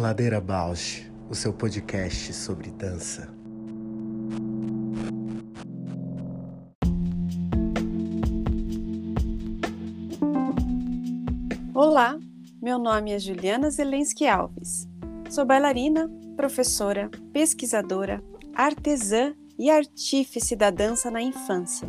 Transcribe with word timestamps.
Ladeira 0.00 0.40
Bausch, 0.40 1.12
o 1.28 1.34
seu 1.34 1.52
podcast 1.52 2.32
sobre 2.32 2.70
dança. 2.70 3.28
Olá, 11.74 12.18
meu 12.62 12.78
nome 12.78 13.12
é 13.12 13.18
Juliana 13.18 13.70
Zelensky 13.70 14.26
Alves. 14.26 14.88
Sou 15.28 15.44
bailarina, 15.44 16.10
professora, 16.34 17.10
pesquisadora, 17.30 18.24
artesã 18.54 19.34
e 19.58 19.68
artífice 19.68 20.56
da 20.56 20.70
dança 20.70 21.10
na 21.10 21.20
infância. 21.20 21.86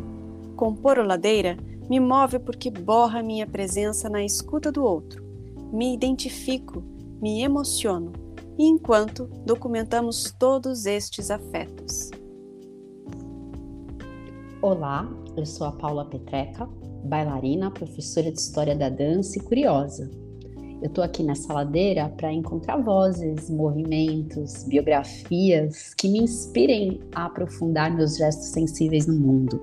Compor 0.54 0.98
o 0.98 1.02
Ladeira 1.02 1.56
me 1.88 1.98
move 1.98 2.38
porque 2.40 2.70
borra 2.70 3.22
minha 3.22 3.46
presença 3.46 4.10
na 4.10 4.22
escuta 4.22 4.70
do 4.70 4.84
outro. 4.84 5.24
Me 5.72 5.94
identifico, 5.94 6.91
me 7.22 7.40
emociono, 7.44 8.10
enquanto 8.58 9.28
documentamos 9.46 10.34
todos 10.40 10.86
estes 10.86 11.30
afetos. 11.30 12.10
Olá, 14.60 15.08
eu 15.36 15.46
sou 15.46 15.68
a 15.68 15.72
Paula 15.72 16.04
Petreca, 16.04 16.68
bailarina, 17.04 17.70
professora 17.70 18.32
de 18.32 18.40
História 18.40 18.74
da 18.74 18.88
Dança 18.88 19.38
e 19.38 19.40
curiosa. 19.40 20.10
Eu 20.82 20.88
estou 20.88 21.04
aqui 21.04 21.22
nessa 21.22 21.52
ladeira 21.52 22.08
para 22.08 22.32
encontrar 22.32 22.78
vozes, 22.78 23.48
movimentos, 23.48 24.64
biografias 24.64 25.94
que 25.94 26.08
me 26.08 26.18
inspirem 26.18 26.98
a 27.14 27.26
aprofundar 27.26 27.94
meus 27.94 28.16
gestos 28.16 28.48
sensíveis 28.48 29.06
no 29.06 29.14
mundo. 29.14 29.62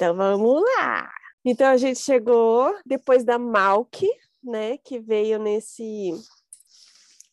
Então 0.00 0.16
vamos 0.16 0.62
lá. 0.62 1.12
Então 1.44 1.66
a 1.66 1.76
gente 1.76 2.00
chegou 2.00 2.74
depois 2.86 3.22
da 3.22 3.38
Malk, 3.38 4.08
né, 4.42 4.78
que 4.78 4.98
veio 4.98 5.38
nesse 5.38 6.14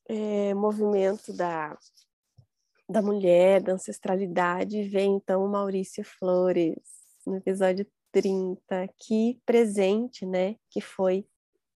é, 0.06 0.54
movimento 0.54 1.32
da, 1.32 1.78
da 2.90 3.02
mulher, 3.02 3.62
da 3.62 3.72
ancestralidade, 3.72 4.84
vem 4.84 5.16
então 5.16 5.46
o 5.46 5.50
Maurício 5.50 6.04
Flores, 6.04 6.76
no 7.26 7.38
episódio 7.38 7.88
30, 8.12 8.84
aqui 8.84 9.40
presente, 9.46 10.26
né, 10.26 10.58
que 10.70 10.82
foi. 10.82 11.26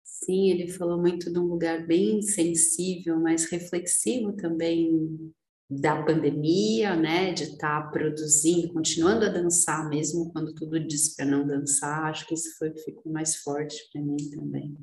Sim, 0.03 0.49
ele 0.49 0.71
falou 0.71 0.99
muito 0.99 1.31
de 1.31 1.37
um 1.37 1.45
lugar 1.45 1.85
bem 1.85 2.19
sensível, 2.23 3.19
mas 3.19 3.45
reflexivo 3.45 4.33
também 4.33 5.31
da 5.69 6.01
pandemia, 6.01 6.95
né, 6.95 7.31
de 7.31 7.43
estar 7.43 7.83
tá 7.83 7.89
produzindo, 7.91 8.73
continuando 8.73 9.25
a 9.25 9.29
dançar 9.29 9.87
mesmo 9.87 10.31
quando 10.31 10.53
tudo 10.55 10.79
diz 10.79 11.15
para 11.15 11.25
não 11.25 11.45
dançar, 11.45 12.05
acho 12.05 12.25
que 12.25 12.33
isso 12.33 12.57
foi 12.57 12.75
ficou 12.75 13.11
mais 13.11 13.35
forte 13.35 13.77
para 13.91 14.01
mim 14.01 14.17
também. 14.31 14.75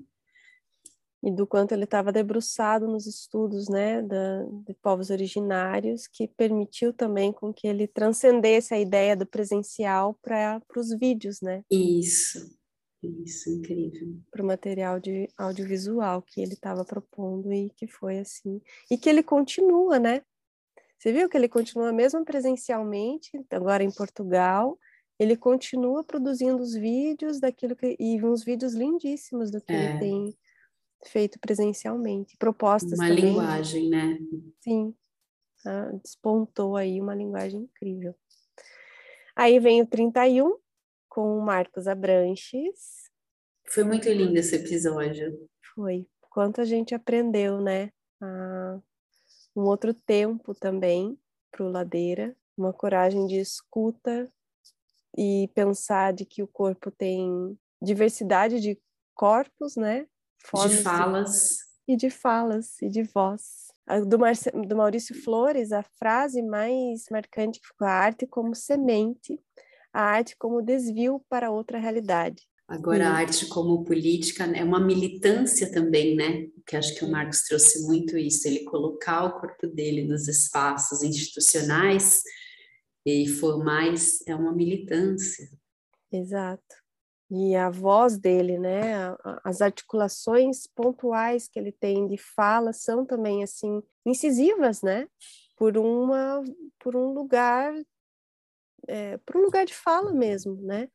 E 1.25 1.33
do 1.33 1.45
quanto 1.45 1.73
ele 1.73 1.85
estava 1.85 2.13
debruçado 2.13 2.87
nos 2.87 3.05
estudos, 3.05 3.69
né, 3.69 4.01
da, 4.01 4.45
de 4.65 4.75
povos 4.75 5.11
originários, 5.11 6.07
que 6.07 6.29
permitiu 6.29 6.93
também 6.93 7.33
com 7.33 7.53
que 7.53 7.67
ele 7.67 7.89
transcendesse 7.89 8.73
a 8.73 8.79
ideia 8.79 9.17
do 9.17 9.27
presencial 9.27 10.17
para 10.23 10.63
os 10.77 10.97
vídeos, 10.97 11.41
né? 11.41 11.65
Isso, 11.69 12.57
isso, 13.03 13.51
incrível. 13.51 14.21
Para 14.31 14.43
o 14.43 14.47
material 14.47 15.01
de 15.01 15.29
audiovisual 15.37 16.23
que 16.23 16.41
ele 16.41 16.53
estava 16.53 16.85
propondo 16.85 17.53
e 17.53 17.71
que 17.71 17.89
foi 17.89 18.21
assim. 18.21 18.61
E 18.89 18.97
que 18.97 19.09
ele 19.09 19.23
continua, 19.23 19.99
né? 19.99 20.23
Você 20.99 21.13
viu 21.13 21.29
que 21.29 21.37
ele 21.37 21.49
continua 21.49 21.93
mesmo 21.93 22.25
presencialmente, 22.25 23.31
agora 23.51 23.85
em 23.85 23.91
Portugal, 23.91 24.79
ele 25.19 25.37
continua 25.37 26.05
produzindo 26.05 26.63
os 26.63 26.75
vídeos 26.75 27.41
daquilo 27.41 27.77
que 27.77 27.97
e 27.99 28.23
uns 28.23 28.45
vídeos 28.45 28.75
lindíssimos 28.75 29.51
do 29.51 29.61
que 29.61 29.73
é. 29.73 29.91
ele 29.91 29.99
tem 29.99 30.39
feito 31.07 31.39
presencialmente, 31.39 32.37
propostas 32.37 32.99
uma 32.99 33.09
também. 33.09 33.25
linguagem, 33.27 33.89
né? 33.89 34.19
Sim, 34.61 34.95
ah, 35.65 35.93
despontou 36.03 36.77
aí 36.77 37.01
uma 37.01 37.15
linguagem 37.15 37.63
incrível. 37.63 38.15
Aí 39.35 39.59
vem 39.61 39.83
o 39.83 39.87
31 39.87 40.57
com 41.09 41.39
o 41.39 41.43
Marcos 41.43 41.87
Abranches. 41.87 43.11
Foi 43.69 43.85
muito 43.85 44.09
lindo 44.09 44.37
esse 44.39 44.57
episódio. 44.57 45.49
Foi. 45.75 46.07
Quanto 46.31 46.61
a 46.61 46.65
gente 46.65 46.95
aprendeu, 46.95 47.61
né? 47.61 47.91
A 48.21 48.79
um 49.57 49.63
outro 49.63 49.95
tempo 49.95 50.55
também 50.55 51.19
para 51.51 51.65
o 51.65 51.71
Ladeira, 51.71 52.37
uma 52.57 52.73
coragem 52.73 53.27
de 53.27 53.37
escuta 53.37 54.31
e 55.17 55.49
pensar 55.55 56.13
de 56.13 56.27
que 56.27 56.43
o 56.43 56.47
corpo 56.47 56.91
tem 56.91 57.59
diversidade 57.81 58.61
de 58.61 58.79
corpos, 59.15 59.75
né? 59.77 60.07
Formas 60.45 60.77
de 60.77 60.83
falas. 60.83 61.31
De, 61.87 61.95
e 61.95 61.97
de 61.97 62.11
falas 62.11 62.83
e 62.83 62.89
de 62.89 63.03
voz. 63.03 63.69
Do, 64.07 64.19
Marce, 64.19 64.51
do 64.51 64.77
Maurício 64.77 65.15
Flores, 65.23 65.73
a 65.73 65.83
frase 65.83 66.43
mais 66.43 67.05
marcante 67.11 67.61
que 67.61 67.69
ficou 67.69 67.87
a 67.87 67.93
arte 67.93 68.27
como 68.27 68.55
semente, 68.55 69.41
a 69.93 70.03
arte 70.03 70.37
como 70.37 70.61
desvio 70.61 71.25
para 71.29 71.51
outra 71.51 71.79
realidade. 71.79 72.47
Agora, 72.69 73.09
a 73.09 73.13
arte 73.13 73.47
como 73.47 73.85
política 73.85 74.45
é 74.45 74.65
uma 74.65 74.81
militância 74.81 75.71
também, 75.71 76.17
né? 76.17 76.49
Que 76.67 76.77
acho 76.77 76.97
que 76.97 77.05
o 77.05 77.11
Marcos 77.11 77.43
trouxe 77.43 77.87
muito 77.87 78.19
isso, 78.19 78.49
ele 78.49 78.65
colocar 78.65 79.25
o 79.25 79.41
corpo 79.41 79.69
dele 79.69 80.03
nos 80.03 80.27
espaços 80.27 81.01
institucionais 81.01 82.23
e 83.07 83.29
formais 83.29 84.21
é 84.27 84.35
uma 84.35 84.53
militância. 84.53 85.49
Exato. 86.11 86.75
E 87.31 87.55
a 87.55 87.71
voz 87.71 88.19
dele, 88.19 88.59
né? 88.59 89.17
As 89.45 89.61
articulações 89.61 90.67
pontuais 90.67 91.47
que 91.47 91.61
ele 91.61 91.71
tem 91.71 92.09
de 92.09 92.19
fala 92.19 92.73
são 92.73 93.07
também 93.07 93.45
assim 93.45 93.81
incisivas, 94.05 94.83
né? 94.83 95.09
Por 95.57 95.79
uma, 95.79 96.43
por 96.81 96.97
um 96.97 97.13
lugar, 97.13 97.73
é, 98.89 99.19
por 99.19 99.37
um 99.37 99.43
lugar 99.43 99.65
de 99.65 99.75
fala 99.75 100.13
mesmo, 100.13 100.57
né? 100.63 100.89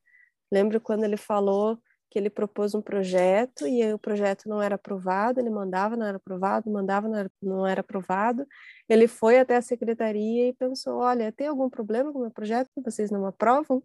Lembro 0.52 0.78
quando 0.82 1.04
ele 1.04 1.16
falou 1.16 1.78
que 2.10 2.18
ele 2.18 2.28
propôs 2.28 2.74
um 2.74 2.82
projeto 2.82 3.66
e 3.66 3.90
o 3.90 3.98
projeto 3.98 4.46
não 4.46 4.60
era 4.60 4.74
aprovado, 4.74 5.40
ele 5.40 5.48
mandava, 5.48 5.96
não 5.96 6.04
era 6.04 6.18
aprovado, 6.18 6.70
mandava, 6.70 7.08
não 7.08 7.16
era, 7.16 7.30
não 7.42 7.66
era 7.66 7.80
aprovado. 7.80 8.46
Ele 8.86 9.08
foi 9.08 9.38
até 9.38 9.56
a 9.56 9.62
secretaria 9.62 10.48
e 10.48 10.52
pensou: 10.52 10.98
olha, 10.98 11.32
tem 11.32 11.46
algum 11.46 11.70
problema 11.70 12.12
com 12.12 12.18
o 12.18 12.22
meu 12.22 12.30
projeto 12.30 12.68
que 12.74 12.82
vocês 12.82 13.10
não 13.10 13.24
aprovam? 13.24 13.82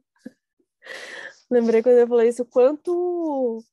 Lembrei 1.50 1.82
quando 1.82 2.00
ele 2.00 2.08
falou 2.08 2.24
isso, 2.24 2.44
quanto 2.44 3.64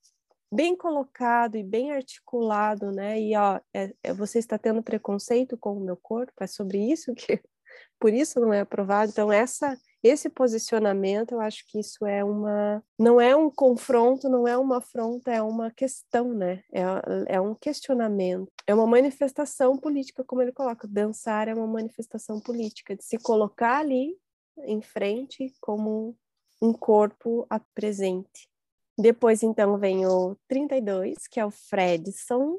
bem 0.53 0.77
colocado 0.77 1.57
e 1.57 1.65
bem 1.65 1.91
articulado, 1.91 2.93
né? 2.93 3.21
E 3.21 3.37
ó, 3.37 3.59
é, 3.75 3.93
é, 4.05 4.15
você 4.15 4.39
está 4.39 4.57
tendo 4.57 4.85
preconceito 4.85 5.59
com 5.59 5.77
o 5.77 5.85
meu 5.85 5.97
corpo, 5.97 6.33
é 6.41 6.47
sobre 6.47 6.79
isso 6.79 7.13
que, 7.13 7.43
por 7.99 8.13
isso 8.13 8.39
não 8.39 8.53
é 8.53 8.61
aprovado. 8.61 9.11
Então 9.11 9.33
essa 9.33 9.77
esse 10.05 10.29
posicionamento, 10.29 11.33
eu 11.33 11.41
acho 11.41 11.67
que 11.67 11.79
isso 11.79 12.05
é 12.05 12.23
uma. 12.23 12.85
Não 12.99 13.21
é 13.21 13.35
um 13.35 13.51
confronto, 13.51 14.29
não 14.29 14.47
é 14.47 14.57
uma 14.57 14.77
afronta, 14.77 15.33
é 15.33 15.41
uma 15.41 15.71
questão, 15.71 16.35
né? 16.35 16.63
É, 16.71 17.35
é 17.37 17.41
um 17.41 17.55
questionamento, 17.55 18.53
é 18.67 18.75
uma 18.75 18.87
manifestação 18.87 19.79
política, 19.79 20.23
como 20.23 20.43
ele 20.43 20.53
coloca. 20.53 20.87
Dançar 20.87 21.49
é 21.49 21.55
uma 21.55 21.67
manifestação 21.67 22.39
política, 22.39 22.95
de 22.95 23.03
se 23.03 23.17
colocar 23.19 23.79
ali 23.79 24.17
em 24.59 24.83
frente 24.83 25.53
como 25.61 26.15
um 26.61 26.73
corpo 26.73 27.47
presente. 27.75 28.49
Depois, 28.97 29.43
então, 29.43 29.77
vem 29.79 30.07
o 30.07 30.37
32, 30.47 31.27
que 31.27 31.41
é 31.41 31.47
o 31.47 31.51
Fredson, 31.51 32.59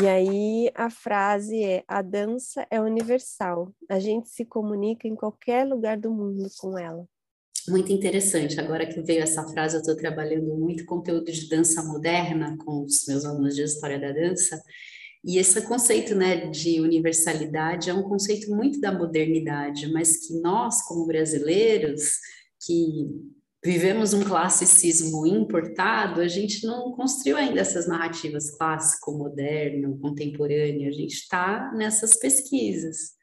e 0.00 0.08
aí 0.08 0.70
a 0.74 0.90
frase 0.90 1.62
é: 1.62 1.84
a 1.86 2.02
dança 2.02 2.66
é 2.70 2.80
universal. 2.80 3.72
A 3.88 4.00
gente 4.00 4.28
se 4.28 4.44
comunica 4.44 5.06
em 5.06 5.14
qualquer 5.14 5.64
lugar 5.66 5.96
do 5.96 6.10
mundo 6.10 6.48
com 6.58 6.78
ela. 6.78 7.06
Muito 7.68 7.92
interessante. 7.92 8.60
Agora 8.60 8.86
que 8.86 9.00
veio 9.00 9.22
essa 9.22 9.46
frase, 9.48 9.76
eu 9.76 9.80
estou 9.80 9.96
trabalhando 9.96 10.54
muito 10.56 10.84
conteúdo 10.84 11.32
de 11.32 11.48
dança 11.48 11.82
moderna 11.82 12.56
com 12.58 12.84
os 12.84 13.06
meus 13.06 13.24
alunos 13.24 13.54
de 13.54 13.62
história 13.62 13.98
da 13.98 14.12
dança. 14.12 14.60
E 15.24 15.38
esse 15.38 15.62
conceito 15.62 16.14
né, 16.14 16.48
de 16.48 16.80
universalidade 16.80 17.88
é 17.88 17.94
um 17.94 18.02
conceito 18.02 18.54
muito 18.54 18.78
da 18.78 18.92
modernidade, 18.92 19.90
mas 19.90 20.26
que 20.26 20.38
nós, 20.40 20.82
como 20.82 21.06
brasileiros, 21.06 22.18
que 22.66 23.08
vivemos 23.64 24.12
um 24.12 24.22
classicismo 24.22 25.26
importado, 25.26 26.20
a 26.20 26.28
gente 26.28 26.66
não 26.66 26.92
construiu 26.92 27.38
ainda 27.38 27.60
essas 27.60 27.88
narrativas 27.88 28.50
clássico, 28.50 29.16
moderno, 29.16 29.98
contemporâneo, 29.98 30.86
a 30.86 30.92
gente 30.92 31.14
está 31.14 31.72
nessas 31.72 32.18
pesquisas. 32.18 33.14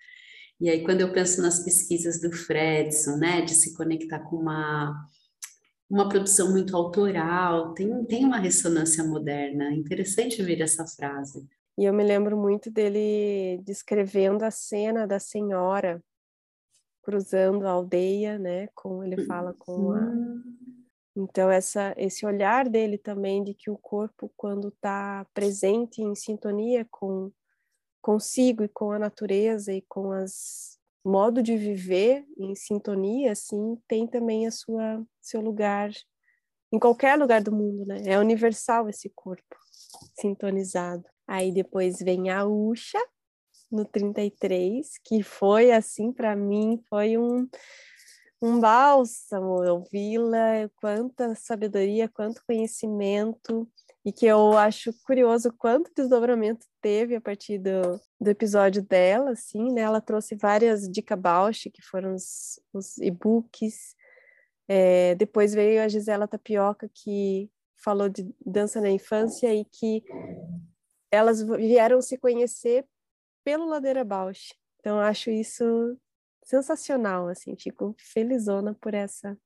E 0.59 0.67
aí, 0.69 0.83
quando 0.83 1.01
eu 1.01 1.13
penso 1.13 1.41
nas 1.41 1.63
pesquisas 1.63 2.19
do 2.19 2.31
Fredson, 2.31 3.17
né, 3.17 3.41
de 3.41 3.53
se 3.53 3.75
conectar 3.75 4.19
com 4.19 4.37
uma, 4.37 4.95
uma 5.87 6.09
produção 6.09 6.51
muito 6.51 6.75
autoral, 6.75 7.73
tem, 7.75 8.05
tem 8.05 8.25
uma 8.25 8.39
ressonância 8.39 9.03
moderna. 9.03 9.71
Interessante 9.73 10.41
ver 10.41 10.61
essa 10.61 10.85
frase. 10.87 11.47
E 11.77 11.85
eu 11.85 11.93
me 11.93 12.03
lembro 12.03 12.35
muito 12.35 12.69
dele 12.69 13.61
descrevendo 13.63 14.43
a 14.43 14.51
cena 14.51 15.07
da 15.07 15.19
senhora 15.19 16.01
cruzando 17.01 17.67
a 17.67 17.71
aldeia, 17.71 18.37
né? 18.39 18.67
Com 18.75 19.03
ele 19.03 19.25
fala 19.25 19.53
com 19.53 19.91
a 19.93 20.11
então 21.15 21.51
essa 21.51 21.93
esse 21.97 22.25
olhar 22.25 22.69
dele 22.69 22.97
também 22.97 23.43
de 23.43 23.53
que 23.53 23.69
o 23.69 23.77
corpo 23.77 24.31
quando 24.37 24.69
está 24.69 25.25
presente 25.33 26.01
em 26.01 26.15
sintonia 26.15 26.87
com 26.89 27.31
consigo 28.01 28.63
e 28.63 28.69
com 28.69 28.91
a 28.91 28.99
natureza 28.99 29.73
e 29.73 29.81
com 29.83 30.11
as 30.11 30.79
modo 31.03 31.41
de 31.41 31.57
viver 31.57 32.25
em 32.37 32.55
sintonia, 32.55 33.31
assim, 33.31 33.77
tem 33.87 34.07
também 34.07 34.45
a 34.47 34.51
sua 34.51 35.03
seu 35.21 35.41
lugar 35.41 35.91
em 36.71 36.79
qualquer 36.79 37.17
lugar 37.17 37.41
do 37.41 37.51
mundo, 37.51 37.85
né? 37.85 38.01
É 38.05 38.19
universal 38.19 38.87
esse 38.87 39.09
corpo 39.09 39.55
sintonizado. 40.19 41.03
Aí 41.27 41.51
depois 41.51 41.99
vem 41.99 42.29
a 42.29 42.45
Usha, 42.45 42.99
no 43.71 43.85
33, 43.85 44.97
que 45.03 45.23
foi 45.23 45.71
assim 45.71 46.11
para 46.11 46.35
mim, 46.35 46.81
foi 46.89 47.17
um 47.17 47.47
um 48.41 48.59
bálsamo 48.59 49.63
ouvi-la, 49.63 50.67
quanta 50.77 51.35
sabedoria, 51.35 52.09
quanto 52.09 52.43
conhecimento, 52.43 53.69
e 54.03 54.11
que 54.11 54.25
eu 54.25 54.57
acho 54.57 54.91
curioso 55.05 55.53
quanto 55.53 55.93
desdobramento 55.95 56.65
teve 56.81 57.15
a 57.15 57.21
partir 57.21 57.59
do, 57.59 58.01
do 58.19 58.29
episódio 58.29 58.81
dela, 58.81 59.31
assim, 59.31 59.71
né? 59.71 59.81
Ela 59.81 60.01
trouxe 60.01 60.35
várias 60.35 60.89
dica 60.89 61.15
Bausch, 61.15 61.69
que 61.71 61.83
foram 61.83 62.15
os, 62.15 62.59
os 62.73 62.97
e-books. 62.97 63.95
É, 64.67 65.13
depois 65.15 65.53
veio 65.53 65.83
a 65.83 65.87
Gisela 65.87 66.27
Tapioca, 66.27 66.89
que 66.91 67.47
falou 67.77 68.09
de 68.09 68.33
dança 68.43 68.81
na 68.81 68.89
infância 68.89 69.53
e 69.53 69.65
que 69.65 70.03
elas 71.11 71.43
vieram 71.43 72.01
se 72.01 72.17
conhecer 72.17 72.85
pelo 73.43 73.65
Ladeira 73.65 74.03
Bausch. 74.03 74.53
Então, 74.79 74.99
acho 74.99 75.29
isso 75.29 75.97
sensacional, 76.43 77.27
assim, 77.27 77.55
fico 77.55 77.95
felizona 77.97 78.73
por 78.73 78.93
essa. 78.93 79.37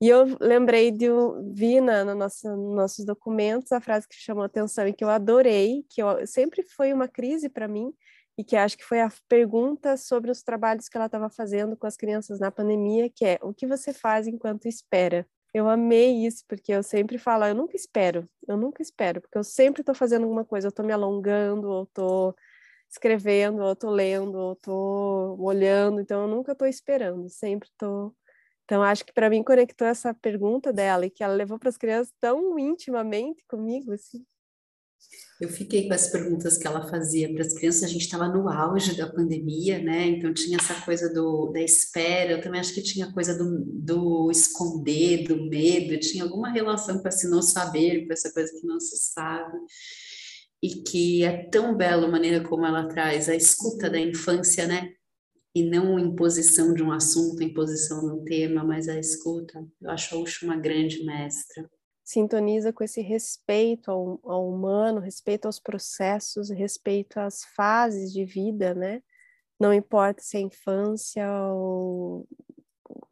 E 0.00 0.08
eu 0.08 0.36
lembrei 0.40 0.92
de, 0.92 1.06
vi 1.52 1.80
na, 1.80 2.04
nos 2.04 2.42
nossos 2.44 3.04
documentos 3.04 3.72
a 3.72 3.80
frase 3.80 4.06
que 4.06 4.14
chamou 4.14 4.44
atenção 4.44 4.86
e 4.86 4.92
que 4.92 5.02
eu 5.02 5.10
adorei, 5.10 5.84
que 5.90 6.00
eu, 6.00 6.24
sempre 6.24 6.62
foi 6.62 6.92
uma 6.92 7.08
crise 7.08 7.48
para 7.48 7.66
mim, 7.66 7.92
e 8.38 8.44
que 8.44 8.54
acho 8.54 8.78
que 8.78 8.84
foi 8.84 9.00
a 9.00 9.10
pergunta 9.28 9.96
sobre 9.96 10.30
os 10.30 10.40
trabalhos 10.40 10.88
que 10.88 10.96
ela 10.96 11.06
estava 11.06 11.28
fazendo 11.28 11.76
com 11.76 11.88
as 11.88 11.96
crianças 11.96 12.38
na 12.38 12.52
pandemia, 12.52 13.10
que 13.10 13.24
é, 13.24 13.38
o 13.42 13.52
que 13.52 13.66
você 13.66 13.92
faz 13.92 14.28
enquanto 14.28 14.68
espera? 14.68 15.26
Eu 15.52 15.68
amei 15.68 16.24
isso, 16.24 16.44
porque 16.46 16.72
eu 16.72 16.82
sempre 16.84 17.18
falo, 17.18 17.44
eu 17.44 17.54
nunca 17.54 17.74
espero, 17.74 18.24
eu 18.46 18.56
nunca 18.56 18.80
espero, 18.80 19.20
porque 19.20 19.36
eu 19.36 19.42
sempre 19.42 19.82
estou 19.82 19.94
fazendo 19.94 20.22
alguma 20.22 20.44
coisa, 20.44 20.68
eu 20.68 20.70
estou 20.70 20.86
me 20.86 20.92
alongando, 20.92 21.68
ou 21.68 21.82
estou 21.82 22.36
escrevendo, 22.90 23.62
ou 23.62 23.72
estou 23.72 23.90
lendo, 23.90 24.36
ou 24.38 24.52
estou 24.54 25.40
olhando, 25.40 26.00
então 26.00 26.22
eu 26.22 26.28
nunca 26.28 26.52
estou 26.52 26.66
esperando, 26.66 27.28
sempre 27.28 27.68
estou. 27.68 28.14
Então 28.64 28.82
acho 28.82 29.04
que 29.04 29.12
para 29.12 29.30
mim 29.30 29.42
conectou 29.42 29.86
essa 29.86 30.12
pergunta 30.14 30.72
dela 30.72 31.06
e 31.06 31.10
que 31.10 31.22
ela 31.22 31.34
levou 31.34 31.58
para 31.58 31.68
as 31.68 31.76
crianças 31.76 32.12
tão 32.20 32.58
intimamente 32.58 33.42
comigo 33.48 33.92
assim. 33.92 34.24
Eu 35.40 35.48
fiquei 35.48 35.86
com 35.86 35.94
as 35.94 36.10
perguntas 36.10 36.58
que 36.58 36.66
ela 36.66 36.88
fazia 36.88 37.32
para 37.32 37.42
as 37.42 37.54
crianças. 37.54 37.84
A 37.84 37.86
gente 37.86 38.02
estava 38.02 38.28
no 38.28 38.48
auge 38.48 38.96
da 38.96 39.06
pandemia, 39.06 39.78
né? 39.78 40.06
Então 40.06 40.34
tinha 40.34 40.58
essa 40.58 40.74
coisa 40.84 41.12
do, 41.14 41.52
da 41.52 41.60
espera. 41.60 42.32
Eu 42.32 42.40
também 42.40 42.60
acho 42.60 42.74
que 42.74 42.82
tinha 42.82 43.12
coisa 43.12 43.38
do, 43.38 43.64
do 43.64 44.30
esconder, 44.30 45.28
do 45.28 45.48
medo. 45.48 46.00
Tinha 46.00 46.24
alguma 46.24 46.50
relação 46.50 46.98
com 46.98 47.08
esse 47.08 47.30
não 47.30 47.40
saber, 47.40 48.06
com 48.06 48.12
essa 48.12 48.32
coisa 48.32 48.52
que 48.52 48.66
não 48.66 48.80
se 48.80 48.96
sabe 49.12 49.56
e 50.62 50.82
que 50.82 51.24
é 51.24 51.44
tão 51.48 51.76
bela 51.76 52.06
a 52.06 52.10
maneira 52.10 52.46
como 52.46 52.66
ela 52.66 52.88
traz 52.88 53.28
a 53.28 53.36
escuta 53.36 53.88
da 53.88 53.98
infância, 53.98 54.66
né? 54.66 54.92
E 55.54 55.62
não 55.62 55.96
a 55.96 56.00
imposição 56.00 56.74
de 56.74 56.82
um 56.82 56.92
assunto, 56.92 57.42
a 57.42 57.46
imposição 57.46 58.00
de 58.00 58.20
um 58.20 58.24
tema, 58.24 58.64
mas 58.64 58.88
a 58.88 58.98
escuta. 58.98 59.64
Eu 59.80 59.90
acho 59.90 60.14
a 60.14 60.18
Uxa 60.18 60.44
uma 60.44 60.56
grande 60.56 61.04
mestra. 61.04 61.68
Sintoniza 62.04 62.72
com 62.72 62.82
esse 62.82 63.00
respeito 63.00 63.90
ao, 63.90 64.20
ao 64.24 64.48
humano, 64.48 65.00
respeito 65.00 65.46
aos 65.46 65.60
processos, 65.60 66.50
respeito 66.50 67.18
às 67.18 67.44
fases 67.56 68.12
de 68.12 68.24
vida, 68.24 68.74
né? 68.74 69.02
Não 69.60 69.72
importa 69.72 70.22
se 70.22 70.36
é 70.36 70.40
infância 70.40 71.26
ou 71.52 72.26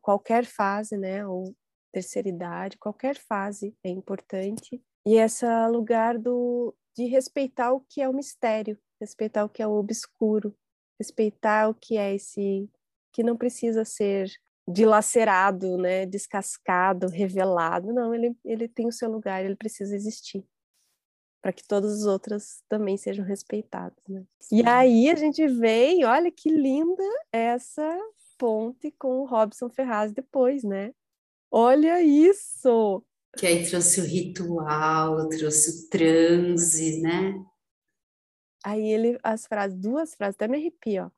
qualquer 0.01 0.45
fase, 0.45 0.97
né? 0.97 1.27
Ou 1.27 1.55
terceira 1.93 2.29
idade, 2.29 2.79
qualquer 2.79 3.17
fase 3.17 3.75
é 3.83 3.89
importante. 3.89 4.83
E 5.07 5.17
esse 5.17 5.47
lugar 5.69 6.19
do, 6.19 6.75
de 6.97 7.05
respeitar 7.07 7.73
o 7.73 7.81
que 7.81 8.01
é 8.01 8.09
o 8.09 8.15
mistério, 8.15 8.79
respeitar 9.01 9.45
o 9.45 9.49
que 9.49 9.63
é 9.63 9.67
o 9.67 9.73
obscuro, 9.73 10.57
respeitar 10.99 11.69
o 11.69 11.75
que 11.75 11.97
é 11.97 12.15
esse 12.15 12.71
que 13.13 13.23
não 13.23 13.37
precisa 13.37 13.85
ser 13.85 14.31
dilacerado, 14.69 15.77
né, 15.77 16.07
descascado, 16.07 17.09
revelado. 17.09 17.93
Não, 17.93 18.15
ele, 18.15 18.37
ele 18.45 18.69
tem 18.69 18.87
o 18.87 18.93
seu 18.93 19.11
lugar, 19.11 19.45
ele 19.45 19.57
precisa 19.57 19.95
existir 19.95 20.45
para 21.47 21.53
que 21.53 21.65
todas 21.65 22.01
as 22.01 22.07
outras 22.07 22.65
também 22.69 22.97
sejam 22.97 23.25
respeitadas. 23.25 24.03
Né? 24.09 24.25
E 24.51 24.67
aí 24.67 25.09
a 25.09 25.15
gente 25.15 25.47
vem, 25.47 26.05
olha 26.05 26.29
que 26.29 26.49
linda 26.51 27.05
essa 27.31 27.97
ponte 28.37 28.91
com 28.99 29.21
o 29.21 29.27
Robson 29.27 29.71
Ferraz 29.71 30.13
depois, 30.13 30.65
né? 30.65 30.93
Olha 31.49 32.03
isso! 32.03 33.01
Que 33.37 33.47
aí 33.47 33.69
trouxe 33.69 34.01
o 34.01 34.05
ritual, 34.05 35.29
trouxe 35.29 35.71
o 35.71 35.91
transe, 35.91 37.01
né? 37.03 37.35
Aí 38.65 38.83
ele, 38.89 39.19
as 39.23 39.47
frases, 39.47 39.79
duas 39.79 40.15
frases, 40.15 40.35
até 40.35 40.49
me 40.49 40.57
arrepio, 40.57 41.05
ó. 41.05 41.11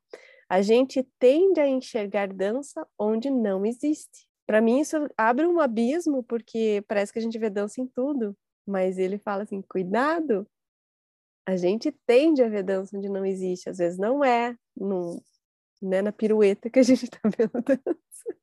A 0.49 0.61
gente 0.61 1.03
tende 1.19 1.59
a 1.59 1.67
enxergar 1.67 2.33
dança 2.33 2.85
onde 2.97 3.29
não 3.29 3.65
existe. 3.65 4.27
Para 4.47 4.61
mim 4.61 4.79
isso 4.79 4.97
abre 5.15 5.45
um 5.45 5.59
abismo, 5.59 6.23
porque 6.23 6.83
parece 6.87 7.13
que 7.13 7.19
a 7.19 7.21
gente 7.21 7.37
vê 7.37 7.49
dança 7.49 7.79
em 7.79 7.87
tudo, 7.87 8.35
mas 8.65 8.97
ele 8.97 9.19
fala 9.19 9.43
assim, 9.43 9.61
cuidado, 9.61 10.47
a 11.45 11.55
gente 11.55 11.91
tende 12.05 12.43
a 12.43 12.49
ver 12.49 12.63
dança 12.63 12.97
onde 12.97 13.09
não 13.09 13.25
existe, 13.25 13.69
às 13.69 13.77
vezes 13.77 13.97
não 13.97 14.23
é 14.23 14.55
no, 14.75 15.23
né, 15.81 16.01
na 16.01 16.11
pirueta 16.11 16.69
que 16.69 16.79
a 16.79 16.83
gente 16.83 17.05
está 17.05 17.19
vendo 17.23 17.61
dança 17.63 18.39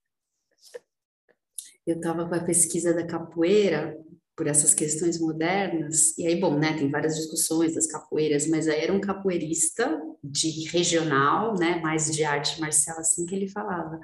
eu 1.87 1.97
estava 1.97 2.28
com 2.28 2.35
a 2.35 2.45
pesquisa 2.45 2.93
da 2.93 3.07
capoeira 3.07 3.97
por 4.37 4.47
essas 4.47 4.75
questões 4.75 5.19
modernas, 5.19 6.16
e 6.19 6.26
aí, 6.26 6.38
bom, 6.38 6.59
né, 6.59 6.76
tem 6.76 6.90
várias 6.90 7.16
discussões 7.16 7.75
das 7.75 7.87
capoeiras, 7.87 8.47
mas 8.47 8.69
aí 8.69 8.81
era 8.81 8.93
um 8.93 9.00
capoeirista 9.00 9.99
de 10.23 10.69
regional, 10.69 11.55
né, 11.59 11.81
mais 11.81 12.11
de 12.11 12.23
arte 12.23 12.61
marcial, 12.61 12.99
assim 12.99 13.25
que 13.25 13.35
ele 13.35 13.49
falava. 13.49 13.99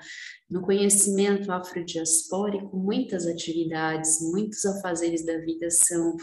No 0.48 0.62
conhecimento 0.62 1.52
afrodiaspórico, 1.52 2.74
muitas 2.74 3.26
atividades, 3.26 4.22
muitos 4.22 4.64
afazeres 4.64 5.22
da 5.26 5.36
vida 5.36 5.68
são 5.68 6.16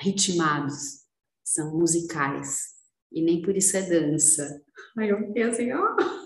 ritmados, 0.00 1.04
são 1.44 1.78
musicais, 1.78 2.58
e 3.12 3.22
nem 3.22 3.40
por 3.40 3.56
isso 3.56 3.76
é 3.76 3.82
dança. 3.82 4.60
Aí 4.98 5.10
eu 5.10 5.18
fiquei 5.28 5.42
assim, 5.44 5.72
ó... 5.72 5.80
Oh. 5.80 6.24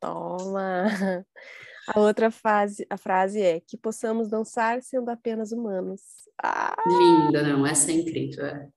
Toma! 0.00 0.86
A 1.94 2.00
outra 2.00 2.30
fase, 2.30 2.86
a 2.90 2.96
frase 2.96 3.40
é 3.40 3.60
que 3.60 3.76
possamos 3.76 4.28
dançar 4.28 4.82
sendo 4.82 5.08
apenas 5.10 5.52
humanos. 5.52 6.00
Ah! 6.42 6.76
Linda, 6.86 7.42
não, 7.42 7.66
essa 7.66 7.90
é 7.90 7.94
incrível. 7.94 8.44
É. 8.44 8.68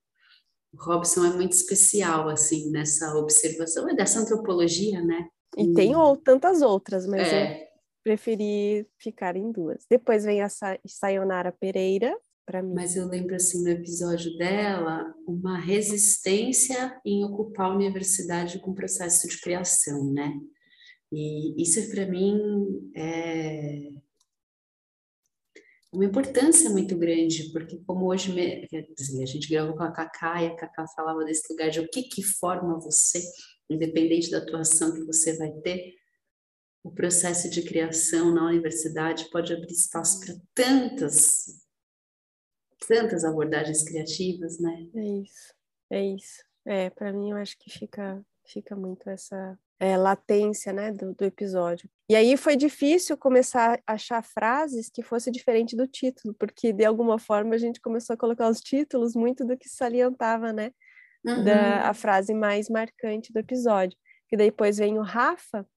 O 0.74 0.84
Robson 0.84 1.26
é 1.26 1.30
muito 1.32 1.52
especial, 1.52 2.30
assim, 2.30 2.72
nessa 2.72 3.14
observação, 3.16 3.90
é 3.90 3.94
dessa 3.94 4.20
antropologia, 4.20 5.02
né? 5.02 5.28
E 5.58 5.74
tem 5.74 5.96
ou, 5.96 6.16
tantas 6.16 6.62
outras, 6.62 7.06
mas 7.06 7.28
é. 7.28 7.64
eu 7.64 7.68
preferi 8.04 8.88
ficar 8.98 9.36
em 9.36 9.52
duas. 9.52 9.86
Depois 9.90 10.24
vem 10.24 10.42
a 10.42 10.48
Sayonara 10.86 11.52
Pereira, 11.52 12.18
para 12.46 12.64
mim. 12.64 12.74
Mas 12.74 12.96
eu 12.96 13.08
lembro, 13.08 13.36
assim, 13.36 13.62
no 13.64 13.70
episódio 13.70 14.38
dela, 14.38 15.14
uma 15.28 15.60
resistência 15.60 17.00
em 17.06 17.24
ocupar 17.26 17.68
a 17.68 17.76
universidade 17.76 18.60
com 18.60 18.74
processo 18.74 19.28
de 19.28 19.40
criação, 19.42 20.12
né? 20.14 20.34
E 21.12 21.62
isso 21.62 21.90
para 21.92 22.06
mim 22.06 22.92
é, 22.96 23.92
uma 25.94 26.06
importância 26.06 26.70
muito 26.70 26.98
grande, 26.98 27.52
porque 27.52 27.78
como 27.86 28.08
hoje 28.08 28.34
quer 28.68 28.88
dizer, 28.98 29.24
a 29.24 29.26
gente 29.26 29.50
gravou 29.50 29.76
com 29.76 29.84
a 29.84 29.92
Cacá 29.92 30.42
e 30.42 30.48
a 30.48 30.56
Cacá 30.56 30.88
falava 30.96 31.26
desse 31.26 31.52
lugar 31.52 31.70
de 31.70 31.82
o 31.82 31.90
que 31.90 32.04
que 32.04 32.24
forma 32.24 32.80
você, 32.80 33.22
independente 33.70 34.32
da 34.32 34.38
atuação 34.38 34.94
que 34.94 35.04
você 35.04 35.38
vai 35.38 35.52
ter, 35.62 35.96
o 36.84 36.92
processo 36.92 37.50
de 37.50 37.62
criação 37.64 38.34
na 38.34 38.46
universidade 38.46 39.30
pode 39.30 39.54
abrir 39.54 39.72
espaço 39.72 40.22
para 40.22 40.34
tantas, 40.56 41.62
tantas 42.88 43.26
abordagens 43.26 43.84
criativas, 43.84 44.60
né? 44.60 44.90
É 44.96 45.22
isso, 45.22 45.54
é 45.90 46.06
isso. 46.06 46.44
É, 46.66 46.90
para 46.90 47.12
mim 47.12 47.32
eu 47.32 47.38
acho 47.38 47.58
que 47.60 47.70
fica, 47.70 48.26
fica 48.46 48.76
muito 48.76 49.10
essa 49.10 49.60
é, 49.82 49.98
latência, 49.98 50.72
né, 50.72 50.92
do, 50.92 51.16
do 51.16 51.26
episódio. 51.26 51.90
E 52.08 52.16
aí 52.16 52.38
foi 52.38 52.56
difícil 52.56 53.18
começar 53.18 53.82
a 53.88 53.94
achar 53.94 54.24
frases 54.24 54.92
que 54.94 55.02
fosse 55.02 55.32
diferente 55.32 55.76
do 55.76 55.88
título, 55.88 56.36
porque 56.36 56.72
de 56.72 56.86
alguma 56.86 57.18
forma 57.18 57.56
a 57.56 57.58
gente 57.58 57.82
começou 57.82 58.14
a 58.14 58.18
colocar 58.18 58.48
os 58.48 58.62
títulos 58.62 59.16
muito 59.16 59.44
do 59.44 59.58
que 59.58 59.68
salientava, 59.68 60.54
né, 60.54 60.72
uhum. 61.26 61.44
da 61.44 61.90
a 61.90 61.96
frase 61.96 62.32
mais 62.32 62.70
marcante 62.70 63.34
do 63.34 63.40
episódio. 63.40 63.98
Que 64.30 64.38
depois 64.38 64.78
vem 64.78 65.00
o 65.00 65.02
Rafa, 65.02 65.68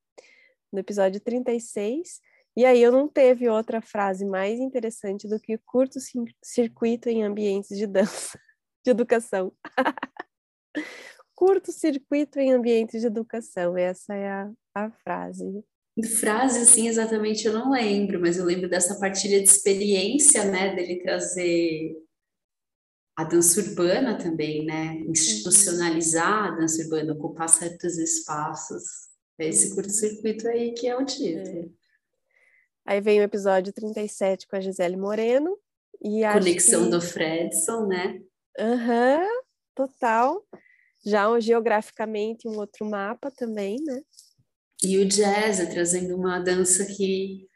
no 0.71 0.81
episódio 0.81 1.19
36, 1.19 2.21
e 2.55 2.67
aí 2.67 2.83
eu 2.83 2.93
não 2.93 3.09
teve 3.09 3.49
outra 3.49 3.81
frase 3.81 4.27
mais 4.27 4.61
interessante 4.61 5.27
do 5.27 5.41
que 5.41 5.57
curto 5.65 5.99
circuito 6.43 7.09
em 7.09 7.23
ambientes 7.23 7.75
de 7.75 7.87
dança, 7.87 8.39
de 8.85 8.91
educação. 8.91 9.51
Curto 11.45 11.71
circuito 11.71 12.41
em 12.41 12.53
ambientes 12.53 13.03
de 13.03 13.07
educação, 13.07 13.77
essa 13.77 14.15
é 14.15 14.31
a, 14.31 14.51
a 14.75 14.91
frase. 14.91 15.63
Frase, 16.19 16.61
assim, 16.61 16.89
exatamente 16.89 17.47
eu 17.47 17.53
não 17.53 17.71
lembro, 17.71 18.19
mas 18.19 18.39
eu 18.39 18.47
lembro 18.47 18.67
dessa 18.67 18.99
partilha 18.99 19.39
de 19.43 19.49
experiência, 19.49 20.43
né, 20.47 20.75
dele 20.75 21.03
trazer 21.03 22.03
a 23.15 23.25
dança 23.25 23.61
urbana 23.61 24.17
também, 24.17 24.65
né, 24.65 25.01
institucionalizar 25.07 26.47
a 26.47 26.51
dança 26.53 26.83
urbana, 26.83 27.13
ocupar 27.13 27.51
certos 27.51 27.99
espaços. 27.99 28.83
É 29.39 29.47
esse 29.47 29.75
curto-circuito 29.75 30.49
aí 30.49 30.73
que 30.73 30.89
é 30.89 30.97
o 30.97 31.05
título. 31.05 31.59
É. 31.59 31.69
Aí 32.87 33.01
vem 33.03 33.21
o 33.21 33.25
episódio 33.25 33.71
37 33.71 34.49
com 34.49 34.57
a 34.57 34.61
Gisele 34.61 34.97
Moreno. 34.97 35.59
E 36.01 36.23
Conexão 36.33 36.85
que... 36.85 36.91
do 36.91 37.01
Fredson, 37.03 37.87
né? 37.87 38.21
Aham, 38.59 39.21
uhum, 39.21 39.43
total. 39.75 40.43
Já 41.05 41.39
geograficamente 41.41 42.49
um 42.49 42.57
outro 42.57 42.89
mapa 42.89 43.31
também, 43.31 43.77
né? 43.85 44.01
E 44.83 44.99
o 44.99 45.07
jazz 45.07 45.61
é 45.61 45.67
trazendo 45.67 46.17
uma 46.17 46.39
dança 46.39 46.85
que 46.85 47.49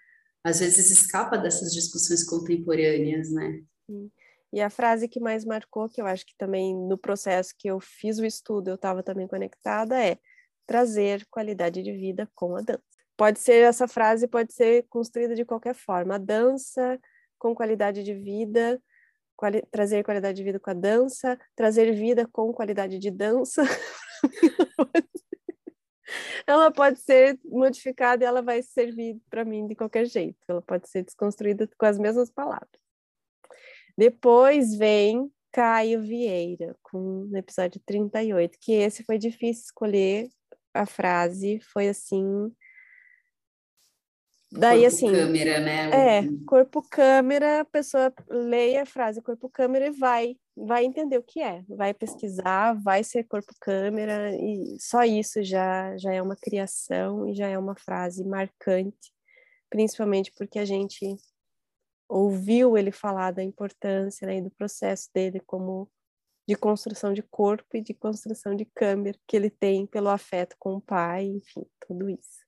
às 0.45 0.61
vezes 0.61 0.91
escapa 0.91 1.37
dessas 1.37 1.73
discussões 1.73 2.25
contemporâneas, 2.25 3.31
né? 3.31 3.63
Sim. 3.91 4.11
E 4.53 4.61
a 4.61 4.71
frase 4.71 5.09
que 5.09 5.21
mais 5.21 5.45
marcou, 5.45 5.89
que 5.89 6.01
eu 6.01 6.07
acho 6.07 6.25
que 6.25 6.35
também 6.39 6.75
no 6.75 6.97
processo 6.97 7.55
que 7.59 7.69
eu 7.69 7.79
fiz 7.81 8.19
o 8.19 8.25
estudo 8.25 8.69
eu 8.69 8.77
estava 8.77 9.03
também 9.03 9.29
conectada, 9.29 10.03
é 10.03 10.19
trazer 10.67 11.27
qualidade 11.31 11.83
de 11.83 11.93
vida 11.93 12.31
com 12.35 12.57
a 12.57 12.63
dança. 12.63 12.83
Pode 13.17 13.41
ser 13.41 13.65
essa 13.65 13.89
frase, 13.89 14.29
pode 14.29 14.53
ser 14.53 14.87
construída 14.89 15.35
de 15.35 15.45
qualquer 15.45 15.75
forma. 15.75 16.15
A 16.15 16.19
dança 16.19 16.99
com 17.39 17.55
qualidade 17.55 18.03
de 18.03 18.15
vida, 18.15 18.81
quali 19.39 19.63
trazer 19.71 20.03
qualidade 20.03 20.37
de 20.37 20.43
vida 20.43 20.59
com 20.59 20.71
a 20.71 20.75
dança, 20.75 21.39
trazer 21.55 21.93
vida 21.93 22.27
com 22.27 22.53
qualidade 22.53 22.99
de 22.99 23.11
dança. 23.11 23.63
ela 26.45 26.73
pode 26.73 26.99
ser 26.99 27.39
modificada 27.45 28.25
e 28.25 28.27
ela 28.27 28.43
vai 28.43 28.61
servir 28.63 29.17
para 29.31 29.45
mim 29.45 29.69
de 29.69 29.77
qualquer 29.77 30.07
jeito. 30.07 30.39
Ela 30.49 30.61
pode 30.61 30.89
ser 30.89 31.05
desconstruída 31.05 31.69
com 31.79 31.87
as 31.87 31.99
mesmas 31.99 32.31
palavras. 32.31 32.69
Depois 33.97 34.75
vem 34.75 35.31
Caio 35.53 36.03
Vieira, 36.03 36.77
com 36.83 37.25
no 37.31 37.37
episódio 37.37 37.81
38, 37.87 38.59
que 38.61 38.73
esse 38.73 39.05
foi 39.05 39.19
difícil 39.19 39.65
escolher 39.67 40.29
a 40.75 40.85
frase 40.85 41.61
foi 41.73 41.89
assim. 41.89 42.53
Daí, 44.51 44.81
corpo 44.81 44.87
assim. 44.87 45.13
câmera, 45.13 45.61
né? 45.61 45.91
É, 45.91 46.23
corpo 46.47 46.83
câmera, 46.83 47.61
a 47.61 47.65
pessoa 47.65 48.13
leia 48.29 48.83
a 48.83 48.87
frase 48.87 49.21
corpo 49.21 49.49
câmera 49.49 49.89
e 49.89 49.91
vai, 49.91 50.37
vai 50.57 50.85
entender 50.85 51.19
o 51.19 51.23
que 51.23 51.41
é, 51.41 51.63
vai 51.69 51.93
pesquisar, 51.93 52.73
vai 52.73 53.05
ser 53.05 53.25
corpo 53.25 53.53
câmera, 53.61 54.35
e 54.35 54.79
só 54.81 55.05
isso 55.05 55.43
já, 55.43 55.97
já 55.99 56.15
é 56.15 56.23
uma 56.23 56.35
criação 56.35 57.29
e 57.29 57.35
já 57.35 57.47
é 57.47 57.59
uma 57.59 57.77
frase 57.77 58.25
marcante, 58.25 59.13
principalmente 59.69 60.33
porque 60.33 60.59
a 60.59 60.65
gente 60.65 61.17
ouviu 62.09 62.79
ele 62.79 62.91
falar 62.91 63.33
da 63.33 63.43
importância 63.43 64.27
né, 64.27 64.39
e 64.39 64.43
do 64.43 64.51
processo 64.51 65.11
dele 65.13 65.41
como 65.41 65.91
de 66.49 66.57
construção 66.57 67.13
de 67.13 67.23
corpo 67.23 67.77
e 67.77 67.83
de 67.83 67.93
construção 67.93 68.55
de 68.55 68.65
câmera 68.65 69.19
que 69.27 69.37
ele 69.37 69.51
tem 69.51 69.87
pelo 69.87 70.09
afeto 70.09 70.57
com 70.59 70.77
o 70.77 70.81
pai, 70.81 71.27
enfim, 71.27 71.67
tudo 71.87 72.09
isso. 72.09 72.48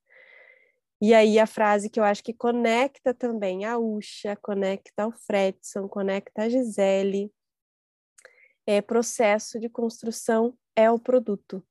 E 1.02 1.14
aí 1.14 1.38
a 1.38 1.46
frase 1.46 1.88
que 1.88 1.98
eu 1.98 2.04
acho 2.04 2.22
que 2.22 2.34
conecta 2.34 3.14
também 3.14 3.64
a 3.64 3.78
Usha, 3.78 4.36
conecta 4.36 5.06
o 5.06 5.12
Fredson, 5.12 5.88
conecta 5.88 6.42
a 6.42 6.48
Gisele, 6.48 7.32
é 8.66 8.82
processo 8.82 9.58
de 9.58 9.68
construção 9.68 10.56
é 10.76 10.90
o 10.90 10.98
produto. 10.98 11.64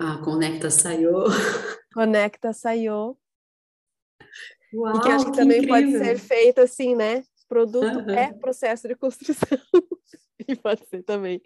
A, 0.00 0.14
a 0.14 0.24
conecta 0.24 0.70
saiu. 0.70 1.24
Conecta 1.92 2.52
saiu. 2.52 3.18
Uau, 4.72 4.96
e 4.96 5.00
que 5.00 5.08
acho 5.08 5.24
que, 5.26 5.30
que 5.32 5.36
também 5.36 5.58
incrível. 5.58 5.98
pode 5.98 6.04
ser 6.04 6.18
feito 6.18 6.60
assim, 6.60 6.94
né? 6.94 7.24
Produto 7.48 7.98
uhum. 7.98 8.10
é 8.10 8.32
processo 8.32 8.86
de 8.86 8.94
construção. 8.94 9.58
e 10.46 10.54
pode 10.54 10.86
ser 10.86 11.02
também. 11.02 11.42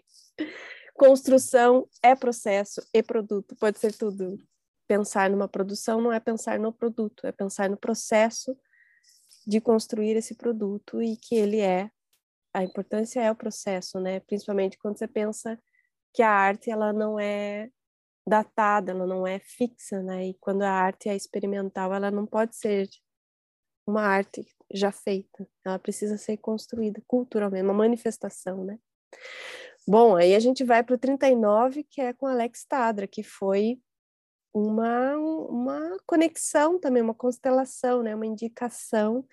Construção 0.93 1.87
é 2.01 2.15
processo 2.15 2.81
e 2.93 3.01
produto, 3.01 3.55
pode 3.55 3.79
ser 3.79 3.91
tudo. 3.93 4.39
Pensar 4.87 5.29
numa 5.29 5.47
produção 5.47 6.01
não 6.01 6.11
é 6.13 6.19
pensar 6.19 6.59
no 6.59 6.71
produto, 6.71 7.25
é 7.25 7.31
pensar 7.31 7.69
no 7.69 7.77
processo 7.77 8.57
de 9.45 9.59
construir 9.61 10.15
esse 10.15 10.35
produto 10.35 11.01
e 11.01 11.17
que 11.17 11.35
ele 11.35 11.59
é. 11.59 11.89
A 12.53 12.63
importância 12.63 13.21
é 13.21 13.31
o 13.31 13.35
processo, 13.35 13.99
né? 13.99 14.19
Principalmente 14.21 14.77
quando 14.77 14.97
você 14.97 15.07
pensa 15.07 15.59
que 16.13 16.21
a 16.21 16.31
arte 16.31 16.71
ela 16.71 16.93
não 16.93 17.19
é 17.19 17.69
datada, 18.27 18.91
ela 18.91 19.05
não 19.05 19.27
é 19.27 19.39
fixa, 19.39 20.01
né? 20.01 20.27
E 20.27 20.33
quando 20.35 20.63
a 20.63 20.71
arte 20.71 21.09
é 21.09 21.15
experimental, 21.15 21.93
ela 21.93 22.09
não 22.09 22.25
pode 22.25 22.55
ser 22.55 22.87
uma 23.85 24.01
arte 24.01 24.43
já 24.73 24.91
feita, 24.91 25.47
ela 25.63 25.77
precisa 25.77 26.17
ser 26.17 26.37
construída 26.37 27.01
culturalmente, 27.05 27.63
uma 27.63 27.73
manifestação, 27.73 28.63
né? 28.63 28.79
Bom, 29.87 30.15
aí 30.15 30.33
a 30.33 30.39
gente 30.39 30.63
vai 30.63 30.83
para 30.83 30.95
o 30.95 30.97
39, 30.97 31.83
que 31.83 32.01
é 32.01 32.11
com 32.13 32.25
Alex 32.25 32.65
Tadra, 32.65 33.07
que 33.07 33.21
foi 33.21 33.79
uma, 34.55 35.17
uma 35.17 35.97
conexão 36.05 36.79
também, 36.79 37.03
uma 37.03 37.13
constelação, 37.13 38.01
né? 38.01 38.15
uma 38.15 38.25
indicação, 38.25 39.25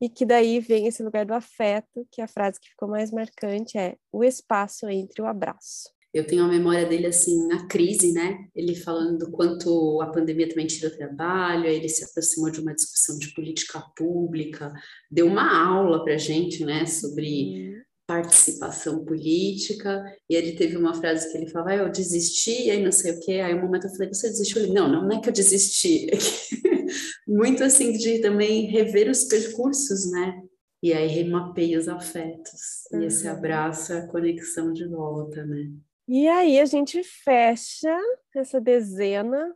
e 0.00 0.08
que 0.08 0.24
daí 0.24 0.60
vem 0.60 0.86
esse 0.86 1.02
lugar 1.02 1.26
do 1.26 1.34
afeto, 1.34 2.06
que 2.10 2.22
a 2.22 2.28
frase 2.28 2.60
que 2.60 2.68
ficou 2.68 2.88
mais 2.88 3.10
marcante 3.10 3.76
é 3.76 3.96
o 4.12 4.22
espaço 4.22 4.88
entre 4.88 5.20
o 5.20 5.26
abraço. 5.26 5.92
Eu 6.12 6.24
tenho 6.24 6.44
a 6.44 6.48
memória 6.48 6.86
dele 6.86 7.06
assim, 7.06 7.48
na 7.48 7.66
crise, 7.66 8.12
né? 8.12 8.46
Ele 8.54 8.76
falando 8.76 9.18
do 9.18 9.32
quanto 9.32 10.00
a 10.00 10.06
pandemia 10.06 10.48
também 10.48 10.66
tira 10.68 10.86
o 10.86 10.96
trabalho, 10.96 11.64
aí 11.64 11.74
ele 11.74 11.88
se 11.88 12.04
aproximou 12.04 12.50
de 12.50 12.60
uma 12.60 12.72
discussão 12.72 13.18
de 13.18 13.34
política 13.34 13.80
pública, 13.96 14.72
deu 15.10 15.26
uma 15.26 15.66
aula 15.66 16.04
para 16.04 16.16
gente, 16.16 16.64
né, 16.64 16.86
sobre 16.86 17.73
participação 18.06 19.04
política, 19.04 20.04
e 20.28 20.34
ele 20.34 20.52
teve 20.52 20.76
uma 20.76 20.94
frase 20.94 21.30
que 21.30 21.38
ele 21.38 21.50
falava, 21.50 21.70
ah, 21.70 21.76
eu 21.76 21.90
desisti, 21.90 22.70
aí 22.70 22.82
não 22.82 22.92
sei 22.92 23.12
o 23.12 23.20
quê, 23.20 23.32
aí 23.34 23.54
um 23.54 23.62
momento 23.62 23.86
eu 23.86 23.90
falei, 23.90 24.12
você 24.12 24.28
desistiu? 24.28 24.62
Ele, 24.62 24.72
não, 24.72 24.88
não 24.88 25.10
é 25.10 25.20
que 25.20 25.28
eu 25.28 25.32
desisti, 25.32 26.06
é 26.10 26.16
que... 26.16 26.84
muito 27.26 27.64
assim 27.64 27.92
de 27.92 28.20
também 28.20 28.66
rever 28.66 29.08
os 29.10 29.24
percursos, 29.24 30.10
né? 30.10 30.42
E 30.82 30.92
aí 30.92 31.08
remapeia 31.08 31.78
os 31.78 31.88
afetos, 31.88 32.84
uhum. 32.92 33.02
e 33.02 33.06
esse 33.06 33.26
uhum. 33.26 33.32
abraço 33.32 33.92
é 33.94 34.00
a 34.00 34.06
conexão 34.06 34.72
de 34.72 34.86
volta, 34.86 35.44
né? 35.46 35.70
E 36.06 36.28
aí 36.28 36.60
a 36.60 36.66
gente 36.66 37.02
fecha 37.02 37.98
essa 38.34 38.60
dezena 38.60 39.54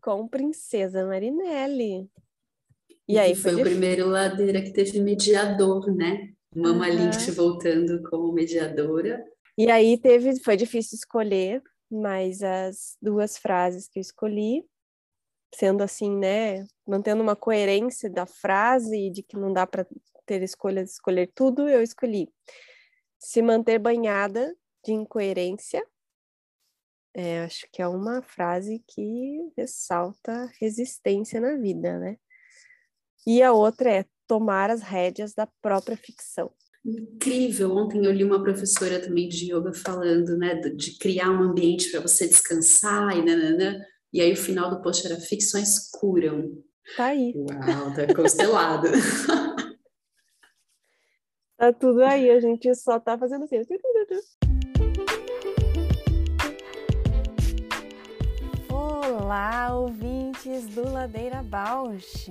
com 0.00 0.26
Princesa 0.26 1.04
Marinelli. 1.04 2.08
E 3.06 3.18
aí 3.18 3.34
foi, 3.34 3.52
foi 3.52 3.60
o 3.60 3.64
primeiro 3.64 4.06
ladeira 4.06 4.62
que 4.62 4.72
teve 4.72 5.00
mediador, 5.00 5.94
né? 5.94 6.32
Mama 6.54 6.88
uhum. 6.88 6.94
Lynch 6.94 7.30
voltando 7.30 8.02
como 8.08 8.32
mediadora. 8.32 9.24
E 9.56 9.70
aí 9.70 9.98
teve, 9.98 10.38
foi 10.40 10.56
difícil 10.56 10.96
escolher, 10.96 11.62
mas 11.90 12.42
as 12.42 12.96
duas 13.00 13.36
frases 13.36 13.88
que 13.88 13.98
eu 13.98 14.00
escolhi, 14.00 14.64
sendo 15.54 15.82
assim, 15.82 16.16
né, 16.16 16.66
mantendo 16.86 17.22
uma 17.22 17.34
coerência 17.34 18.08
da 18.10 18.26
frase 18.26 19.10
de 19.10 19.22
que 19.22 19.36
não 19.36 19.52
dá 19.52 19.66
para 19.66 19.86
ter 20.26 20.42
escolha 20.42 20.84
de 20.84 20.90
escolher 20.90 21.30
tudo, 21.34 21.68
eu 21.68 21.82
escolhi 21.82 22.30
se 23.18 23.42
manter 23.42 23.78
banhada 23.78 24.54
de 24.84 24.92
incoerência. 24.92 25.84
É, 27.14 27.40
acho 27.40 27.66
que 27.72 27.82
é 27.82 27.88
uma 27.88 28.22
frase 28.22 28.82
que 28.86 29.52
ressalta 29.56 30.48
resistência 30.60 31.40
na 31.40 31.56
vida, 31.56 31.98
né? 31.98 32.16
E 33.26 33.42
a 33.42 33.52
outra 33.52 33.90
é 33.90 34.04
tomar 34.28 34.70
as 34.70 34.82
rédeas 34.82 35.32
da 35.34 35.46
própria 35.46 35.96
ficção. 35.96 36.52
Incrível! 36.84 37.74
Ontem 37.74 38.04
eu 38.04 38.12
li 38.12 38.22
uma 38.22 38.42
professora 38.42 39.00
também 39.00 39.28
de 39.28 39.52
yoga 39.52 39.72
falando, 39.72 40.36
né, 40.36 40.54
de 40.54 40.96
criar 40.98 41.30
um 41.30 41.42
ambiente 41.42 41.90
para 41.90 42.00
você 42.00 42.28
descansar 42.28 43.16
e 43.16 43.24
nananã. 43.24 43.80
E 44.12 44.20
aí 44.20 44.32
o 44.32 44.36
final 44.36 44.70
do 44.70 44.80
post 44.80 45.06
era 45.06 45.16
ficções 45.16 45.90
curam. 45.90 46.62
Tá 46.96 47.06
aí. 47.06 47.34
Uau, 47.34 47.94
tá 47.94 48.14
constelado. 48.14 48.88
tá 51.58 51.72
tudo 51.72 52.02
aí, 52.02 52.30
a 52.30 52.40
gente 52.40 52.74
só 52.74 53.00
tá 53.00 53.18
fazendo 53.18 53.44
assim. 53.44 53.56
Olá, 58.70 59.74
ouvintes 59.74 60.66
do 60.68 60.90
Ladeira 60.90 61.42
Bausch. 61.42 62.30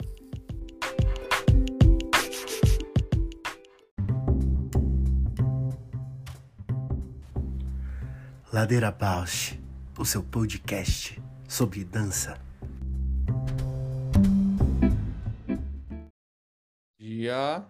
Ladeira 8.53 8.91
Bausch, 8.91 9.57
o 9.97 10.03
seu 10.03 10.21
podcast 10.21 11.17
sobre 11.47 11.85
dança. 11.85 12.37
Dia. 16.99 17.65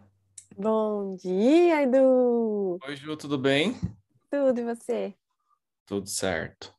Bom 0.58 1.16
dia, 1.18 1.84
Edu! 1.84 2.80
Oi, 2.84 2.96
Ju, 2.96 3.16
tudo 3.16 3.38
bem? 3.38 3.76
Tudo, 4.32 4.60
e 4.60 4.64
você? 4.64 5.14
Tudo 5.86 6.10
certo. 6.10 6.74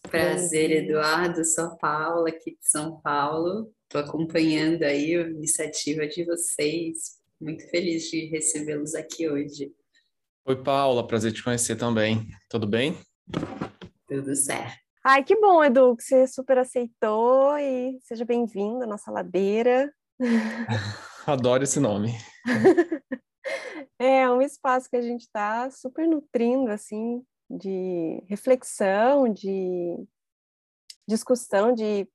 Prazer, 0.00 0.70
Eduardo. 0.70 1.44
Sou 1.44 1.64
a 1.64 1.76
Paula, 1.76 2.30
aqui 2.30 2.52
de 2.52 2.66
São 2.66 3.02
Paulo. 3.02 3.70
Estou 3.82 4.00
acompanhando 4.00 4.82
aí 4.82 5.14
a 5.14 5.28
iniciativa 5.28 6.06
de 6.06 6.24
vocês. 6.24 7.20
Muito 7.38 7.68
feliz 7.68 8.04
de 8.04 8.28
recebê-los 8.28 8.94
aqui 8.94 9.28
hoje. 9.28 9.74
Oi, 10.46 10.62
Paula. 10.62 11.06
Prazer 11.06 11.34
te 11.34 11.44
conhecer 11.44 11.76
também. 11.76 12.26
Tudo 12.48 12.66
bem? 12.66 12.96
Tudo 14.06 14.34
certo. 14.34 14.82
Ai, 15.04 15.24
que 15.24 15.34
bom, 15.36 15.64
Edu, 15.64 15.96
que 15.96 16.02
você 16.02 16.26
super 16.26 16.58
aceitou 16.58 17.58
e 17.58 17.98
seja 18.02 18.24
bem-vindo 18.24 18.84
à 18.84 18.86
nossa 18.86 19.10
ladeira. 19.10 19.92
Adoro 21.26 21.64
esse 21.64 21.80
nome. 21.80 22.12
é 23.98 24.30
um 24.30 24.40
espaço 24.40 24.88
que 24.88 24.96
a 24.96 25.02
gente 25.02 25.22
está 25.22 25.70
super 25.70 26.06
nutrindo, 26.06 26.70
assim, 26.70 27.24
de 27.50 28.22
reflexão, 28.28 29.28
de 29.28 29.96
discussão 31.08 31.74
de 31.74 32.08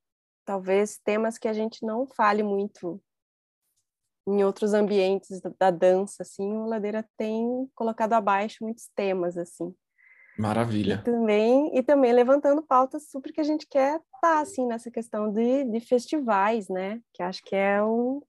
talvez 0.45 0.97
temas 0.97 1.37
que 1.37 1.47
a 1.47 1.53
gente 1.53 1.85
não 1.85 2.07
fale 2.07 2.41
muito 2.41 3.01
em 4.27 4.43
outros 4.43 4.73
ambientes 4.73 5.41
da 5.57 5.71
dança, 5.71 6.23
assim, 6.23 6.51
o 6.57 6.65
Ladeira 6.65 7.07
tem 7.17 7.69
colocado 7.73 8.13
abaixo 8.13 8.63
muitos 8.63 8.89
temas, 8.93 9.37
assim. 9.37 9.73
Maravilha. 10.37 10.99
E 11.01 11.03
também, 11.03 11.77
e 11.77 11.83
também 11.83 12.13
levantando 12.13 12.61
pautas 12.61 13.09
super 13.09 13.33
que 13.33 13.41
a 13.41 13.43
gente 13.43 13.67
quer 13.67 13.95
estar, 13.95 14.19
tá, 14.21 14.39
assim, 14.39 14.67
nessa 14.67 14.91
questão 14.91 15.31
de, 15.31 15.63
de 15.65 15.79
festivais, 15.79 16.69
né? 16.69 17.01
Que 17.13 17.23
acho 17.23 17.43
que 17.43 17.55
é 17.55 17.83
um, 17.83 18.21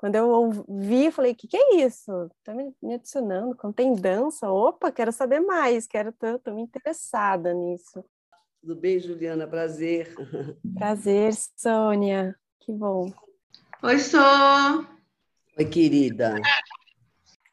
quando 0.00 0.14
eu 0.14 0.30
ouvi, 0.30 1.10
falei, 1.10 1.32
o 1.32 1.34
que, 1.34 1.46
que 1.46 1.56
é 1.58 1.84
isso? 1.84 2.30
Tá 2.42 2.54
me, 2.54 2.74
me 2.82 2.94
adicionando, 2.94 3.54
contém 3.54 3.92
dança? 3.92 4.50
Opa, 4.50 4.90
quero 4.90 5.12
saber 5.12 5.40
mais, 5.40 5.86
quero, 5.86 6.10
tô, 6.10 6.38
tô 6.38 6.54
me 6.54 6.62
interessada 6.62 7.52
nisso. 7.52 8.02
Tudo 8.62 8.76
bem, 8.76 8.98
Juliana? 8.98 9.46
Prazer. 9.46 10.14
Prazer, 10.74 11.34
Sônia. 11.54 12.34
Que 12.60 12.72
bom. 12.72 13.12
Oi, 13.82 13.98
Sô. 13.98 14.18
Oi, 15.58 15.64
querida. 15.66 16.36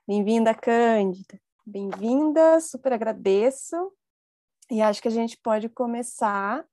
Bem-vinda, 0.07 0.53
Cândida. 0.53 1.37
Bem-vinda, 1.69 2.61
super 2.61 2.93
agradeço. 2.93 3.91
E 4.71 4.81
acho 4.81 5.01
que 5.01 5.09
a 5.09 5.11
gente 5.11 5.37
pode 5.43 5.67
começar. 5.67 6.65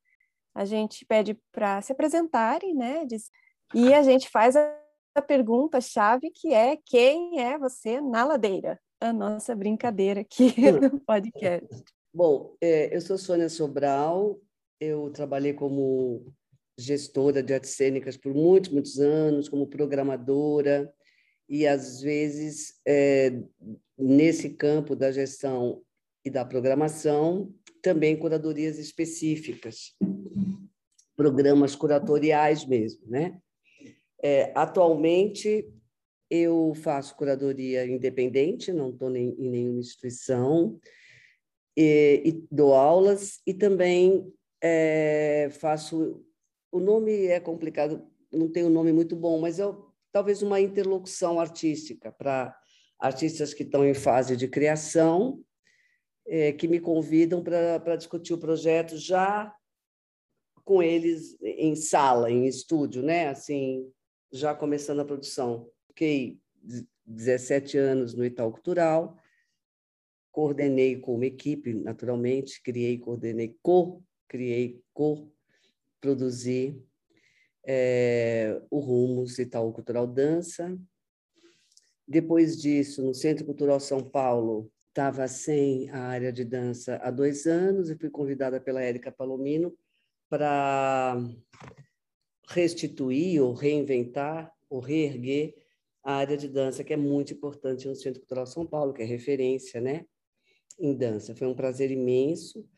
A 0.54 0.64
gente 0.64 1.04
pede 1.04 1.36
para 1.50 1.82
se 1.82 1.90
apresentarem, 1.90 2.76
né? 2.76 3.04
E 3.74 3.92
a 3.92 4.04
gente 4.04 4.30
faz 4.30 4.54
a 4.54 5.20
pergunta-chave 5.26 6.30
que 6.30 6.54
é 6.54 6.76
quem 6.76 7.40
é 7.40 7.58
você 7.58 8.00
na 8.00 8.24
ladeira? 8.24 8.80
A 9.00 9.12
nossa 9.12 9.52
brincadeira 9.56 10.20
aqui 10.20 10.54
no 10.70 11.00
podcast. 11.00 11.82
Bom, 12.14 12.54
é, 12.60 12.94
eu 12.94 13.00
sou 13.00 13.18
Sônia 13.18 13.48
Sobral, 13.48 14.38
eu 14.78 15.10
trabalhei 15.10 15.54
como 15.54 16.32
gestora 16.78 17.42
de 17.42 17.52
artes 17.52 17.70
cênicas 17.70 18.16
por 18.16 18.32
muitos, 18.32 18.70
muitos 18.70 19.00
anos, 19.00 19.48
como 19.48 19.66
programadora, 19.66 20.94
e 21.48 21.66
às 21.66 22.00
vezes, 22.00 22.80
é, 22.86 23.32
nesse 23.98 24.50
campo 24.50 24.96
da 24.96 25.12
gestão 25.12 25.82
e 26.24 26.30
da 26.30 26.44
programação, 26.44 27.52
também 27.82 28.16
curadorias 28.16 28.78
específicas, 28.78 29.94
programas 31.16 31.76
curatoriais 31.76 32.64
mesmo, 32.64 33.06
né? 33.06 33.38
É, 34.22 34.52
atualmente, 34.54 35.70
eu 36.30 36.72
faço 36.76 37.14
curadoria 37.14 37.86
independente, 37.86 38.72
não 38.72 38.90
estou 38.90 39.14
em 39.14 39.34
nenhuma 39.36 39.80
instituição, 39.80 40.80
e, 41.76 42.22
e, 42.24 42.46
dou 42.50 42.72
aulas 42.72 43.40
e 43.46 43.52
também 43.52 44.32
é, 44.62 45.48
faço. 45.52 46.24
O 46.72 46.80
nome 46.80 47.26
é 47.26 47.38
complicado, 47.38 48.06
não 48.32 48.50
tem 48.50 48.64
um 48.64 48.70
nome 48.70 48.92
muito 48.92 49.14
bom, 49.14 49.40
mas 49.40 49.58
é 49.58 49.66
talvez 50.14 50.42
uma 50.42 50.60
interlocução 50.60 51.40
artística 51.40 52.12
para 52.12 52.56
artistas 53.00 53.52
que 53.52 53.64
estão 53.64 53.84
em 53.84 53.94
fase 53.94 54.36
de 54.36 54.46
criação, 54.46 55.44
é, 56.24 56.52
que 56.52 56.68
me 56.68 56.78
convidam 56.78 57.42
para 57.42 57.96
discutir 57.96 58.32
o 58.32 58.38
projeto 58.38 58.96
já 58.96 59.52
com 60.64 60.80
eles 60.80 61.36
em 61.42 61.74
sala, 61.74 62.30
em 62.30 62.46
estúdio, 62.46 63.02
né? 63.02 63.26
Assim, 63.26 63.92
já 64.32 64.54
começando 64.54 65.00
a 65.00 65.04
produção. 65.04 65.68
Fiquei 65.88 66.38
17 67.04 67.76
anos 67.76 68.14
no 68.14 68.24
Itaú 68.24 68.52
Cultural, 68.52 69.18
coordenei 70.30 70.96
com 71.00 71.16
uma 71.16 71.26
equipe, 71.26 71.74
naturalmente, 71.74 72.62
criei, 72.62 72.98
coordenei, 72.98 73.58
co-criei, 73.60 74.80
co-produzi 74.94 76.80
é, 77.66 78.60
o 78.70 78.78
Rumos 78.78 79.38
Itaú 79.38 79.72
Cultural 79.72 80.06
Dança. 80.06 80.76
Depois 82.06 82.60
disso, 82.60 83.02
no 83.02 83.14
Centro 83.14 83.44
Cultural 83.44 83.80
São 83.80 84.02
Paulo, 84.02 84.70
estava 84.88 85.26
sem 85.26 85.90
a 85.90 86.00
área 86.00 86.32
de 86.32 86.44
dança 86.44 87.00
há 87.02 87.10
dois 87.10 87.46
anos 87.46 87.90
e 87.90 87.96
fui 87.96 88.10
convidada 88.10 88.60
pela 88.60 88.82
Érica 88.82 89.10
Palomino 89.10 89.74
para 90.28 91.16
restituir 92.48 93.40
ou 93.40 93.52
reinventar 93.52 94.52
ou 94.68 94.80
reerguer 94.80 95.54
a 96.02 96.16
área 96.16 96.36
de 96.36 96.48
dança, 96.48 96.84
que 96.84 96.92
é 96.92 96.96
muito 96.96 97.32
importante 97.32 97.88
no 97.88 97.94
Centro 97.94 98.20
Cultural 98.20 98.46
São 98.46 98.66
Paulo, 98.66 98.92
que 98.92 99.02
é 99.02 99.06
referência 99.06 99.80
né, 99.80 100.04
em 100.78 100.94
dança. 100.94 101.34
Foi 101.34 101.46
um 101.46 101.54
prazer 101.54 101.90
imenso, 101.90 102.68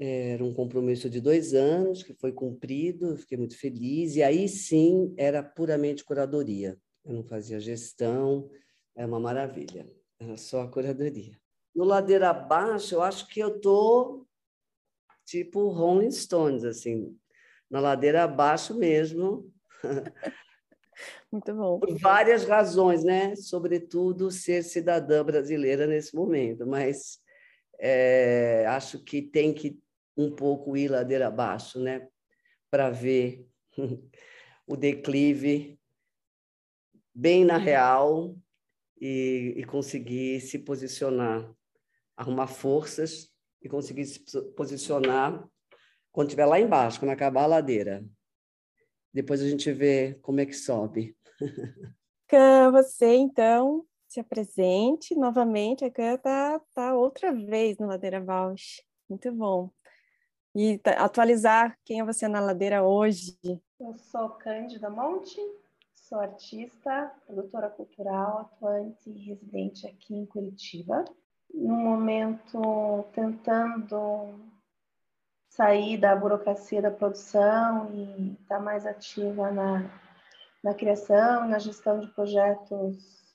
era 0.00 0.44
um 0.44 0.54
compromisso 0.54 1.10
de 1.10 1.20
dois 1.20 1.54
anos 1.54 2.02
que 2.02 2.14
foi 2.14 2.32
cumprido, 2.32 3.16
fiquei 3.16 3.36
muito 3.36 3.58
feliz, 3.58 4.16
e 4.16 4.22
aí 4.22 4.48
sim 4.48 5.14
era 5.16 5.42
puramente 5.42 6.04
curadoria. 6.04 6.78
Eu 7.04 7.14
não 7.14 7.24
fazia 7.24 7.58
gestão, 7.58 8.48
é 8.96 9.04
uma 9.04 9.18
maravilha, 9.18 9.90
era 10.20 10.36
só 10.36 10.62
a 10.62 10.68
curadoria. 10.68 11.38
No 11.74 11.84
Ladeira 11.84 12.30
Abaixo, 12.30 12.94
eu 12.94 13.02
acho 13.02 13.28
que 13.28 13.40
eu 13.40 13.56
estou 13.56 14.28
tipo 15.28 15.68
Rolling 15.68 16.10
Stones, 16.10 16.64
assim, 16.64 17.14
na 17.70 17.80
ladeira 17.80 18.24
abaixo 18.24 18.74
mesmo. 18.74 19.52
Muito 21.30 21.54
bom. 21.54 21.78
Por 21.78 21.98
várias 21.98 22.44
razões, 22.44 23.04
né? 23.04 23.36
Sobretudo 23.36 24.30
ser 24.30 24.64
cidadã 24.64 25.22
brasileira 25.22 25.86
nesse 25.86 26.16
momento, 26.16 26.66
mas 26.66 27.18
é, 27.78 28.64
acho 28.68 29.04
que 29.04 29.20
tem 29.20 29.52
que 29.52 29.78
um 30.18 30.34
pouco 30.34 30.76
ir 30.76 30.88
ladeira 30.88 31.28
abaixo, 31.28 31.78
né? 31.80 32.08
Para 32.68 32.90
ver 32.90 33.46
o 34.66 34.76
declive 34.76 35.80
bem 37.14 37.44
na 37.44 37.56
real 37.56 38.36
e, 39.00 39.54
e 39.56 39.64
conseguir 39.64 40.40
se 40.40 40.58
posicionar, 40.58 41.48
arrumar 42.16 42.48
forças 42.48 43.30
e 43.62 43.68
conseguir 43.68 44.04
se 44.04 44.20
posicionar 44.56 45.48
quando 46.12 46.28
estiver 46.28 46.46
lá 46.46 46.58
embaixo, 46.58 46.98
quando 46.98 47.12
acabar 47.12 47.44
a 47.44 47.46
ladeira. 47.46 48.04
Depois 49.14 49.40
a 49.40 49.48
gente 49.48 49.72
vê 49.72 50.18
como 50.20 50.40
é 50.40 50.46
que 50.46 50.52
sobe. 50.52 51.16
você 52.72 53.14
então 53.14 53.86
se 54.08 54.20
apresente 54.20 55.14
novamente. 55.14 55.84
A 55.84 55.90
Khan 55.90 56.14
está 56.14 56.60
tá 56.74 56.94
outra 56.94 57.32
vez 57.32 57.78
na 57.78 57.86
Ladeira 57.86 58.20
Bausch. 58.20 58.82
Muito 59.08 59.32
bom. 59.32 59.70
E 60.60 60.80
atualizar 60.96 61.78
quem 61.84 62.00
é 62.00 62.04
você 62.04 62.26
na 62.26 62.40
Ladeira 62.40 62.82
hoje. 62.82 63.38
Eu 63.78 63.96
sou 63.96 64.28
Cândida 64.30 64.90
Monte, 64.90 65.40
sou 65.94 66.18
artista, 66.18 67.12
produtora 67.24 67.70
cultural, 67.70 68.38
atuante 68.38 69.08
e 69.08 69.24
residente 69.24 69.86
aqui 69.86 70.16
em 70.16 70.26
Curitiba. 70.26 71.04
No 71.54 71.76
momento, 71.76 73.04
tentando 73.12 74.34
sair 75.48 75.96
da 75.96 76.16
burocracia 76.16 76.82
da 76.82 76.90
produção 76.90 77.94
e 77.94 78.32
estar 78.32 78.56
tá 78.56 78.60
mais 78.60 78.84
ativa 78.84 79.52
na, 79.52 79.88
na 80.64 80.74
criação 80.74 81.46
na 81.46 81.60
gestão 81.60 82.00
de 82.00 82.08
projetos 82.08 83.27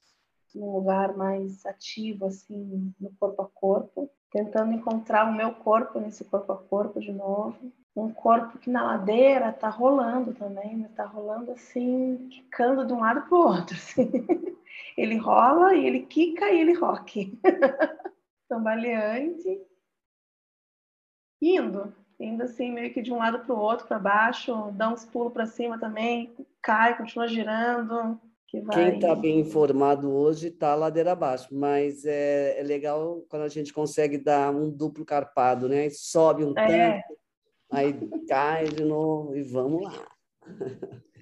num 0.54 0.72
lugar 0.72 1.16
mais 1.16 1.66
ativo, 1.66 2.26
assim, 2.26 2.94
no 3.00 3.12
corpo 3.20 3.42
a 3.42 3.48
corpo, 3.48 4.10
tentando 4.32 4.74
encontrar 4.74 5.30
o 5.30 5.34
meu 5.34 5.54
corpo 5.54 6.00
nesse 6.00 6.24
corpo 6.26 6.52
a 6.52 6.58
corpo 6.58 7.00
de 7.00 7.12
novo. 7.12 7.72
Um 7.96 8.12
corpo 8.12 8.58
que 8.58 8.72
na 8.72 8.84
ladeira 8.84 9.54
tá 9.54 9.70
rolando 9.70 10.34
também, 10.34 10.76
mas 10.78 10.92
tá 10.94 11.06
rolando 11.06 11.52
assim, 11.52 12.28
quicando 12.30 12.86
de 12.86 12.94
um 12.94 13.00
lado 13.00 13.22
para 13.22 13.38
o 13.38 13.42
outro. 13.42 13.76
Assim. 13.78 14.12
Ele 14.98 15.18
rola 15.18 15.76
e 15.76 15.86
ele 15.86 16.02
quica 16.02 16.50
e 16.50 16.60
ele 16.60 16.74
roque. 16.74 17.40
Tambaleante. 18.50 19.62
Indo, 21.42 21.94
indo 22.20 22.44
assim 22.44 22.72
meio 22.72 22.94
que 22.94 23.02
de 23.02 23.12
um 23.12 23.18
lado 23.18 23.40
para 23.40 23.54
o 23.54 23.60
outro, 23.60 23.88
para 23.88 24.00
baixo, 24.00 24.72
dá 24.72 24.90
uns 24.90 25.06
pulos 25.06 25.34
para 25.34 25.46
cima 25.46 25.80
também, 25.80 26.34
cai, 26.62 26.96
continua 26.96 27.28
girando. 27.28 28.20
Que 28.54 28.62
vai... 28.62 28.76
Quem 28.76 29.00
está 29.00 29.16
bem 29.16 29.40
informado 29.40 30.14
hoje 30.14 30.50
está 30.50 30.76
ladeira 30.76 31.14
abaixo, 31.14 31.48
mas 31.52 32.06
é, 32.06 32.60
é, 32.60 32.62
legal 32.62 33.26
quando 33.28 33.42
a 33.42 33.48
gente 33.48 33.74
consegue 33.74 34.16
dar 34.16 34.54
um 34.54 34.70
duplo 34.70 35.04
carpado, 35.04 35.68
né? 35.68 35.90
Sobe 35.90 36.46
um 36.46 36.54
é. 36.56 37.02
tanto, 37.02 37.20
aí 37.72 37.94
cai 38.28 38.66
de 38.66 38.86
novo 38.86 39.36
e 39.36 39.42
vamos 39.42 39.82
lá. 39.82 40.08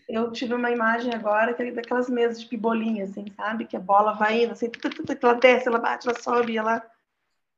Eu 0.10 0.30
tive 0.34 0.54
uma 0.54 0.70
imagem 0.70 1.14
agora 1.16 1.54
que 1.54 1.64
é 1.64 1.72
daquelas 1.72 2.10
mesas 2.10 2.42
de 2.42 2.48
pibolinha, 2.48 3.06
assim, 3.06 3.24
sabe? 3.34 3.64
Que 3.64 3.78
a 3.78 3.80
bola 3.80 4.12
vai 4.12 4.44
indo, 4.44 4.52
assim, 4.52 4.70
ela 5.22 5.34
desce, 5.36 5.70
ela 5.70 5.80
bate, 5.80 6.10
ela 6.10 6.20
sobe, 6.20 6.58
ela... 6.58 6.86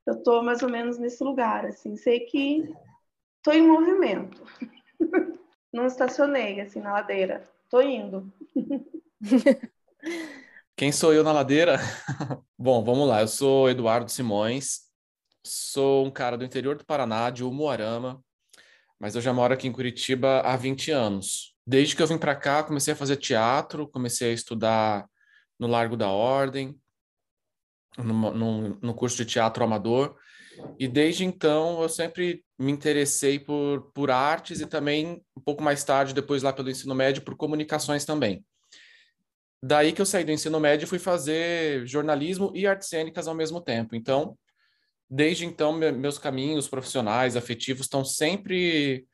Eu 0.05 0.15
estou 0.15 0.43
mais 0.43 0.61
ou 0.61 0.69
menos 0.69 0.99
nesse 0.99 1.23
lugar, 1.23 1.65
assim. 1.65 1.95
Sei 1.95 2.19
que 2.19 2.71
Estou 3.45 3.53
em 3.53 3.67
movimento. 3.67 4.41
Não 5.73 5.85
estacionei 5.85 6.61
assim 6.61 6.79
na 6.79 6.93
ladeira. 6.93 7.43
Estou 7.65 7.81
indo. 7.81 8.31
Quem 10.75 10.91
sou 10.91 11.13
eu 11.13 11.23
na 11.23 11.31
ladeira? 11.31 11.79
Bom, 12.57 12.83
vamos 12.83 13.07
lá. 13.07 13.21
Eu 13.21 13.27
sou 13.27 13.69
Eduardo 13.69 14.11
Simões. 14.11 14.81
Sou 15.45 16.05
um 16.05 16.11
cara 16.11 16.37
do 16.37 16.45
interior 16.45 16.77
do 16.77 16.85
Paraná, 16.85 17.29
de 17.29 17.43
Umuarama, 17.43 18.23
mas 18.97 19.15
eu 19.15 19.21
já 19.21 19.33
moro 19.33 19.53
aqui 19.53 19.67
em 19.67 19.71
Curitiba 19.73 20.39
há 20.39 20.55
20 20.55 20.89
anos. 20.89 21.53
Desde 21.67 21.95
que 21.95 22.01
eu 22.01 22.07
vim 22.07 22.17
para 22.17 22.35
cá, 22.35 22.63
comecei 22.63 22.93
a 22.93 22.97
fazer 22.97 23.17
teatro, 23.17 23.87
comecei 23.87 24.31
a 24.31 24.33
estudar 24.33 25.05
no 25.59 25.67
Largo 25.67 25.97
da 25.97 26.09
Ordem, 26.09 26.79
no, 27.97 28.33
no, 28.33 28.79
no 28.81 28.93
curso 28.93 29.17
de 29.17 29.25
teatro 29.25 29.63
amador, 29.63 30.17
e 30.79 30.87
desde 30.87 31.25
então 31.25 31.81
eu 31.81 31.89
sempre 31.89 32.43
me 32.57 32.71
interessei 32.71 33.37
por, 33.37 33.91
por 33.93 34.09
artes 34.11 34.61
e 34.61 34.65
também, 34.65 35.21
um 35.37 35.41
pouco 35.41 35.61
mais 35.61 35.83
tarde, 35.83 36.13
depois 36.13 36.41
lá 36.41 36.53
pelo 36.53 36.69
ensino 36.69 36.95
médio, 36.95 37.21
por 37.21 37.35
comunicações 37.35 38.05
também. 38.05 38.45
Daí 39.65 39.93
que 39.93 40.01
eu 40.01 40.05
saí 40.05 40.25
do 40.25 40.31
ensino 40.33 40.59
médio 40.59 40.83
e 40.83 40.89
fui 40.89 40.99
fazer 40.99 41.87
jornalismo 41.87 42.51
e 42.53 42.67
artes 42.67 42.89
cênicas 42.89 43.29
ao 43.29 43.33
mesmo 43.33 43.61
tempo. 43.61 43.95
Então, 43.95 44.37
desde 45.09 45.45
então, 45.45 45.71
meus 45.71 46.17
caminhos 46.17 46.67
profissionais, 46.67 47.37
afetivos, 47.37 47.85
estão 47.85 48.03
sempre 48.03 49.07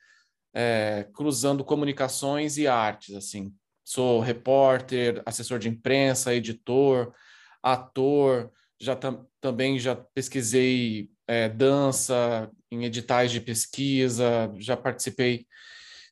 é, 0.52 1.08
cruzando 1.14 1.64
comunicações 1.64 2.58
e 2.58 2.66
artes, 2.66 3.14
assim. 3.14 3.54
Sou 3.86 4.22
repórter, 4.22 5.22
assessor 5.24 5.60
de 5.60 5.70
imprensa, 5.70 6.34
editor, 6.34 7.14
ator, 7.62 8.52
já 8.80 8.96
tam, 8.96 9.28
também 9.40 9.78
já 9.78 9.96
pesquisei 9.96 11.12
é, 11.28 11.48
dança, 11.48 12.50
em 12.72 12.86
editais 12.86 13.32
de 13.32 13.40
pesquisa, 13.40 14.52
já 14.58 14.76
participei 14.76 15.46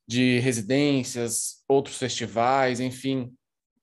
de 0.07 0.37
residências, 0.41 1.63
outros 1.67 1.97
festivais, 1.97 2.79
enfim, 2.79 3.35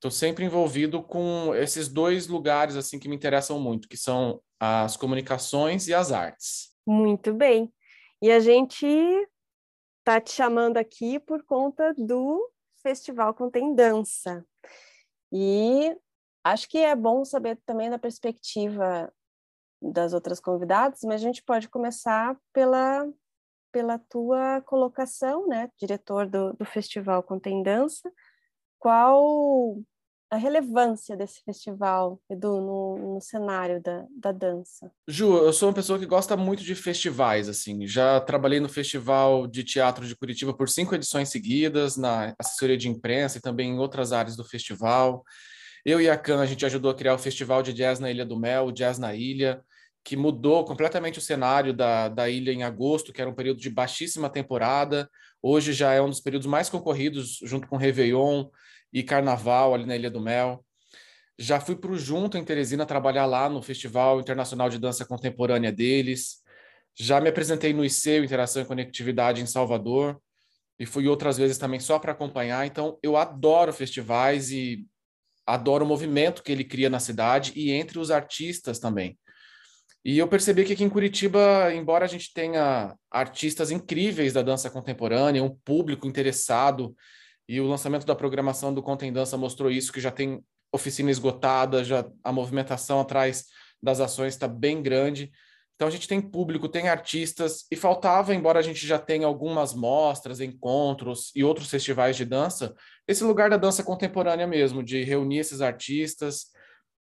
estou 0.05 0.11
sempre 0.11 0.45
envolvido 0.45 1.03
com 1.03 1.55
esses 1.55 1.88
dois 1.88 2.27
lugares 2.27 2.77
assim 2.77 2.99
que 2.99 3.09
me 3.09 3.17
interessam 3.17 3.59
muito, 3.59 3.88
que 3.88 3.97
são 3.97 4.38
as 4.61 4.99
comunicações 4.99 5.88
e 5.88 5.95
as 5.95 6.12
artes. 6.12 6.75
Muito 6.87 7.33
bem. 7.33 7.73
E 8.21 8.31
a 8.31 8.38
gente 8.38 8.87
está 10.01 10.21
te 10.21 10.33
chamando 10.33 10.77
aqui 10.77 11.19
por 11.19 11.43
conta 11.43 11.95
do 11.95 12.51
Festival 12.83 13.33
Contém 13.33 13.75
Dança. 13.75 14.45
E 15.33 15.97
acho 16.45 16.69
que 16.69 16.79
é 16.79 16.95
bom 16.95 17.25
saber 17.25 17.59
também 17.64 17.88
da 17.88 17.99
perspectiva 17.99 19.11
das 19.81 20.12
outras 20.12 20.38
convidadas, 20.38 21.01
mas 21.05 21.14
a 21.14 21.25
gente 21.25 21.43
pode 21.43 21.67
começar 21.71 22.37
pela, 22.53 23.11
pela 23.73 23.99
tua 23.99 24.61
colocação, 24.67 25.47
né, 25.47 25.71
diretor 25.79 26.29
do, 26.29 26.53
do 26.53 26.64
Festival 26.67 27.23
Contém 27.23 27.62
Dança. 27.62 28.12
Qual 28.79 29.83
a 30.31 30.37
relevância 30.37 31.17
desse 31.17 31.43
festival, 31.45 32.21
Edu, 32.29 32.61
no, 32.61 33.15
no 33.15 33.21
cenário 33.21 33.81
da, 33.81 34.05
da 34.11 34.33
dança? 34.33 34.91
Ju, 35.07 35.37
eu 35.37 35.53
sou 35.53 35.69
uma 35.69 35.75
pessoa 35.75 35.99
que 35.99 36.07
gosta 36.07 36.37
muito 36.37 36.63
de 36.63 36.75
festivais, 36.75 37.49
assim. 37.49 37.87
Já 37.87 38.21
trabalhei 38.21 38.61
no 38.61 38.69
Festival 38.69 39.47
de 39.47 39.63
Teatro 39.63 40.07
de 40.07 40.17
Curitiba 40.17 40.53
por 40.53 40.69
cinco 40.69 40.95
edições 40.95 41.29
seguidas, 41.29 41.97
na 41.97 42.35
assessoria 42.39 42.77
de 42.77 42.89
imprensa 42.89 43.39
e 43.39 43.41
também 43.41 43.71
em 43.71 43.79
outras 43.79 44.13
áreas 44.13 44.37
do 44.37 44.45
festival. 44.45 45.25
Eu 45.85 46.01
e 46.01 46.09
a 46.09 46.17
Can, 46.17 46.41
a 46.41 46.47
gente 46.47 46.65
ajudou 46.65 46.91
a 46.91 46.95
criar 46.95 47.15
o 47.15 47.19
Festival 47.19 47.63
de 47.63 47.73
Jazz 47.73 48.01
na 48.01 48.11
Ilha 48.11 48.25
do 48.25 48.39
Mel, 48.39 48.73
Jazz 48.73 48.99
na 48.99 49.15
Ilha 49.15 49.63
que 50.05 50.17
mudou 50.17 50.65
completamente 50.67 51.19
o 51.19 51.23
cenário 51.23 51.73
da, 51.73 52.09
da 52.09 52.29
ilha 52.29 52.53
em 52.53 52.63
agosto, 52.63 53.11
que 53.11 53.23
era 53.23 53.31
um 53.31 53.35
período 53.35 53.59
de 53.59 53.71
baixíssima 53.71 54.29
temporada. 54.29 55.09
Hoje 55.43 55.73
já 55.73 55.95
é 55.95 56.03
um 56.03 56.11
dos 56.11 56.21
períodos 56.21 56.47
mais 56.47 56.69
concorridos, 56.69 57.39
junto 57.43 57.67
com 57.67 57.79
Réveillon 57.79 58.45
e 58.94 59.02
Carnaval 59.02 59.74
ali 59.74 59.85
na 59.85 59.96
Ilha 59.96 60.09
do 60.09 60.20
Mel. 60.20 60.64
Já 61.37 61.59
fui 61.59 61.74
para 61.74 61.90
o 61.90 61.98
Junto, 61.98 62.38
em 62.38 62.44
Teresina, 62.44 62.87
trabalhar 62.87 63.26
lá 63.26 63.48
no 63.48 63.61
Festival 63.61 64.20
Internacional 64.20 64.70
de 64.70 64.78
Dança 64.78 65.04
Contemporânea 65.04 65.72
deles. 65.72 66.37
Já 66.94 67.20
me 67.20 67.28
apresentei 67.28 67.72
no 67.72 67.85
ICEU, 67.85 68.22
Interação 68.22 68.62
e 68.62 68.64
Conectividade, 68.64 69.42
em 69.42 69.46
Salvador. 69.46 70.20
E 70.78 70.87
fui 70.87 71.09
outras 71.09 71.37
vezes 71.37 71.59
também 71.59 71.80
só 71.80 71.98
para 71.98 72.12
acompanhar. 72.12 72.64
Então, 72.66 72.96
eu 73.02 73.16
adoro 73.16 73.72
festivais 73.72 74.52
e 74.52 74.87
adoro 75.44 75.85
o 75.85 75.88
movimento 75.88 76.42
que 76.42 76.52
ele 76.52 76.64
cria 76.64 76.88
na 76.88 77.00
cidade 77.00 77.52
e 77.57 77.72
entre 77.72 77.98
os 77.98 78.12
artistas 78.12 78.78
também. 78.78 79.18
E 80.04 80.18
eu 80.18 80.28
percebi 80.28 80.64
que 80.64 80.74
aqui 80.74 80.85
em 80.85 80.88
Curitiba, 80.88 81.72
embora 81.74 82.04
a 82.04 82.09
gente 82.09 82.33
tenha 82.33 82.94
artistas 83.11 83.70
incríveis 83.70 84.35
da 84.35 84.42
dança 84.42 84.70
contemporânea, 84.70 85.42
um 85.42 85.57
público 85.64 86.07
interessado, 86.07 86.94
e 87.48 87.61
o 87.61 87.66
lançamento 87.66 88.07
da 88.07 88.14
programação 88.14 88.72
do 88.72 88.83
Contem 88.83 89.12
Dança 89.12 89.37
mostrou 89.37 89.70
isso, 89.70 89.92
que 89.92 90.00
já 90.00 90.11
tem 90.11 90.42
oficina 90.72 91.11
esgotada, 91.11 91.85
já 91.85 92.04
a 92.22 92.33
movimentação 92.33 93.00
atrás 93.00 93.46
das 93.83 94.00
ações 94.00 94.35
está 94.35 94.48
bem 94.48 94.83
grande. 94.83 95.30
Então 95.74 95.88
a 95.88 95.90
gente 95.90 96.09
tem 96.09 96.20
público, 96.20 96.68
tem 96.68 96.88
artistas, 96.88 97.66
e 97.70 97.76
faltava, 97.76 98.35
embora 98.35 98.59
a 98.59 98.62
gente 98.62 98.87
já 98.87 98.98
tenha 98.98 99.26
algumas 99.26 99.74
mostras, 99.74 100.40
encontros 100.40 101.33
e 101.35 101.42
outros 101.42 101.68
festivais 101.68 102.16
de 102.16 102.24
dança, 102.24 102.74
esse 103.09 103.24
lugar 103.24 103.50
da 103.50 103.57
dança 103.57 103.83
contemporânea 103.83 104.46
mesmo, 104.46 104.83
de 104.83 105.02
reunir 105.02 105.38
esses 105.38 105.61
artistas, 105.61 106.46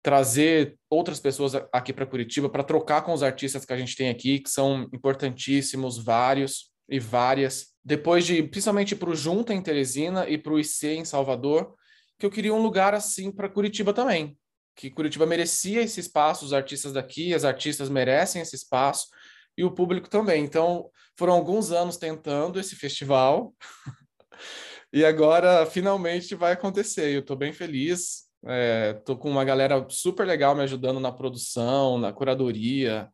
trazer 0.03 0.79
outras 0.89 1.21
pessoas 1.21 1.55
aqui 1.73 1.93
para 1.93 2.07
Curitiba 2.07 2.49
para 2.49 2.63
trocar 2.63 3.03
com 3.03 3.13
os 3.13 3.23
artistas 3.23 3.65
que 3.65 3.73
a 3.73 3.77
gente 3.77 3.97
tem 3.97 4.09
aqui, 4.09 4.39
que 4.39 4.49
são 4.49 4.89
importantíssimos, 4.93 6.03
vários 6.03 6.71
e 6.89 6.99
várias. 6.99 7.76
Depois 7.87 8.27
de, 8.27 8.43
principalmente 8.43 8.97
para 8.97 9.11
o 9.11 9.15
Junta 9.15 9.55
em 9.55 9.63
Teresina 9.63 10.29
e 10.29 10.37
para 10.37 10.53
o 10.53 10.59
IC 10.59 10.89
em 10.89 11.05
Salvador, 11.05 11.73
que 12.19 12.27
eu 12.27 12.31
queria 12.33 12.53
um 12.53 12.61
lugar 12.61 12.95
assim 12.95 13.31
para 13.31 13.49
Curitiba 13.49 13.93
também, 13.93 14.37
que 14.75 14.91
Curitiba 14.91 15.25
merecia 15.25 15.83
esse 15.83 16.01
espaço, 16.01 16.45
os 16.45 16.53
artistas 16.53 16.93
daqui, 16.93 17.33
as 17.33 17.45
artistas 17.45 17.89
merecem 17.89 18.43
esse 18.43 18.57
espaço 18.57 19.07
e 19.57 19.63
o 19.63 19.71
público 19.71 20.11
também. 20.11 20.43
Então, 20.43 20.91
foram 21.17 21.35
alguns 21.35 21.71
anos 21.71 21.97
tentando 21.97 22.59
esse 22.59 22.75
festival 22.75 23.55
e 24.93 25.05
agora 25.05 25.65
finalmente 25.65 26.35
vai 26.35 26.55
acontecer. 26.55 27.15
Eu 27.15 27.21
estou 27.21 27.37
bem 27.37 27.53
feliz 27.53 28.27
É, 28.45 28.95
tô 29.05 29.17
com 29.17 29.31
uma 29.31 29.45
galera 29.45 29.87
super 29.89 30.27
legal 30.27 30.57
me 30.57 30.63
ajudando 30.63 30.99
na 30.99 31.13
produção, 31.13 31.99
na 31.99 32.13
curadoria. 32.13 33.09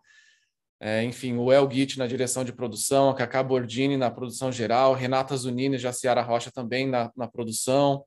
É, 0.85 1.05
enfim, 1.05 1.37
o 1.37 1.53
El 1.53 1.71
Git 1.71 1.97
na 1.97 2.09
direção 2.09 2.43
de 2.43 2.53
produção, 2.53 3.09
a 3.09 3.15
Cacá 3.15 3.41
Bordini 3.41 3.97
na 3.97 4.11
produção 4.11 4.51
geral, 4.51 4.95
Renata 4.95 5.37
Zunini 5.37 5.77
e 5.77 5.79
Jaciara 5.79 6.21
Rocha 6.23 6.51
também 6.51 6.89
na, 6.89 7.09
na 7.17 7.29
produção, 7.29 8.05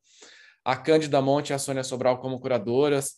a 0.61 0.75
Cândida 0.75 1.21
Monte 1.21 1.51
e 1.51 1.53
a 1.53 1.57
Sônia 1.57 1.85
Sobral 1.85 2.17
como 2.17 2.38
curadoras. 2.38 3.13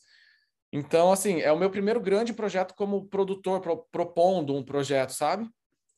Então, 0.71 1.11
assim, 1.11 1.41
é 1.41 1.51
o 1.51 1.57
meu 1.57 1.71
primeiro 1.71 1.99
grande 1.99 2.33
projeto 2.33 2.75
como 2.75 3.07
produtor, 3.07 3.59
pro, 3.59 3.83
propondo 3.91 4.53
um 4.55 4.61
projeto, 4.61 5.09
sabe? 5.09 5.49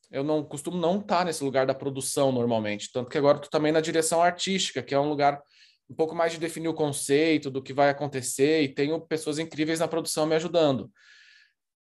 Eu 0.09 0.23
não 0.23 0.41
costumo 0.41 0.77
não 0.77 1.01
estar 1.01 1.17
tá 1.17 1.25
nesse 1.25 1.43
lugar 1.43 1.65
da 1.65 1.73
produção 1.75 2.31
normalmente, 2.31 2.89
tanto 2.93 3.09
que 3.09 3.17
agora 3.17 3.39
estou 3.39 3.49
também 3.49 3.73
na 3.73 3.81
direção 3.81 4.23
artística, 4.23 4.81
que 4.81 4.95
é 4.95 4.99
um 4.99 5.09
lugar 5.09 5.37
um 5.89 5.95
pouco 5.95 6.15
mais 6.15 6.31
de 6.31 6.39
definir 6.39 6.69
o 6.69 6.73
conceito 6.73 7.51
do 7.51 7.61
que 7.61 7.73
vai 7.73 7.89
acontecer, 7.89 8.61
e 8.61 8.69
tenho 8.69 9.01
pessoas 9.01 9.37
incríveis 9.37 9.81
na 9.81 9.87
produção 9.87 10.25
me 10.25 10.35
ajudando. 10.35 10.89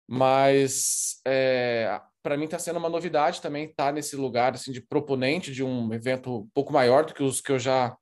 Mas 0.08 1.20
é, 1.26 2.00
para 2.22 2.36
mim 2.36 2.46
está 2.46 2.58
sendo 2.58 2.78
uma 2.78 2.88
novidade 2.88 3.42
também 3.42 3.64
estar 3.64 3.86
tá 3.86 3.92
nesse 3.92 4.16
lugar 4.16 4.54
assim 4.54 4.72
de 4.72 4.80
proponente 4.80 5.52
de 5.52 5.62
um 5.62 5.92
evento 5.92 6.40
um 6.40 6.48
pouco 6.54 6.72
maior 6.72 7.04
do 7.04 7.12
que 7.12 7.22
os 7.22 7.42
que 7.42 7.52
eu 7.52 7.58
já 7.58 7.94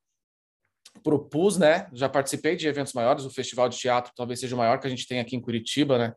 propus, 1.02 1.58
né? 1.58 1.88
Já 1.92 2.08
participei 2.08 2.54
de 2.54 2.68
eventos 2.68 2.92
maiores, 2.92 3.24
o 3.24 3.30
Festival 3.30 3.68
de 3.68 3.76
Teatro 3.76 4.12
talvez 4.14 4.38
seja 4.38 4.54
o 4.54 4.58
maior 4.58 4.78
que 4.78 4.86
a 4.86 4.90
gente 4.90 5.06
tem 5.06 5.18
aqui 5.18 5.34
em 5.34 5.40
Curitiba, 5.40 5.98
né? 5.98 6.14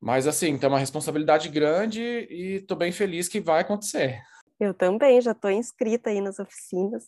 Mas 0.00 0.26
assim, 0.26 0.56
tem 0.56 0.68
uma 0.68 0.78
responsabilidade 0.78 1.48
grande 1.48 2.00
e 2.00 2.58
estou 2.60 2.76
bem 2.76 2.92
feliz 2.92 3.28
que 3.28 3.40
vai 3.40 3.62
acontecer. 3.62 4.20
Eu 4.58 4.72
também, 4.72 5.20
já 5.20 5.32
estou 5.32 5.50
inscrita 5.50 6.10
aí 6.10 6.20
nas 6.20 6.38
oficinas. 6.38 7.04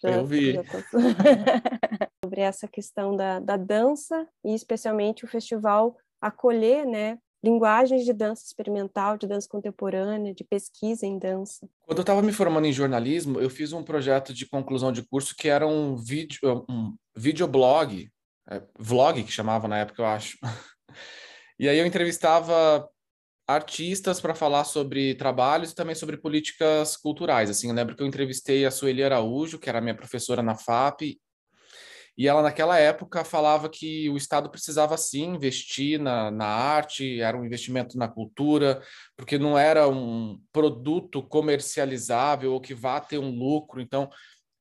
Já, 0.00 0.10
eu 0.10 0.26
vi. 0.26 0.54
Tô... 0.54 0.98
Sobre 2.24 2.40
essa 2.40 2.68
questão 2.68 3.16
da, 3.16 3.40
da 3.40 3.56
dança 3.56 4.26
e 4.44 4.54
especialmente 4.54 5.24
o 5.24 5.28
festival 5.28 5.96
acolher, 6.20 6.86
né, 6.86 7.18
linguagens 7.44 8.04
de 8.04 8.12
dança 8.12 8.44
experimental, 8.44 9.16
de 9.16 9.26
dança 9.26 9.48
contemporânea, 9.48 10.34
de 10.34 10.42
pesquisa 10.42 11.06
em 11.06 11.18
dança. 11.18 11.68
Quando 11.82 11.98
eu 11.98 12.02
estava 12.02 12.22
me 12.22 12.32
formando 12.32 12.66
em 12.66 12.72
jornalismo, 12.72 13.40
eu 13.40 13.48
fiz 13.48 13.72
um 13.72 13.82
projeto 13.82 14.34
de 14.34 14.48
conclusão 14.48 14.90
de 14.90 15.02
curso 15.06 15.34
que 15.36 15.48
era 15.48 15.66
um 15.66 15.96
vídeo, 15.96 16.64
um 16.68 16.94
videoblog, 17.16 18.10
é, 18.50 18.62
vlog 18.78 19.22
que 19.22 19.32
chamava 19.32 19.68
na 19.68 19.78
época, 19.78 20.02
eu 20.02 20.06
acho. 20.06 20.38
E 21.58 21.70
aí 21.70 21.78
eu 21.78 21.86
entrevistava 21.86 22.86
artistas 23.48 24.20
para 24.20 24.34
falar 24.34 24.64
sobre 24.64 25.14
trabalhos 25.14 25.70
e 25.70 25.74
também 25.74 25.94
sobre 25.94 26.18
políticas 26.18 26.98
culturais. 26.98 27.48
Assim, 27.48 27.68
eu 27.68 27.74
lembro 27.74 27.96
que 27.96 28.02
eu 28.02 28.06
entrevistei 28.06 28.66
a 28.66 28.70
Sueli 28.70 29.02
Araújo, 29.02 29.58
que 29.58 29.68
era 29.68 29.80
minha 29.80 29.94
professora 29.94 30.42
na 30.42 30.54
FAP, 30.54 31.18
e 32.18 32.26
ela, 32.26 32.40
naquela 32.40 32.78
época, 32.78 33.24
falava 33.24 33.68
que 33.68 34.08
o 34.08 34.16
Estado 34.16 34.48
precisava 34.48 34.96
sim 34.96 35.34
investir 35.34 36.00
na, 36.00 36.30
na 36.30 36.46
arte, 36.46 37.20
era 37.20 37.36
um 37.36 37.44
investimento 37.44 37.98
na 37.98 38.08
cultura, 38.08 38.82
porque 39.14 39.36
não 39.36 39.58
era 39.58 39.86
um 39.86 40.40
produto 40.50 41.22
comercializável 41.22 42.54
ou 42.54 42.60
que 42.60 42.74
vá 42.74 43.00
ter 43.00 43.18
um 43.18 43.30
lucro. 43.30 43.82
Então, 43.82 44.08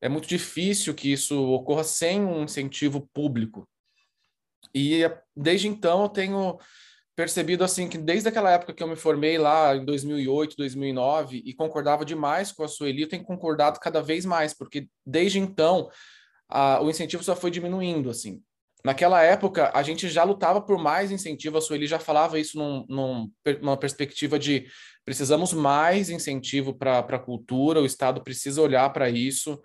é 0.01 0.09
muito 0.09 0.27
difícil 0.27 0.93
que 0.93 1.11
isso 1.11 1.41
ocorra 1.53 1.83
sem 1.85 2.21
um 2.21 2.43
incentivo 2.43 3.09
público. 3.13 3.65
E 4.73 5.09
desde 5.33 5.69
então 5.69 6.03
eu 6.03 6.09
tenho 6.09 6.59
percebido 7.15 7.63
assim 7.63 7.87
que 7.87 7.97
desde 7.97 8.27
aquela 8.27 8.51
época 8.51 8.73
que 8.73 8.83
eu 8.83 8.87
me 8.87 8.97
formei 8.97 9.37
lá 9.37 9.73
em 9.73 9.85
2008, 9.85 10.57
2009 10.57 11.41
e 11.45 11.53
concordava 11.53 12.03
demais 12.03 12.51
com 12.51 12.63
a 12.63 12.67
Sueli, 12.67 13.03
eu 13.03 13.07
tenho 13.07 13.23
concordado 13.23 13.79
cada 13.79 14.01
vez 14.01 14.25
mais, 14.25 14.53
porque 14.53 14.89
desde 15.05 15.39
então 15.39 15.89
a, 16.55 16.81
o 16.81 16.89
incentivo 16.89 17.21
só 17.21 17.35
foi 17.35 17.51
diminuindo, 17.51 18.09
assim. 18.09 18.41
Naquela 18.81 19.21
época, 19.21 19.71
a 19.73 19.83
gente 19.83 20.07
já 20.07 20.23
lutava 20.23 20.61
por 20.61 20.77
mais 20.77 21.11
incentivo, 21.11 21.57
a 21.57 21.61
Sueli 21.61 21.85
já 21.85 21.99
falava 21.99 22.39
isso 22.39 22.57
num, 22.57 22.85
num, 22.87 23.31
numa 23.61 23.75
perspectiva 23.75 24.39
de 24.39 24.67
precisamos 25.03 25.51
mais 25.51 26.09
incentivo 26.09 26.73
para 26.73 26.99
a 26.99 27.19
cultura, 27.19 27.81
o 27.81 27.85
Estado 27.85 28.23
precisa 28.23 28.61
olhar 28.61 28.89
para 28.93 29.09
isso, 29.09 29.61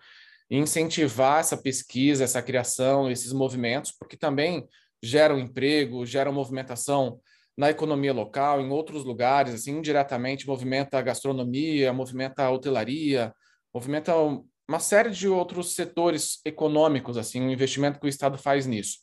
incentivar 0.51 1.41
essa 1.41 1.57
pesquisa, 1.57 2.25
essa 2.25 2.43
criação, 2.43 3.11
esses 3.11 3.33
movimentos, 3.33 3.93
porque 3.93 4.17
também 4.17 4.67
geram 5.03 5.39
emprego, 5.39 6.05
geram 6.05 6.33
movimentação 6.33 7.21
na 7.57 7.71
economia 7.71 8.13
local, 8.13 8.61
em 8.61 8.71
outros 8.71 9.05
lugares, 9.05 9.55
assim, 9.55 9.79
indiretamente 9.79 10.47
movimenta 10.47 10.99
a 10.99 11.03
gastronomia, 11.03 11.93
movimenta 11.93 12.43
a 12.43 12.51
hotelaria, 12.51 13.33
movimenta 13.73 14.13
uma 14.71 14.79
série 14.79 15.11
de 15.11 15.29
outros 15.29 15.75
setores 15.75 16.41
econômicos, 16.45 17.17
assim, 17.17 17.41
um 17.43 17.51
investimento 17.51 17.99
que 17.99 18.07
o 18.07 18.09
Estado 18.09 18.39
faz 18.39 18.67
nisso. 18.67 18.99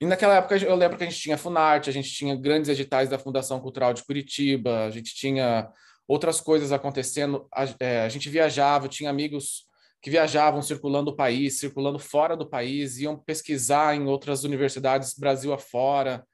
E 0.00 0.04
naquela 0.04 0.34
época 0.34 0.56
eu 0.56 0.74
lembro 0.74 0.98
que 0.98 1.04
a 1.04 1.06
gente 1.06 1.20
tinha 1.20 1.38
Funarte, 1.38 1.88
a 1.88 1.92
gente 1.92 2.10
tinha 2.10 2.34
grandes 2.34 2.68
editais 2.68 3.08
da 3.08 3.20
Fundação 3.20 3.60
Cultural 3.60 3.94
de 3.94 4.04
Curitiba, 4.04 4.84
a 4.84 4.90
gente 4.90 5.14
tinha 5.14 5.70
outras 6.08 6.40
coisas 6.40 6.72
acontecendo, 6.72 7.46
a, 7.54 7.66
é, 7.78 8.00
a 8.00 8.08
gente 8.08 8.28
viajava, 8.28 8.88
tinha 8.88 9.10
amigos 9.10 9.64
que 10.02 10.10
viajavam 10.10 10.60
circulando 10.60 11.12
o 11.12 11.16
país, 11.16 11.60
circulando 11.60 12.00
fora 12.00 12.36
do 12.36 12.50
país, 12.50 12.98
iam 12.98 13.16
pesquisar 13.16 13.94
em 13.94 14.08
outras 14.08 14.42
universidades 14.42 15.14
Brasil 15.16 15.52
afora. 15.52 16.26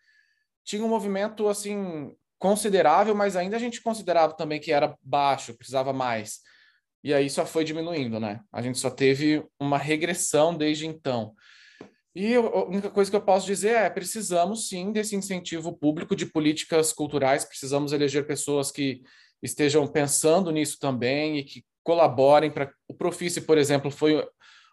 Tinha 0.65 0.83
um 0.83 0.89
movimento 0.89 1.47
assim 1.47 2.17
considerável, 2.39 3.15
mas 3.15 3.37
ainda 3.37 3.57
a 3.57 3.61
gente 3.61 3.83
considerava 3.83 4.33
também 4.33 4.59
que 4.59 4.73
era 4.73 4.97
baixo, 5.03 5.53
precisava 5.53 5.93
mais 5.93 6.41
e 7.03 7.13
aí 7.13 7.29
só 7.29 7.45
foi 7.45 7.65
diminuindo, 7.65 8.21
né? 8.21 8.41
A 8.53 8.63
gente 8.63 8.79
só 8.79 8.91
teve 8.91 9.45
uma 9.59 9.79
regressão 9.79 10.55
desde 10.55 10.87
então. 10.87 11.35
E 12.15 12.35
a 12.35 12.41
única 12.41 12.91
coisa 12.91 13.11
que 13.11 13.17
eu 13.17 13.23
posso 13.23 13.47
dizer 13.47 13.75
é: 13.75 13.91
precisamos 13.91 14.69
sim 14.69 14.93
desse 14.93 15.17
incentivo 15.17 15.73
público 15.73 16.15
de 16.15 16.27
políticas 16.27 16.93
culturais, 16.93 17.45
precisamos 17.45 17.93
eleger 17.93 18.27
pessoas 18.27 18.71
que 18.71 19.03
estejam 19.43 19.87
pensando 19.87 20.51
nisso 20.51 20.79
também 20.79 21.39
e 21.39 21.45
que 21.45 21.65
colaborem 21.83 22.51
para. 22.51 22.73
O 22.87 22.95
Profice, 22.95 23.41
por 23.41 23.59
exemplo, 23.59 23.91
foi 23.91 24.23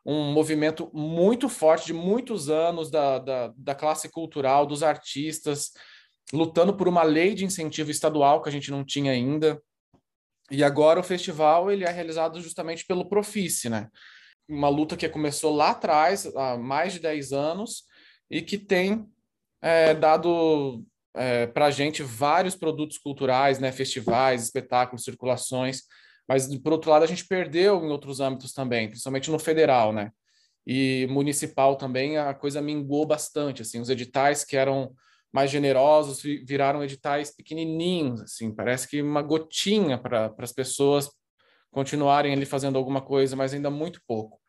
um 0.05 0.31
movimento 0.31 0.89
muito 0.93 1.49
forte 1.49 1.87
de 1.87 1.93
muitos 1.93 2.49
anos 2.49 2.91
da, 2.91 3.19
da, 3.19 3.53
da 3.55 3.75
classe 3.75 4.09
cultural, 4.09 4.65
dos 4.65 4.83
artistas, 4.83 5.71
lutando 6.33 6.75
por 6.75 6.87
uma 6.87 7.03
lei 7.03 7.33
de 7.33 7.45
incentivo 7.45 7.89
estadual 7.91 8.41
que 8.41 8.49
a 8.49 8.51
gente 8.51 8.69
não 8.69 8.83
tinha 8.83 9.11
ainda. 9.11 9.61
E 10.51 10.63
agora 10.63 10.99
o 10.99 11.03
festival 11.03 11.71
ele 11.71 11.83
é 11.83 11.91
realizado 11.91 12.41
justamente 12.41 12.85
pelo 12.85 13.07
Profice, 13.07 13.69
né? 13.69 13.87
Uma 14.47 14.69
luta 14.69 14.97
que 14.97 15.07
começou 15.07 15.55
lá 15.55 15.71
atrás, 15.71 16.25
há 16.35 16.57
mais 16.57 16.93
de 16.93 16.99
10 16.99 17.31
anos, 17.31 17.83
e 18.29 18.41
que 18.41 18.57
tem 18.57 19.07
é, 19.61 19.93
dado 19.93 20.83
é, 21.15 21.47
para 21.47 21.65
a 21.65 21.71
gente 21.71 22.01
vários 22.01 22.55
produtos 22.55 22.97
culturais, 22.97 23.59
né? 23.59 23.71
festivais, 23.71 24.43
espetáculos, 24.43 25.03
circulações, 25.03 25.83
mas, 26.29 26.47
por 26.59 26.73
outro 26.73 26.91
lado, 26.91 27.03
a 27.03 27.07
gente 27.07 27.27
perdeu 27.27 27.83
em 27.83 27.89
outros 27.89 28.19
âmbitos 28.19 28.53
também, 28.53 28.87
principalmente 28.87 29.31
no 29.31 29.39
federal, 29.39 29.91
né? 29.91 30.11
E 30.65 31.07
municipal 31.09 31.75
também 31.75 32.19
a 32.19 32.35
coisa 32.35 32.61
mingou 32.61 33.03
bastante, 33.03 33.63
assim, 33.63 33.81
os 33.81 33.89
editais 33.89 34.43
que 34.43 34.55
eram 34.55 34.93
mais 35.31 35.51
generosos 35.51 36.21
viraram 36.21 36.83
editais 36.83 37.35
pequenininhos, 37.35 38.21
assim, 38.21 38.53
parece 38.53 38.87
que 38.87 39.01
uma 39.01 39.21
gotinha 39.21 39.97
para 39.97 40.33
as 40.39 40.51
pessoas 40.51 41.09
continuarem 41.71 42.33
ali 42.33 42.45
fazendo 42.45 42.77
alguma 42.77 43.01
coisa, 43.01 43.35
mas 43.35 43.53
ainda 43.53 43.69
muito 43.69 44.01
pouco. 44.07 44.39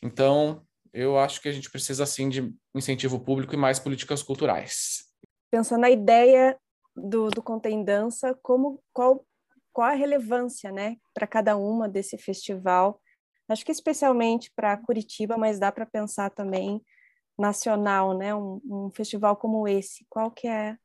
Então, 0.00 0.64
eu 0.92 1.18
acho 1.18 1.40
que 1.40 1.48
a 1.48 1.52
gente 1.52 1.70
precisa, 1.70 2.06
sim, 2.06 2.28
de 2.28 2.54
incentivo 2.74 3.18
público 3.18 3.54
e 3.54 3.58
mais 3.58 3.78
políticas 3.78 4.22
culturais. 4.22 5.04
Pensando 5.50 5.80
na 5.80 5.90
ideia 5.90 6.56
do, 6.94 7.28
do 7.28 7.42
Contém 7.42 7.84
Dança, 7.84 8.38
como, 8.42 8.80
qual, 8.92 9.26
qual 9.72 9.88
a 9.88 9.94
relevância, 9.94 10.70
né, 10.70 10.96
para 11.12 11.26
cada 11.26 11.56
uma 11.56 11.88
desse 11.88 12.16
festival? 12.16 13.00
Acho 13.48 13.64
que 13.64 13.72
especialmente 13.72 14.52
para 14.54 14.76
Curitiba, 14.76 15.36
mas 15.36 15.58
dá 15.58 15.72
para 15.72 15.86
pensar 15.86 16.30
também 16.30 16.80
nacional, 17.38 18.16
né? 18.16 18.34
Um, 18.34 18.60
um, 18.64 18.90
festival 18.90 19.36
como 19.36 19.66
esse, 19.66 20.06
qual 20.08 20.30
que 20.30 20.46
é 20.46 20.76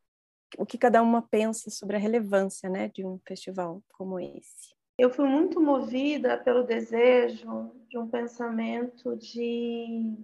o 0.57 0.65
que 0.65 0.77
cada 0.77 1.01
uma 1.01 1.21
pensa 1.21 1.69
sobre 1.69 1.97
a 1.97 1.99
relevância, 1.99 2.69
né, 2.69 2.87
de 2.87 3.05
um 3.05 3.19
festival 3.27 3.83
como 3.91 4.17
esse? 4.17 4.75
Eu 4.97 5.11
fui 5.11 5.27
muito 5.27 5.61
movida 5.61 6.37
pelo 6.37 6.63
desejo 6.63 7.71
de 7.89 7.97
um 7.97 8.07
pensamento 8.07 9.15
de 9.17 10.15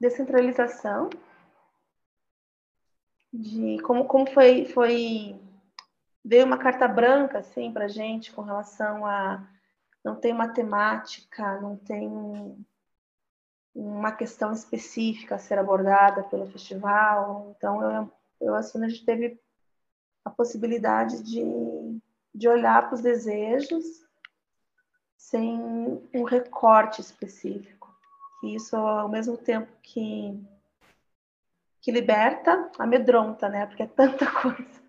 descentralização, 0.00 1.10
de 3.32 3.78
como 3.82 4.06
como 4.06 4.26
foi 4.30 4.64
foi 4.66 5.38
veio 6.24 6.46
uma 6.46 6.58
carta 6.58 6.88
branca 6.88 7.38
assim 7.38 7.72
para 7.72 7.88
gente 7.88 8.32
com 8.32 8.42
relação 8.42 9.04
a 9.04 9.46
não 10.04 10.14
tem 10.14 10.32
matemática, 10.32 11.60
não 11.60 11.76
tem 11.76 12.08
uma 13.76 14.10
questão 14.12 14.52
específica 14.52 15.34
a 15.34 15.38
ser 15.38 15.58
abordada 15.58 16.22
pelo 16.24 16.50
festival. 16.50 17.54
Então, 17.56 17.82
eu, 17.82 18.12
eu 18.40 18.54
assim, 18.54 18.82
a 18.82 18.88
gente 18.88 19.04
teve 19.04 19.38
a 20.24 20.30
possibilidade 20.30 21.22
de, 21.22 21.42
de 22.34 22.48
olhar 22.48 22.86
para 22.86 22.94
os 22.94 23.02
desejos 23.02 23.84
sem 25.16 25.60
um 26.14 26.22
recorte 26.24 27.00
específico. 27.00 27.94
Que 28.40 28.54
isso, 28.54 28.76
ao 28.76 29.08
mesmo 29.08 29.36
tempo 29.36 29.70
que 29.82 30.42
que 31.86 31.92
liberta, 31.92 32.68
amedronta, 32.80 33.48
né? 33.48 33.64
Porque 33.64 33.84
é 33.84 33.86
tanta 33.86 34.26
coisa 34.42 34.82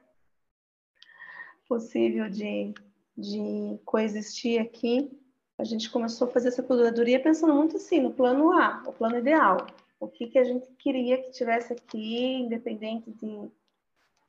possível 1.67 2.27
de, 2.27 2.73
de 3.15 3.79
coexistir 3.85 4.59
aqui. 4.59 5.11
A 5.57 5.63
gente 5.63 5.89
começou 5.89 6.27
a 6.27 6.31
fazer 6.31 6.49
essa 6.49 6.61
curadoria 6.61 7.21
pensando 7.21 7.53
muito 7.53 7.77
assim 7.77 7.99
no 7.99 8.13
plano 8.13 8.51
A, 8.51 8.83
o 8.85 8.93
plano 8.93 9.17
ideal. 9.17 9.65
O 9.99 10.07
que, 10.07 10.27
que 10.27 10.37
a 10.37 10.43
gente 10.43 10.67
queria 10.75 11.21
que 11.21 11.31
tivesse 11.31 11.73
aqui, 11.73 12.35
independente 12.35 13.09
de 13.11 13.49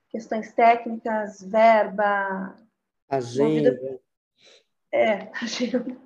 questões 0.08 0.52
técnicas, 0.52 1.42
verba, 1.42 2.56
agenda. 3.08 3.72
Vida... 3.72 4.00
É, 4.90 5.30
agenda. 5.42 5.96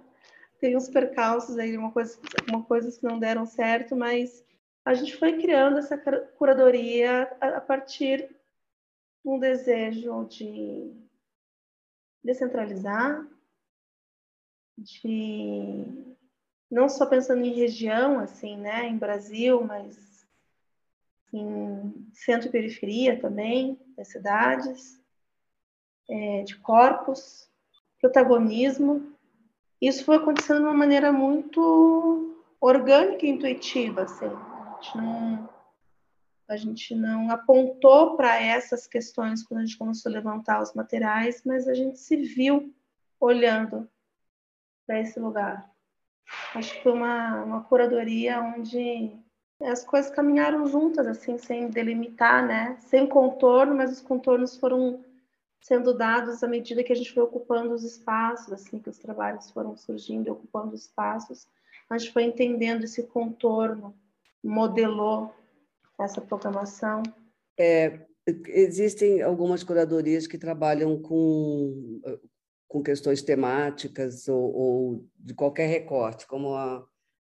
Tem 0.61 0.76
uns 0.76 0.88
percalços 0.88 1.58
aí, 1.58 1.76
uma 1.76 1.92
coisa, 1.92 2.18
uma 2.48 2.64
coisas 2.64 2.98
que 2.98 3.04
não 3.04 3.18
deram 3.18 3.46
certo, 3.46 3.96
mas 3.96 4.44
a 4.85 4.94
gente 4.94 5.16
foi 5.16 5.40
criando 5.40 5.78
essa 5.78 5.96
curadoria 6.37 7.30
a, 7.40 7.58
a 7.58 7.61
partir 7.61 8.28
de 9.24 9.30
um 9.30 9.38
desejo 9.38 10.24
de 10.24 10.92
descentralizar, 12.22 13.24
de 14.76 15.85
não 16.70 16.88
só 16.88 17.04
pensando 17.04 17.44
em 17.44 17.52
região, 17.52 18.18
assim, 18.18 18.56
né, 18.56 18.87
em 18.87 18.96
Brasil, 18.96 19.62
mas 19.62 20.26
em 21.32 22.08
centro 22.12 22.48
e 22.48 22.52
periferia 22.52 23.20
também 23.20 23.78
das 23.96 24.08
cidades, 24.08 25.00
é, 26.08 26.42
de 26.42 26.56
corpos, 26.56 27.48
protagonismo. 28.00 29.14
Isso 29.80 30.04
foi 30.04 30.16
acontecendo 30.16 30.58
de 30.58 30.64
uma 30.64 30.74
maneira 30.74 31.12
muito 31.12 32.37
orgânica 32.61 33.26
e 33.26 33.30
intuitiva, 33.30 34.02
assim. 34.02 34.26
A 34.26 34.80
gente 34.80 34.96
não, 34.96 35.48
a 36.48 36.56
gente 36.56 36.94
não 36.94 37.30
apontou 37.30 38.16
para 38.16 38.40
essas 38.40 38.87
questões 38.87 39.42
quando 39.42 39.61
a 39.61 39.64
gente 39.64 39.78
começou 39.78 40.11
a 40.11 40.14
levantar 40.14 40.62
os 40.62 40.72
materiais, 40.74 41.42
mas 41.44 41.68
a 41.68 41.74
gente 41.74 41.98
se 41.98 42.16
viu 42.16 42.74
olhando 43.20 43.88
para 44.87 45.01
esse 45.01 45.18
lugar. 45.18 45.71
Acho 46.55 46.75
que 46.75 46.83
foi 46.83 46.92
uma, 46.92 47.42
uma 47.42 47.64
curadoria 47.64 48.40
onde 48.40 49.12
as 49.61 49.85
coisas 49.85 50.11
caminharam 50.11 50.66
juntas, 50.66 51.07
assim, 51.07 51.38
sem 51.38 51.68
delimitar, 51.68 52.47
né? 52.47 52.77
Sem 52.81 53.07
contorno, 53.07 53.75
mas 53.75 53.92
os 53.92 54.01
contornos 54.01 54.57
foram 54.57 55.05
sendo 55.61 55.95
dados 55.95 56.42
à 56.42 56.49
medida 56.49 56.83
que 56.83 56.92
a 56.92 56.97
gente 56.97 57.12
foi 57.12 57.23
ocupando 57.23 57.73
os 57.73 57.85
espaços, 57.85 58.53
assim, 58.53 58.81
que 58.81 58.90
os 58.90 58.99
trabalhos 58.99 59.51
foram 59.51 59.77
surgindo 59.77 60.27
e 60.27 60.31
ocupando 60.31 60.75
os 60.75 60.83
espaços. 60.83 61.47
A 61.88 61.97
gente 61.97 62.12
foi 62.12 62.25
entendendo 62.25 62.85
esse 62.85 63.05
contorno, 63.05 63.95
modelou 64.42 65.33
essa 66.01 66.21
programação. 66.21 67.03
É, 67.59 68.01
existem 68.47 69.23
algumas 69.23 69.62
curadorias 69.62 70.27
que 70.27 70.38
trabalham 70.38 71.01
com 71.01 72.01
com 72.72 72.82
questões 72.82 73.20
temáticas 73.20 74.26
ou, 74.28 74.54
ou 74.54 75.08
de 75.18 75.35
qualquer 75.35 75.66
recorte. 75.66 76.26
Como 76.26 76.54
a, 76.54 76.82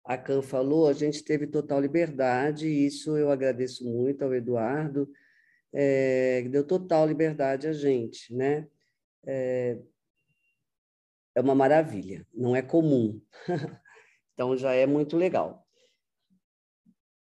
a 0.05 0.18
Can 0.18 0.42
falou, 0.42 0.88
a 0.88 0.92
gente 0.92 1.22
teve 1.22 1.46
total 1.46 1.81
liberdade, 1.81 2.66
e 2.66 2.87
isso 2.87 3.16
eu 3.16 3.31
agradeço 3.31 3.85
muito 3.85 4.24
ao 4.24 4.35
Eduardo, 4.35 5.09
é, 5.72 6.42
deu 6.51 6.66
total 6.66 7.07
liberdade 7.07 7.68
a 7.68 7.72
gente, 7.72 8.35
né? 8.35 8.66
É, 9.24 9.79
é 11.37 11.40
uma 11.40 11.55
maravilha, 11.55 12.27
não 12.35 12.57
é 12.57 12.61
comum. 12.61 13.20
então 14.35 14.57
já 14.57 14.72
é 14.72 14.87
muito 14.87 15.16
legal. 15.16 15.64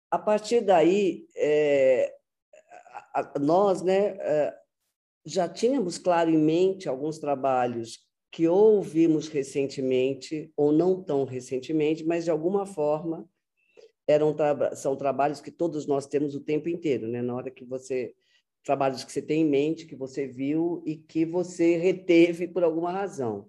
A 0.09 0.19
partir 0.19 0.61
daí, 0.61 1.27
é, 1.35 2.15
a, 3.13 3.33
a, 3.35 3.39
nós, 3.41 3.83
né, 3.83 4.17
é, 4.21 4.55
já 5.27 5.49
tínhamos 5.49 5.99
claro 5.99 6.31
em 6.31 6.39
mente 6.39 6.89
alguns 6.89 7.19
trabalhos 7.19 7.99
que 8.31 8.47
ouvimos 8.47 9.29
recentemente, 9.29 10.53
ou 10.57 10.71
não 10.71 11.03
tão 11.03 11.25
recentemente, 11.25 12.05
mas 12.05 12.25
de 12.25 12.31
alguma 12.31 12.65
forma 12.65 13.29
eram 14.07 14.35
são 14.75 14.95
trabalhos 14.95 15.41
que 15.41 15.51
todos 15.51 15.87
nós 15.87 16.07
temos 16.07 16.37
o 16.37 16.41
tempo 16.41 16.69
inteiro, 16.69 17.09
né? 17.09 17.21
Na 17.21 17.35
hora 17.35 17.51
que 17.51 17.65
você 17.65 18.15
trabalhos 18.63 19.05
que 19.05 19.13
você 19.13 19.23
tem 19.23 19.43
em 19.43 19.49
mente, 19.49 19.87
que 19.87 19.95
você 19.95 20.27
viu 20.27 20.83
e 20.85 20.97
que 20.97 21.25
você 21.25 21.77
reteve 21.77 22.49
por 22.49 22.65
alguma 22.65 22.91
razão. 22.91 23.49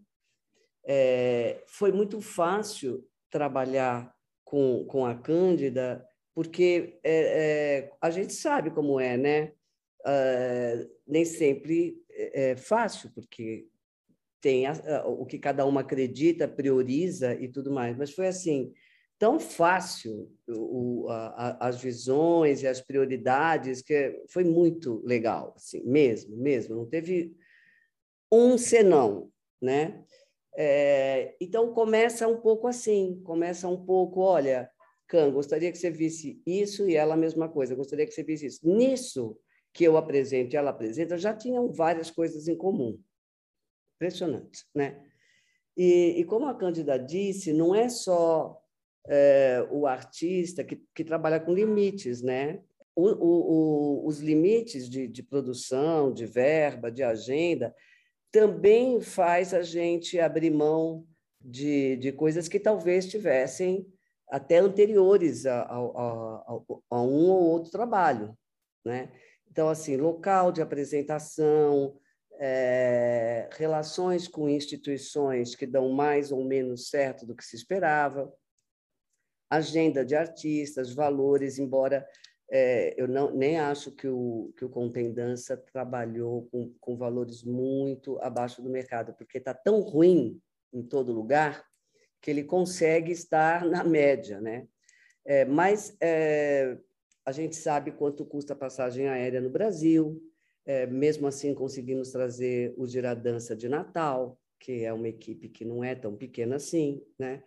É, 0.85 1.63
foi 1.67 1.91
muito 1.91 2.21
fácil 2.21 3.03
trabalhar 3.29 4.13
com, 4.45 4.85
com 4.85 5.05
a 5.05 5.15
Cândida, 5.15 6.07
porque 6.35 6.99
é, 7.03 7.81
é, 7.83 7.91
a 7.99 8.11
gente 8.11 8.31
sabe 8.31 8.69
como 8.69 8.99
é, 8.99 9.17
né? 9.17 9.53
Uh, 10.07 10.89
nem 11.05 11.25
sempre 11.25 12.01
é, 12.09 12.51
é 12.51 12.55
fácil, 12.55 13.11
porque 13.13 13.67
tem 14.39 14.65
a, 14.65 14.71
a, 14.71 15.07
o 15.07 15.25
que 15.25 15.37
cada 15.37 15.65
uma 15.65 15.81
acredita, 15.81 16.47
prioriza 16.47 17.33
e 17.35 17.49
tudo 17.49 17.71
mais. 17.71 17.97
Mas 17.97 18.11
foi 18.11 18.27
assim, 18.27 18.73
tão 19.19 19.39
fácil 19.39 20.31
o, 20.47 21.07
a, 21.09 21.67
as 21.67 21.81
visões 21.81 22.61
e 22.61 22.67
as 22.67 22.79
prioridades, 22.79 23.81
que 23.81 24.23
foi 24.29 24.43
muito 24.43 25.01
legal, 25.05 25.53
assim, 25.55 25.83
mesmo, 25.83 26.37
mesmo. 26.37 26.75
Não 26.75 26.85
teve 26.85 27.35
um 28.31 28.57
senão, 28.57 29.31
né? 29.61 30.03
É, 30.55 31.35
então 31.39 31.71
começa 31.73 32.27
um 32.27 32.37
pouco 32.37 32.67
assim, 32.67 33.21
começa 33.23 33.67
um 33.67 33.85
pouco, 33.85 34.21
olha, 34.21 34.69
Can, 35.07 35.31
gostaria 35.31 35.71
que 35.71 35.77
você 35.77 35.89
visse 35.89 36.41
isso 36.45 36.89
e 36.89 36.95
ela 36.95 37.13
a 37.13 37.17
mesma 37.17 37.47
coisa, 37.47 37.75
gostaria 37.75 38.05
que 38.05 38.11
você 38.11 38.23
visse 38.23 38.47
isso. 38.47 38.67
Nisso, 38.67 39.37
que 39.77 39.83
eu 39.83 39.95
apresento 39.95 40.55
e 40.55 40.57
ela 40.57 40.71
apresenta 40.71 41.19
já 41.19 41.35
tinham 41.35 41.71
várias 41.71 42.09
coisas 42.09 42.47
em 42.47 42.57
comum. 42.57 42.99
Impressionante, 43.95 44.65
né? 44.73 45.05
E, 45.77 46.15
e 46.17 46.25
como 46.25 46.47
a 46.47 46.55
Cândida 46.55 46.97
disse, 46.97 47.53
não 47.53 47.75
é 47.75 47.87
só 47.87 48.59
é, 49.07 49.63
o 49.69 49.85
artista 49.85 50.63
que, 50.63 50.83
que 50.95 51.03
trabalha 51.03 51.39
com 51.39 51.53
limites, 51.53 52.23
né? 52.23 52.59
O, 52.95 53.05
o, 53.05 54.01
o, 54.01 54.07
os 54.07 54.19
limites 54.19 54.89
de, 54.89 55.07
de 55.07 55.21
produção, 55.21 56.11
de 56.11 56.25
verba, 56.25 56.91
de 56.91 57.03
agenda, 57.03 57.75
também 58.31 58.99
faz 58.99 59.53
a 59.53 59.61
gente 59.61 60.19
abrir 60.19 60.49
mão 60.49 61.05
de, 61.39 61.97
de 61.97 62.11
coisas 62.11 62.47
que 62.47 62.59
talvez 62.59 63.07
tivessem 63.07 63.85
até 64.27 64.57
anteriores 64.57 65.45
a, 65.45 65.61
a, 65.61 65.77
a, 65.77 66.59
a 66.89 67.01
um 67.03 67.29
ou 67.29 67.43
outro 67.43 67.71
trabalho, 67.71 68.35
né? 68.83 69.11
Então, 69.57 69.69
assim, 69.69 69.97
local 69.97 70.51
de 70.51 70.61
apresentação, 70.61 71.97
é, 72.39 73.49
relações 73.53 74.27
com 74.27 74.47
instituições 74.47 75.55
que 75.55 75.65
dão 75.65 75.89
mais 75.89 76.31
ou 76.31 76.45
menos 76.45 76.89
certo 76.89 77.25
do 77.25 77.35
que 77.35 77.43
se 77.43 77.55
esperava, 77.55 78.31
agenda 79.49 80.05
de 80.05 80.15
artistas, 80.15 80.93
valores, 80.93 81.57
embora 81.57 82.07
é, 82.51 82.93
eu 83.01 83.07
não, 83.07 83.35
nem 83.35 83.57
acho 83.57 83.91
que 83.95 84.07
o, 84.07 84.53
que 84.55 84.63
o 84.63 84.69
trabalhou 85.73 86.47
com, 86.51 86.71
com 86.79 86.95
valores 86.95 87.43
muito 87.43 88.21
abaixo 88.21 88.61
do 88.61 88.69
mercado, 88.69 89.15
porque 89.15 89.39
está 89.39 89.55
tão 89.55 89.79
ruim 89.79 90.39
em 90.71 90.83
todo 90.83 91.11
lugar 91.11 91.65
que 92.21 92.29
ele 92.29 92.43
consegue 92.43 93.11
estar 93.11 93.65
na 93.65 93.83
média, 93.83 94.39
né? 94.39 94.67
É, 95.25 95.45
mas 95.45 95.97
é, 95.99 96.77
a 97.27 97.31
gente 97.33 97.57
sabe 97.57 97.91
quanto 97.91 98.23
custa 98.23 98.53
a 98.53 98.55
passagem 98.55 99.09
aérea 99.09 99.41
no 99.41 99.49
Brasil, 99.49 100.23
é, 100.65 100.87
mesmo 100.87 101.27
assim 101.27 101.53
conseguimos 101.53 102.09
trazer 102.09 102.73
o 102.77 102.87
Giradança 102.87 103.53
de 103.53 103.67
Natal, 103.67 104.39
que 104.57 104.85
é 104.85 104.93
uma 104.93 105.09
equipe 105.09 105.49
que 105.49 105.65
não 105.65 105.83
é 105.83 105.93
tão 105.93 106.15
pequena 106.15 106.55
assim, 106.55 107.03
né? 107.19 107.43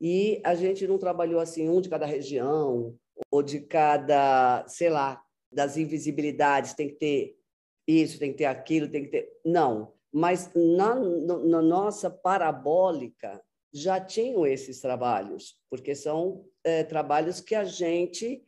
E 0.00 0.42
a 0.44 0.56
gente 0.56 0.88
não 0.88 0.98
trabalhou 0.98 1.38
assim 1.38 1.68
um 1.68 1.80
de 1.80 1.88
cada 1.88 2.04
região 2.04 2.98
ou 3.30 3.44
de 3.44 3.60
cada, 3.60 4.66
sei 4.66 4.90
lá, 4.90 5.22
das 5.52 5.76
invisibilidades, 5.76 6.74
tem 6.74 6.88
que 6.88 6.96
ter 6.96 7.38
isso, 7.86 8.18
tem 8.18 8.32
que 8.32 8.38
ter 8.38 8.46
aquilo, 8.46 8.88
tem 8.88 9.04
que 9.04 9.10
ter. 9.10 9.30
Não, 9.44 9.92
mas 10.12 10.50
na, 10.52 10.96
na 10.96 11.62
nossa 11.62 12.10
parabólica 12.10 13.40
já 13.72 14.00
tinham 14.00 14.44
esses 14.44 14.80
trabalhos, 14.80 15.56
porque 15.70 15.94
são 15.94 16.44
é, 16.64 16.82
trabalhos 16.82 17.40
que 17.40 17.54
a 17.54 17.62
gente 17.62 18.42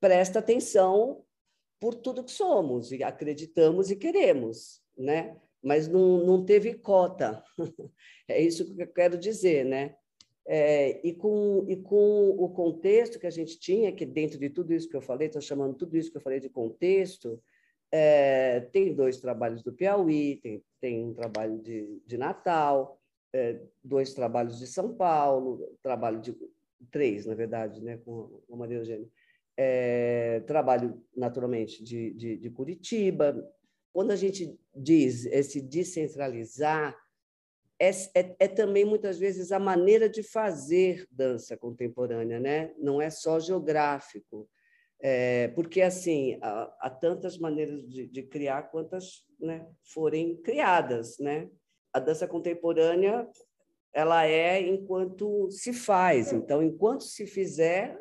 presta 0.00 0.38
atenção 0.38 1.22
por 1.78 1.94
tudo 1.94 2.24
que 2.24 2.30
somos 2.30 2.90
e 2.90 3.02
acreditamos 3.02 3.90
e 3.90 3.96
queremos, 3.96 4.82
né? 4.96 5.36
Mas 5.62 5.86
não, 5.86 6.24
não 6.24 6.44
teve 6.44 6.74
cota. 6.74 7.44
é 8.26 8.40
isso 8.40 8.74
que 8.74 8.82
eu 8.82 8.88
quero 8.88 9.18
dizer, 9.18 9.64
né? 9.64 9.94
É, 10.46 11.06
e, 11.06 11.14
com, 11.14 11.64
e 11.68 11.76
com 11.76 12.30
o 12.30 12.48
contexto 12.48 13.20
que 13.20 13.26
a 13.26 13.30
gente 13.30 13.58
tinha, 13.58 13.92
que 13.92 14.04
dentro 14.04 14.38
de 14.38 14.50
tudo 14.50 14.72
isso 14.74 14.88
que 14.88 14.96
eu 14.96 15.02
falei, 15.02 15.28
estou 15.28 15.40
chamando 15.40 15.74
tudo 15.74 15.96
isso 15.96 16.10
que 16.10 16.16
eu 16.16 16.22
falei 16.22 16.40
de 16.40 16.48
contexto, 16.48 17.40
é, 17.92 18.60
tem 18.72 18.94
dois 18.94 19.18
trabalhos 19.18 19.62
do 19.62 19.72
Piauí, 19.72 20.36
tem, 20.36 20.64
tem 20.80 21.04
um 21.04 21.14
trabalho 21.14 21.58
de, 21.58 22.02
de 22.06 22.16
Natal, 22.16 23.00
é, 23.32 23.60
dois 23.84 24.12
trabalhos 24.12 24.58
de 24.58 24.66
São 24.66 24.94
Paulo, 24.94 25.76
trabalho 25.82 26.20
de 26.20 26.36
três, 26.90 27.26
na 27.26 27.34
verdade, 27.34 27.80
né, 27.82 27.98
com 27.98 28.40
a 28.50 28.56
Maria 28.56 28.78
Eugênia 28.78 29.08
é, 29.62 30.40
trabalho 30.46 30.98
naturalmente 31.14 31.84
de, 31.84 32.14
de, 32.14 32.36
de 32.38 32.50
Curitiba. 32.50 33.46
Quando 33.92 34.10
a 34.10 34.16
gente 34.16 34.58
diz 34.74 35.26
esse 35.26 35.60
descentralizar, 35.60 36.96
é, 37.78 37.90
é, 37.90 38.36
é, 38.38 38.48
também 38.48 38.86
muitas 38.86 39.18
vezes 39.18 39.52
a 39.52 39.58
maneira 39.58 40.08
de 40.08 40.22
fazer 40.22 41.06
dança 41.10 41.58
contemporânea, 41.58 42.40
né? 42.40 42.72
Não 42.78 43.02
é 43.02 43.10
só 43.10 43.38
geográfico, 43.38 44.48
é, 44.98 45.48
porque 45.48 45.82
assim 45.82 46.38
há, 46.40 46.74
há, 46.80 46.88
tantas 46.88 47.36
maneiras 47.36 47.86
de, 47.86 48.06
de 48.06 48.22
criar 48.22 48.62
quantas 48.70 49.26
né, 49.38 49.66
forem 49.92 50.40
criadas, 50.40 51.18
né? 51.18 51.50
A 51.92 52.00
dança 52.00 52.26
contemporânea 52.26 53.28
ela 53.92 54.26
é 54.26 54.58
enquanto 54.58 55.50
se 55.50 55.74
faz, 55.74 56.32
então 56.32 56.62
enquanto 56.62 57.04
se 57.04 57.26
fizer 57.26 57.98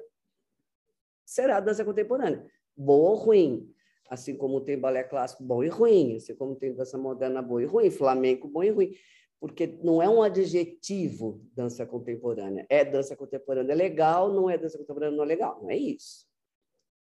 será 1.32 1.60
dança 1.60 1.86
contemporânea, 1.86 2.46
boa 2.76 3.12
ou 3.12 3.16
ruim. 3.16 3.74
Assim 4.10 4.36
como 4.36 4.62
tem 4.62 4.80
balé 4.80 5.04
clássico 5.04 5.44
bom 5.44 5.64
e 5.64 5.68
ruim, 5.68 6.16
assim 6.16 6.36
como 6.36 6.56
tem 6.56 6.74
dança 6.74 6.98
moderna 6.98 7.44
boa 7.44 7.62
e 7.62 7.66
ruim, 7.66 7.92
flamenco 7.92 8.48
bom 8.48 8.64
e 8.64 8.70
ruim 8.72 8.96
porque 9.40 9.68
não 9.82 10.02
é 10.02 10.10
um 10.10 10.22
adjetivo 10.22 11.42
dança 11.56 11.86
contemporânea. 11.86 12.66
É 12.70 12.84
dança 12.84 13.16
contemporânea 13.16 13.74
legal, 13.74 14.34
não 14.34 14.50
é 14.50 14.58
dança 14.58 14.78
contemporânea 14.78 15.16
não 15.16 15.24
é 15.24 15.28
legal. 15.28 15.62
Não 15.62 15.70
é 15.70 15.78
isso. 15.78 16.28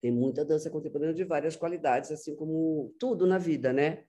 Tem 0.00 0.12
muita 0.12 0.44
dança 0.44 0.70
contemporânea 0.70 1.14
de 1.14 1.24
várias 1.24 1.56
qualidades, 1.56 2.12
assim 2.12 2.36
como 2.36 2.94
tudo 3.00 3.26
na 3.26 3.38
vida, 3.38 3.72
né? 3.72 4.04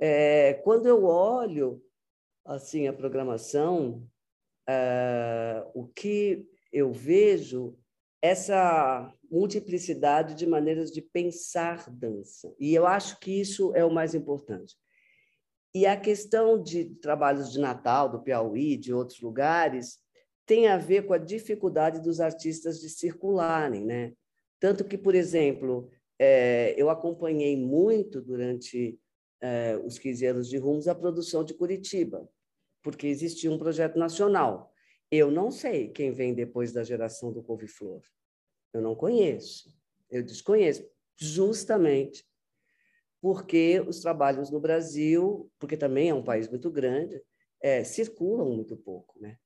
É, 0.00 0.54
quando 0.64 0.86
eu 0.86 1.04
olho 1.04 1.80
assim 2.44 2.88
a 2.88 2.92
programação, 2.92 4.04
é, 4.68 5.64
o 5.74 5.86
que 5.86 6.48
eu 6.72 6.92
vejo 6.92 7.78
essa 8.20 9.12
multiplicidade 9.30 10.34
de 10.34 10.46
maneiras 10.46 10.90
de 10.90 11.00
pensar 11.00 11.88
dança. 11.90 12.52
E 12.58 12.74
eu 12.74 12.86
acho 12.86 13.18
que 13.20 13.40
isso 13.40 13.72
é 13.74 13.84
o 13.84 13.92
mais 13.92 14.14
importante. 14.14 14.74
E 15.74 15.86
a 15.86 15.96
questão 15.96 16.60
de 16.60 16.86
trabalhos 16.96 17.52
de 17.52 17.60
Natal, 17.60 18.08
do 18.08 18.22
Piauí, 18.22 18.76
de 18.76 18.92
outros 18.92 19.20
lugares, 19.20 19.98
tem 20.46 20.66
a 20.66 20.78
ver 20.78 21.06
com 21.06 21.12
a 21.12 21.18
dificuldade 21.18 22.00
dos 22.00 22.20
artistas 22.20 22.80
de 22.80 22.88
circularem, 22.88 23.84
né? 23.84 24.14
Tanto 24.58 24.84
que, 24.84 24.96
por 24.96 25.14
exemplo, 25.14 25.90
é, 26.18 26.74
eu 26.76 26.90
acompanhei 26.90 27.56
muito 27.56 28.20
durante 28.20 28.98
é, 29.40 29.78
os 29.84 29.98
15 29.98 30.26
anos 30.26 30.48
de 30.48 30.56
Rumos 30.56 30.88
a 30.88 30.94
produção 30.94 31.44
de 31.44 31.54
Curitiba, 31.54 32.28
porque 32.82 33.06
existia 33.06 33.52
um 33.52 33.58
projeto 33.58 33.98
nacional. 33.98 34.72
Eu 35.10 35.30
não 35.30 35.50
sei 35.50 35.88
quem 35.88 36.10
vem 36.10 36.34
depois 36.34 36.72
da 36.72 36.84
geração 36.84 37.32
do 37.32 37.42
couve-flor. 37.42 38.02
Eu 38.72 38.82
não 38.82 38.94
conheço. 38.94 39.74
Eu 40.10 40.22
desconheço, 40.22 40.88
justamente 41.16 42.26
porque 43.20 43.80
os 43.80 44.00
trabalhos 44.00 44.50
no 44.50 44.60
Brasil, 44.60 45.50
porque 45.58 45.76
também 45.76 46.10
é 46.10 46.14
um 46.14 46.22
país 46.22 46.48
muito 46.48 46.70
grande, 46.70 47.20
é, 47.60 47.82
circulam 47.82 48.50
muito 48.50 48.76
pouco, 48.76 49.20
né? 49.20 49.36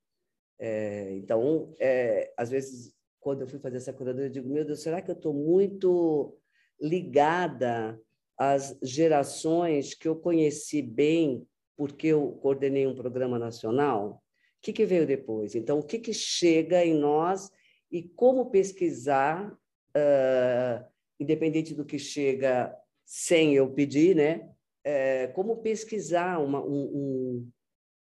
É, 0.58 1.12
então, 1.16 1.74
é, 1.80 2.32
às 2.36 2.50
vezes, 2.50 2.94
quando 3.18 3.40
eu 3.40 3.48
fui 3.48 3.58
fazer 3.58 3.78
essa 3.78 3.92
curadoria, 3.92 4.26
eu 4.26 4.32
digo, 4.32 4.48
meu 4.48 4.64
Deus, 4.64 4.82
será 4.82 5.00
que 5.00 5.10
eu 5.10 5.14
estou 5.14 5.32
muito 5.32 6.38
ligada 6.80 8.00
às 8.36 8.78
gerações 8.82 9.94
que 9.94 10.06
eu 10.06 10.16
conheci 10.16 10.82
bem 10.82 11.46
porque 11.76 12.08
eu 12.08 12.32
coordenei 12.42 12.86
um 12.86 12.94
programa 12.94 13.38
nacional? 13.38 14.21
Que, 14.62 14.72
que 14.72 14.86
veio 14.86 15.06
depois? 15.06 15.56
Então, 15.56 15.80
o 15.80 15.82
que, 15.82 15.98
que 15.98 16.14
chega 16.14 16.84
em 16.84 16.94
nós 16.94 17.50
e 17.90 18.02
como 18.02 18.50
pesquisar, 18.50 19.52
uh, 19.52 20.84
independente 21.18 21.74
do 21.74 21.84
que 21.84 21.98
chega 21.98 22.74
sem 23.04 23.54
eu 23.54 23.70
pedir, 23.70 24.14
né? 24.14 24.48
É, 24.84 25.28
como 25.28 25.62
pesquisar 25.62 26.38
uma, 26.38 26.64
um, 26.64 27.48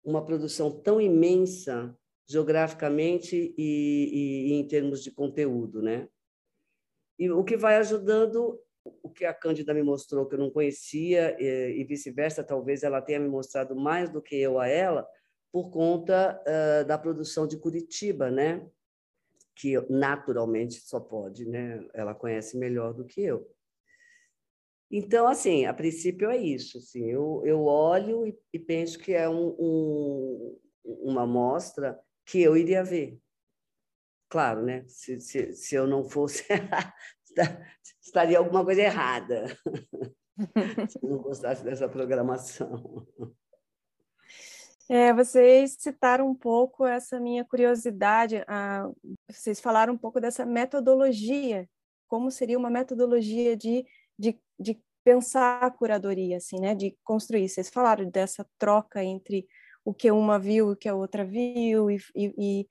uma 0.04 0.24
produção 0.24 0.70
tão 0.70 1.00
imensa 1.00 1.94
geograficamente 2.28 3.54
e, 3.58 3.58
e, 3.58 4.48
e, 4.48 4.52
em 4.54 4.66
termos 4.66 5.02
de 5.02 5.10
conteúdo, 5.10 5.82
né? 5.82 6.08
E 7.18 7.30
o 7.30 7.44
que 7.44 7.56
vai 7.56 7.76
ajudando, 7.76 8.58
o 9.02 9.10
que 9.10 9.24
a 9.24 9.34
Cândida 9.34 9.74
me 9.74 9.82
mostrou 9.82 10.26
que 10.26 10.34
eu 10.34 10.38
não 10.38 10.50
conhecia 10.50 11.36
e, 11.38 11.80
e 11.80 11.84
vice-versa, 11.84 12.44
talvez 12.44 12.82
ela 12.82 13.02
tenha 13.02 13.20
me 13.20 13.28
mostrado 13.28 13.74
mais 13.76 14.10
do 14.10 14.22
que 14.22 14.36
eu 14.36 14.58
a 14.58 14.66
ela, 14.66 15.06
por 15.52 15.70
conta 15.70 16.42
uh, 16.42 16.84
da 16.86 16.96
produção 16.96 17.46
de 17.46 17.58
Curitiba, 17.58 18.30
né? 18.30 18.66
Que 19.54 19.78
naturalmente 19.90 20.80
só 20.80 20.98
pode, 20.98 21.44
né? 21.44 21.86
Ela 21.92 22.14
conhece 22.14 22.56
melhor 22.56 22.94
do 22.94 23.04
que 23.04 23.20
eu. 23.20 23.46
Então, 24.90 25.26
assim, 25.28 25.66
a 25.66 25.74
princípio 25.74 26.30
é 26.30 26.36
isso. 26.38 26.78
Assim, 26.78 27.10
eu, 27.10 27.42
eu 27.44 27.64
olho 27.64 28.26
e, 28.26 28.38
e 28.52 28.58
penso 28.58 28.98
que 28.98 29.12
é 29.12 29.28
um, 29.28 29.54
um, 29.58 30.60
uma 30.84 31.22
amostra 31.22 32.00
que 32.26 32.40
eu 32.40 32.56
iria 32.56 32.82
ver. 32.82 33.18
Claro, 34.28 34.62
né? 34.62 34.84
Se, 34.88 35.20
se, 35.20 35.54
se 35.54 35.74
eu 35.74 35.86
não 35.86 36.04
fosse, 36.04 36.44
estaria 38.02 38.38
alguma 38.38 38.64
coisa 38.64 38.80
errada. 38.80 39.46
se 40.88 40.98
eu 41.02 41.10
não 41.10 41.18
gostasse 41.18 41.62
dessa 41.62 41.86
programação. 41.88 43.06
É, 44.94 45.10
vocês 45.10 45.74
citaram 45.78 46.28
um 46.28 46.34
pouco 46.34 46.84
essa 46.84 47.18
minha 47.18 47.46
curiosidade, 47.46 48.44
a, 48.46 48.90
vocês 49.26 49.58
falaram 49.58 49.94
um 49.94 49.96
pouco 49.96 50.20
dessa 50.20 50.44
metodologia, 50.44 51.66
como 52.06 52.30
seria 52.30 52.58
uma 52.58 52.68
metodologia 52.68 53.56
de 53.56 53.86
de, 54.18 54.38
de 54.60 54.78
pensar 55.02 55.62
a 55.62 55.70
curadoria, 55.70 56.36
assim, 56.36 56.60
né? 56.60 56.74
De 56.74 56.94
construir. 57.02 57.48
Vocês 57.48 57.70
falaram 57.70 58.08
dessa 58.10 58.46
troca 58.58 59.02
entre 59.02 59.48
o 59.82 59.94
que 59.94 60.10
uma 60.10 60.38
viu 60.38 60.72
o 60.72 60.76
que 60.76 60.90
a 60.90 60.94
outra 60.94 61.24
viu, 61.24 61.90
e, 61.90 61.98
e, 62.14 62.68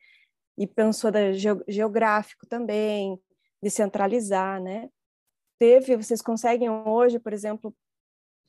e 0.59 0.67
pensou 0.67 1.11
da 1.11 1.31
geográfico 1.67 2.45
também, 2.47 3.19
de 3.63 3.69
centralizar, 3.71 4.61
né? 4.61 4.89
Teve, 5.59 5.97
vocês 5.97 6.21
conseguem 6.21 6.69
hoje, 6.69 7.19
por 7.19 7.33
exemplo, 7.33 7.75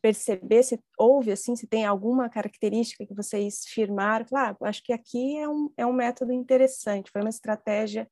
perceber 0.02 0.64
se 0.64 0.80
houve 0.98 1.30
assim, 1.30 1.54
se 1.54 1.66
tem 1.66 1.86
alguma 1.86 2.28
característica 2.28 3.06
que 3.06 3.14
vocês 3.14 3.64
firmaram, 3.68 4.26
claro, 4.26 4.56
ah, 4.60 4.68
acho 4.68 4.82
que 4.82 4.92
aqui 4.92 5.38
é 5.38 5.48
um, 5.48 5.70
é 5.76 5.86
um 5.86 5.92
método 5.92 6.32
interessante, 6.32 7.10
foi 7.10 7.22
uma 7.22 7.30
estratégia 7.30 8.08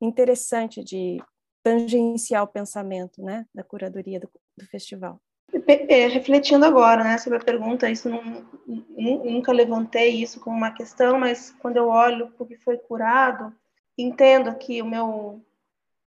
interessante 0.00 0.82
de 0.82 1.22
tangenciar 1.62 2.42
o 2.42 2.48
pensamento 2.48 3.22
né, 3.22 3.44
da 3.54 3.62
curadoria 3.62 4.18
do, 4.18 4.30
do 4.56 4.66
festival. 4.66 5.20
É, 5.88 6.06
refletindo 6.06 6.64
agora 6.64 7.04
né, 7.04 7.18
sobre 7.18 7.38
a 7.38 7.44
pergunta, 7.44 7.90
isso 7.90 8.08
não, 8.08 8.22
nunca 8.66 9.52
levantei 9.52 10.10
isso 10.10 10.40
como 10.40 10.56
uma 10.56 10.70
questão, 10.70 11.18
mas 11.18 11.54
quando 11.60 11.76
eu 11.76 11.88
olho 11.88 12.32
o 12.38 12.46
que 12.46 12.56
foi 12.56 12.78
curado, 12.78 13.54
entendo 13.96 14.54
que 14.56 14.80
o 14.80 14.86
meu, 14.86 15.42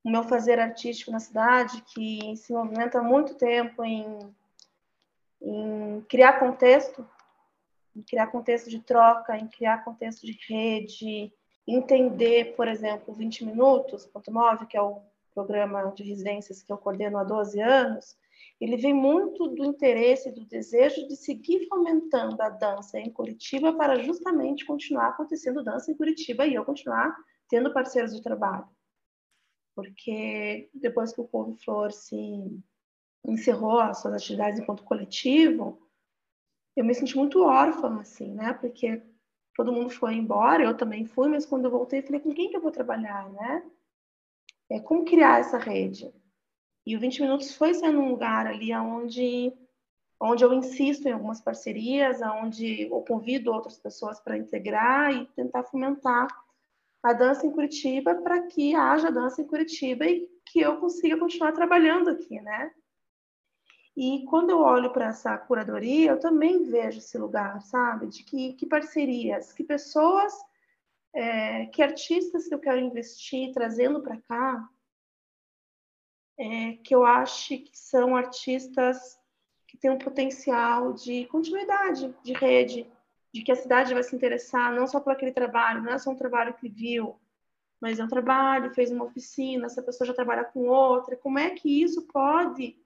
o 0.03 0.09
meu 0.09 0.23
fazer 0.23 0.59
artístico 0.59 1.11
na 1.11 1.19
cidade, 1.19 1.84
que 1.93 2.36
se 2.38 2.53
movimenta 2.53 2.99
há 2.99 3.03
muito 3.03 3.36
tempo 3.36 3.84
em, 3.84 4.19
em 5.41 6.01
criar 6.09 6.39
contexto, 6.39 7.07
em 7.95 8.01
criar 8.01 8.27
contexto 8.27 8.69
de 8.69 8.79
troca, 8.79 9.38
em 9.38 9.47
criar 9.47 9.83
contexto 9.83 10.25
de 10.25 10.38
rede, 10.47 11.33
entender, 11.67 12.55
por 12.55 12.67
exemplo, 12.67 13.13
20 13.13 13.45
minutos, 13.45 14.05
ponto 14.05 14.31
9, 14.31 14.65
que 14.67 14.77
é 14.77 14.81
o 14.81 15.01
programa 15.33 15.91
de 15.91 16.03
residências 16.03 16.63
que 16.63 16.71
eu 16.71 16.77
coordeno 16.77 17.17
há 17.17 17.23
12 17.23 17.59
anos, 17.61 18.17
ele 18.59 18.77
vem 18.77 18.93
muito 18.93 19.47
do 19.49 19.63
interesse, 19.63 20.31
do 20.31 20.45
desejo 20.45 21.07
de 21.07 21.15
seguir 21.15 21.67
fomentando 21.67 22.41
a 22.41 22.49
dança 22.49 22.99
em 22.99 23.11
Curitiba 23.11 23.73
para 23.73 23.99
justamente 23.99 24.65
continuar 24.65 25.09
acontecendo 25.09 25.63
dança 25.63 25.91
em 25.91 25.95
Curitiba 25.95 26.45
e 26.45 26.55
eu 26.55 26.65
continuar 26.65 27.15
tendo 27.47 27.71
parceiros 27.71 28.15
de 28.15 28.21
trabalho. 28.21 28.67
Porque 29.75 30.69
depois 30.73 31.13
que 31.13 31.21
o 31.21 31.27
Couve 31.27 31.55
Flor 31.63 31.91
se 31.91 32.15
encerrou 33.26 33.80
as 33.80 33.99
suas 33.99 34.13
atividades 34.13 34.59
enquanto 34.59 34.84
coletivo, 34.84 35.82
eu 36.76 36.86
me 36.86 36.93
senti 36.93 37.15
muito 37.18 37.43
órfã, 37.43 37.99
assim, 37.99 38.34
né? 38.34 38.53
Porque 38.53 39.01
todo 39.55 39.74
mundo 39.74 39.89
foi 39.89 40.15
embora, 40.15 40.63
eu 40.63 40.78
também 40.78 41.05
fui, 41.05 41.28
mas 41.28 41.45
quando 41.45 41.65
eu 41.65 41.72
voltei, 41.72 42.01
falei, 42.01 42.20
com 42.20 42.34
quem 42.34 42.49
que 42.49 42.57
eu 42.57 42.61
vou 42.61 42.72
trabalhar, 42.72 43.30
né? 43.32 43.63
é, 44.70 44.80
como 44.80 45.05
criar 45.05 45.39
essa 45.39 45.57
rede. 45.57 46.13
E 46.86 46.95
o 46.95 46.99
20 46.99 47.22
Minutos 47.22 47.55
foi 47.55 47.74
sendo 47.74 47.99
um 47.99 48.09
lugar 48.09 48.47
ali 48.47 48.74
onde, 48.74 49.53
onde 50.22 50.43
eu 50.43 50.53
insisto 50.53 51.07
em 51.07 51.11
algumas 51.11 51.41
parcerias, 51.41 52.22
onde 52.22 52.84
eu 52.84 53.01
convido 53.01 53.51
outras 53.51 53.78
pessoas 53.78 54.20
para 54.20 54.38
integrar 54.38 55.13
e 55.13 55.26
tentar 55.28 55.63
fomentar 55.63 56.28
a 57.03 57.13
dança 57.13 57.45
em 57.45 57.51
Curitiba 57.51 58.15
para 58.15 58.41
que 58.47 58.76
haja 58.76 59.11
dança 59.11 59.41
em 59.41 59.47
Curitiba 59.47 60.05
e 60.05 60.28
que 60.45 60.59
eu 60.59 60.78
consiga 60.80 61.18
continuar 61.18 61.51
trabalhando 61.51 62.09
aqui, 62.09 62.39
né? 62.41 62.72
E 63.97 64.23
quando 64.25 64.51
eu 64.51 64.59
olho 64.59 64.93
para 64.93 65.07
essa 65.07 65.35
curadoria, 65.35 66.11
eu 66.11 66.19
também 66.19 66.69
vejo 66.69 66.99
esse 66.99 67.17
lugar, 67.17 67.59
sabe? 67.63 68.05
De 68.05 68.23
que, 68.23 68.53
que 68.53 68.67
parcerias, 68.67 69.51
que 69.51 69.63
pessoas 69.63 70.31
é, 71.11 71.65
que 71.65 71.81
artistas 71.81 72.47
que 72.47 72.53
eu 72.53 72.59
quero 72.59 72.79
investir 72.79 73.51
trazendo 73.51 73.99
para 74.03 74.21
cá 74.21 74.69
é, 76.37 76.73
que 76.73 76.93
eu 76.93 77.03
acho 77.03 77.57
que 77.57 77.71
são 77.73 78.15
artistas 78.15 79.19
que 79.65 79.75
têm 79.75 79.89
um 79.89 79.97
potencial 79.97 80.93
de 80.93 81.25
continuidade, 81.25 82.13
de 82.21 82.33
rede, 82.33 82.87
de 83.33 83.41
que 83.41 83.51
a 83.51 83.55
cidade 83.55 83.95
vai 83.95 84.03
se 84.03 84.15
interessar 84.15 84.71
não 84.75 84.85
só 84.85 84.99
por 84.99 85.11
aquele 85.11 85.31
trabalho, 85.31 85.81
não 85.81 85.93
é 85.93 85.97
só 85.97 86.11
um 86.11 86.15
trabalho 86.15 86.53
que 86.53 86.69
viu, 86.69 87.19
mas 87.81 87.97
é 87.97 88.03
um 88.03 88.07
trabalho, 88.07 88.75
fez 88.75 88.91
uma 88.91 89.05
oficina, 89.05 89.65
essa 89.65 89.81
pessoa 89.81 90.07
já 90.07 90.13
trabalha 90.13 90.43
com 90.43 90.67
outra. 90.67 91.15
Como 91.15 91.39
é 91.39 91.49
que 91.49 91.81
isso 91.81 92.03
pode 92.03 92.77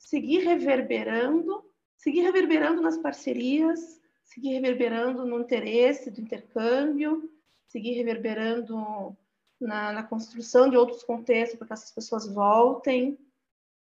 seguir 0.00 0.38
reverberando, 0.38 1.62
seguir 1.96 2.22
reverberando 2.22 2.80
nas 2.80 2.96
parcerias, 2.96 4.00
seguir 4.24 4.54
reverberando 4.54 5.26
no 5.26 5.40
interesse 5.40 6.10
do 6.10 6.20
intercâmbio, 6.20 7.30
seguir 7.68 7.92
reverberando 7.92 9.16
na, 9.60 9.92
na 9.92 10.02
construção 10.02 10.68
de 10.68 10.76
outros 10.76 11.04
contextos 11.04 11.58
para 11.58 11.68
que 11.68 11.72
essas 11.74 11.92
pessoas 11.92 12.26
voltem, 12.26 13.18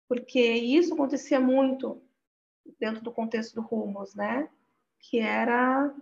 porque 0.08 0.40
isso 0.40 0.94
acontecia 0.94 1.40
muito 1.40 2.00
dentro 2.78 3.02
do 3.02 3.12
contexto 3.12 3.54
do 3.54 3.60
Rumos, 3.60 4.14
né? 4.14 4.48
Que 5.00 5.18
era 5.18 5.92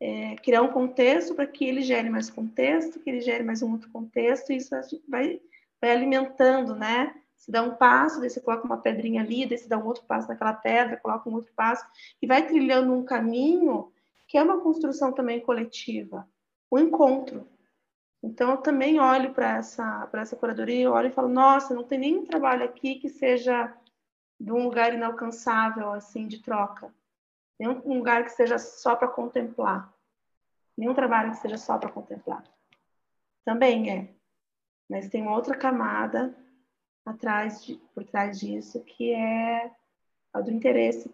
é, 0.00 0.36
criar 0.36 0.62
um 0.62 0.72
contexto 0.72 1.34
para 1.34 1.46
que 1.46 1.64
ele 1.64 1.82
gere 1.82 2.08
mais 2.08 2.30
contexto, 2.30 3.00
que 3.00 3.10
ele 3.10 3.20
gere 3.20 3.42
mais 3.42 3.60
um 3.60 3.72
outro 3.72 3.90
contexto, 3.90 4.52
e 4.52 4.56
isso 4.56 4.70
vai, 5.08 5.40
vai 5.80 5.90
alimentando, 5.90 6.76
né? 6.76 7.21
Se 7.42 7.50
dá 7.50 7.62
um 7.62 7.74
passo, 7.74 8.20
daí 8.20 8.30
você 8.30 8.40
coloca 8.40 8.64
uma 8.64 8.78
pedrinha 8.78 9.20
ali, 9.20 9.44
daí 9.44 9.58
você 9.58 9.68
dá 9.68 9.76
um 9.76 9.86
outro 9.86 10.04
passo 10.04 10.28
naquela 10.28 10.52
pedra, 10.54 10.96
coloca 10.96 11.28
um 11.28 11.34
outro 11.34 11.52
passo, 11.54 11.84
e 12.20 12.26
vai 12.26 12.46
trilhando 12.46 12.92
um 12.92 13.04
caminho 13.04 13.92
que 14.28 14.38
é 14.38 14.42
uma 14.42 14.60
construção 14.60 15.12
também 15.12 15.40
coletiva, 15.40 16.26
o 16.70 16.76
um 16.76 16.78
encontro, 16.78 17.46
então, 18.22 18.52
eu 18.52 18.56
também 18.58 19.00
olho 19.00 19.34
para 19.34 19.56
essa, 19.56 20.08
essa 20.12 20.36
curadoria, 20.36 20.90
olho 20.90 21.08
e 21.08 21.12
falo, 21.12 21.28
nossa, 21.28 21.74
não 21.74 21.82
tem 21.82 21.98
nenhum 21.98 22.24
trabalho 22.24 22.64
aqui 22.64 22.94
que 22.94 23.08
seja 23.08 23.74
de 24.38 24.52
um 24.52 24.62
lugar 24.62 24.94
inalcançável, 24.94 25.92
assim, 25.92 26.28
de 26.28 26.38
troca. 26.38 26.94
Nenhum 27.58 27.80
lugar 27.96 28.22
que 28.22 28.30
seja 28.30 28.58
só 28.58 28.94
para 28.94 29.08
contemplar. 29.08 29.92
Nenhum 30.76 30.94
trabalho 30.94 31.32
que 31.32 31.38
seja 31.38 31.58
só 31.58 31.76
para 31.78 31.90
contemplar. 31.90 32.44
Também 33.44 33.90
é. 33.90 34.14
Mas 34.88 35.08
tem 35.08 35.26
outra 35.26 35.56
camada 35.56 36.32
atrás 37.04 37.64
de, 37.64 37.76
por 37.94 38.04
trás 38.04 38.38
disso, 38.40 38.82
que 38.84 39.12
é 39.12 39.70
a 40.32 40.40
do 40.40 40.50
interesse 40.50 41.10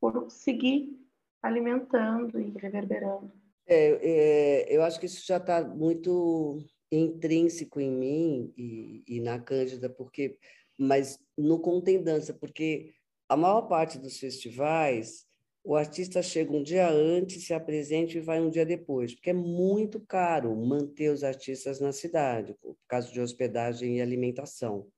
por 0.00 0.30
seguir 0.30 0.98
alimentando 1.42 2.40
e 2.40 2.50
reverberando. 2.50 3.32
É, 3.66 3.98
é, 4.02 4.76
eu 4.76 4.82
acho 4.82 4.98
que 4.98 5.06
isso 5.06 5.24
já 5.26 5.36
está 5.36 5.62
muito 5.62 6.58
intrínseco 6.90 7.80
em 7.80 7.90
mim 7.90 8.54
e, 8.56 9.04
e, 9.06 9.20
na 9.20 9.38
Cândida, 9.38 9.88
porque, 9.88 10.38
mas 10.78 11.18
no 11.36 11.60
Contendança, 11.60 12.34
porque 12.34 12.92
a 13.28 13.36
maior 13.36 13.62
parte 13.62 13.98
dos 13.98 14.18
festivais, 14.18 15.26
o 15.64 15.76
artista 15.76 16.22
chega 16.22 16.52
um 16.52 16.62
dia 16.62 16.88
antes, 16.88 17.46
se 17.46 17.54
apresenta 17.54 18.16
e 18.16 18.20
vai 18.20 18.40
um 18.40 18.50
dia 18.50 18.66
depois, 18.66 19.14
porque 19.14 19.30
é 19.30 19.34
muito 19.34 20.00
caro 20.00 20.54
manter 20.56 21.10
os 21.10 21.22
artistas 21.22 21.78
na 21.78 21.92
cidade, 21.92 22.54
por 22.60 22.76
causa 22.88 23.10
de 23.12 23.20
hospedagem 23.20 23.98
e 23.98 24.00
alimentação. 24.00 24.88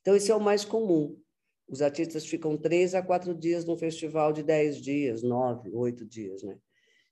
Então, 0.00 0.16
esse 0.16 0.30
é 0.30 0.34
o 0.34 0.40
mais 0.40 0.64
comum. 0.64 1.16
Os 1.68 1.80
artistas 1.80 2.26
ficam 2.26 2.56
três 2.56 2.94
a 2.94 3.02
quatro 3.02 3.32
dias 3.34 3.64
num 3.64 3.76
festival 3.76 4.32
de 4.32 4.42
dez 4.42 4.78
dias, 4.78 5.22
nove, 5.22 5.70
oito 5.72 6.04
dias, 6.04 6.42
né? 6.42 6.58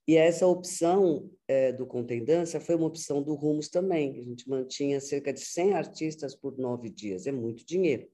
E 0.09 0.17
essa 0.17 0.47
opção 0.47 1.31
é, 1.47 1.71
do 1.71 1.87
Contendança 1.87 2.59
foi 2.59 2.75
uma 2.75 2.87
opção 2.87 3.23
do 3.23 3.35
Rumos 3.35 3.69
também. 3.69 4.19
A 4.19 4.23
gente 4.23 4.49
mantinha 4.49 5.01
cerca 5.01 5.35
de 5.35 5.41
100 5.41 5.75
artistas 5.75 6.35
por 6.35 6.57
nove 6.57 6.89
dias. 6.89 7.27
É 7.27 7.31
muito 7.31 7.65
dinheiro. 7.65 8.09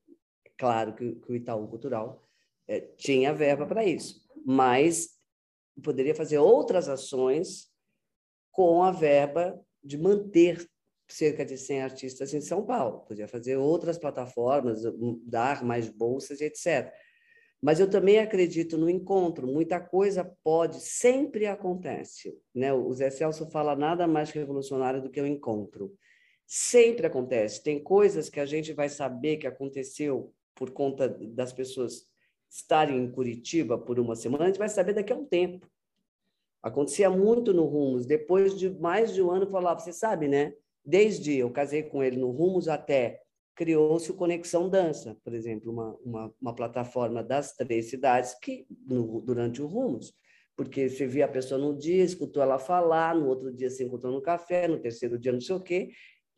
Claro 0.58 0.92
que, 0.96 1.14
que 1.14 1.32
o 1.32 1.36
Itaú 1.36 1.68
Cultural 1.68 2.20
é, 2.66 2.80
tinha 2.80 3.32
verba 3.32 3.64
para 3.64 3.84
isso, 3.84 4.23
mas 4.44 5.10
poderia 5.82 6.14
fazer 6.14 6.38
outras 6.38 6.88
ações 6.88 7.68
com 8.52 8.82
a 8.82 8.92
verba 8.92 9.60
de 9.82 9.98
manter 9.98 10.68
cerca 11.08 11.44
de 11.44 11.58
100 11.58 11.82
artistas 11.82 12.32
em 12.32 12.40
São 12.40 12.64
Paulo. 12.64 13.00
Podia 13.00 13.28
fazer 13.28 13.56
outras 13.56 13.98
plataformas, 13.98 14.82
dar 15.26 15.64
mais 15.64 15.88
bolsas, 15.88 16.40
etc. 16.40 16.92
Mas 17.60 17.80
eu 17.80 17.88
também 17.88 18.18
acredito 18.18 18.76
no 18.76 18.88
encontro. 18.88 19.46
Muita 19.46 19.80
coisa 19.80 20.24
pode, 20.42 20.80
sempre 20.80 21.46
acontece. 21.46 22.38
Né? 22.54 22.72
O 22.72 22.92
Zé 22.92 23.10
Celso 23.10 23.50
fala 23.50 23.74
nada 23.74 24.06
mais 24.06 24.30
revolucionário 24.30 25.02
do 25.02 25.10
que 25.10 25.20
o 25.20 25.26
encontro. 25.26 25.92
Sempre 26.46 27.06
acontece. 27.06 27.62
Tem 27.62 27.82
coisas 27.82 28.28
que 28.28 28.38
a 28.38 28.46
gente 28.46 28.72
vai 28.72 28.88
saber 28.88 29.38
que 29.38 29.46
aconteceu 29.46 30.32
por 30.54 30.70
conta 30.70 31.08
das 31.08 31.52
pessoas 31.52 32.06
estarem 32.54 32.96
em 32.96 33.10
Curitiba 33.10 33.76
por 33.76 33.98
uma 33.98 34.14
semana, 34.14 34.44
a 34.44 34.46
gente 34.46 34.58
vai 34.58 34.68
saber 34.68 34.92
daqui 34.92 35.12
a 35.12 35.16
um 35.16 35.24
tempo. 35.24 35.68
Acontecia 36.62 37.10
muito 37.10 37.52
no 37.52 37.64
Rumos. 37.64 38.06
Depois 38.06 38.56
de 38.56 38.70
mais 38.70 39.12
de 39.12 39.20
um 39.20 39.30
ano, 39.30 39.50
falava, 39.50 39.80
você 39.80 39.92
sabe, 39.92 40.28
né? 40.28 40.54
Desde 40.84 41.36
eu 41.36 41.50
casei 41.50 41.82
com 41.82 42.02
ele 42.02 42.16
no 42.16 42.30
Rumos 42.30 42.68
até 42.68 43.20
criou-se 43.56 44.10
o 44.10 44.14
Conexão 44.14 44.68
Dança, 44.68 45.16
por 45.22 45.32
exemplo, 45.32 45.72
uma, 45.72 45.96
uma, 46.04 46.34
uma 46.40 46.54
plataforma 46.54 47.22
das 47.22 47.54
três 47.54 47.88
cidades 47.90 48.34
que 48.40 48.66
no, 48.86 49.20
durante 49.20 49.62
o 49.62 49.66
Rumos, 49.66 50.12
porque 50.56 50.88
você 50.88 51.06
via 51.06 51.24
a 51.24 51.28
pessoa 51.28 51.60
num 51.60 51.76
dia, 51.76 52.02
escutou 52.02 52.42
ela 52.42 52.58
falar, 52.58 53.14
no 53.14 53.28
outro 53.28 53.52
dia 53.52 53.70
se 53.70 53.84
encontrou 53.84 54.12
no 54.12 54.20
café, 54.20 54.66
no 54.66 54.80
terceiro 54.80 55.18
dia 55.18 55.32
não 55.32 55.40
sei 55.40 55.54
o 55.54 55.60
quê, 55.60 55.90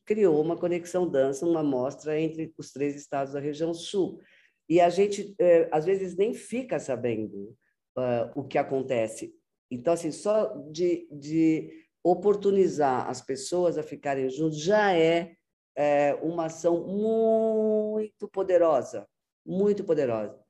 criou 0.04 0.40
uma 0.40 0.56
Conexão 0.56 1.08
Dança, 1.08 1.46
uma 1.46 1.62
mostra 1.62 2.20
entre 2.20 2.52
os 2.58 2.70
três 2.70 2.94
estados 2.94 3.32
da 3.32 3.40
região 3.40 3.72
sul. 3.72 4.20
E 4.68 4.80
a 4.80 4.88
gente, 4.88 5.34
é, 5.38 5.68
às 5.72 5.84
vezes, 5.84 6.16
nem 6.16 6.34
fica 6.34 6.78
sabendo 6.78 7.56
uh, 7.96 8.30
o 8.34 8.44
que 8.44 8.58
acontece. 8.58 9.34
Então, 9.70 9.94
assim, 9.94 10.10
só 10.10 10.46
de, 10.70 11.08
de 11.10 11.70
oportunizar 12.02 13.08
as 13.08 13.20
pessoas 13.20 13.78
a 13.78 13.82
ficarem 13.82 14.28
juntos 14.28 14.60
já 14.60 14.92
é 14.92 15.36
é, 15.76 16.14
uma 16.22 16.46
ação 16.46 16.86
muito 16.86 18.26
poderosa, 18.28 19.06
muito 19.44 19.84
poderosa. 19.84 20.40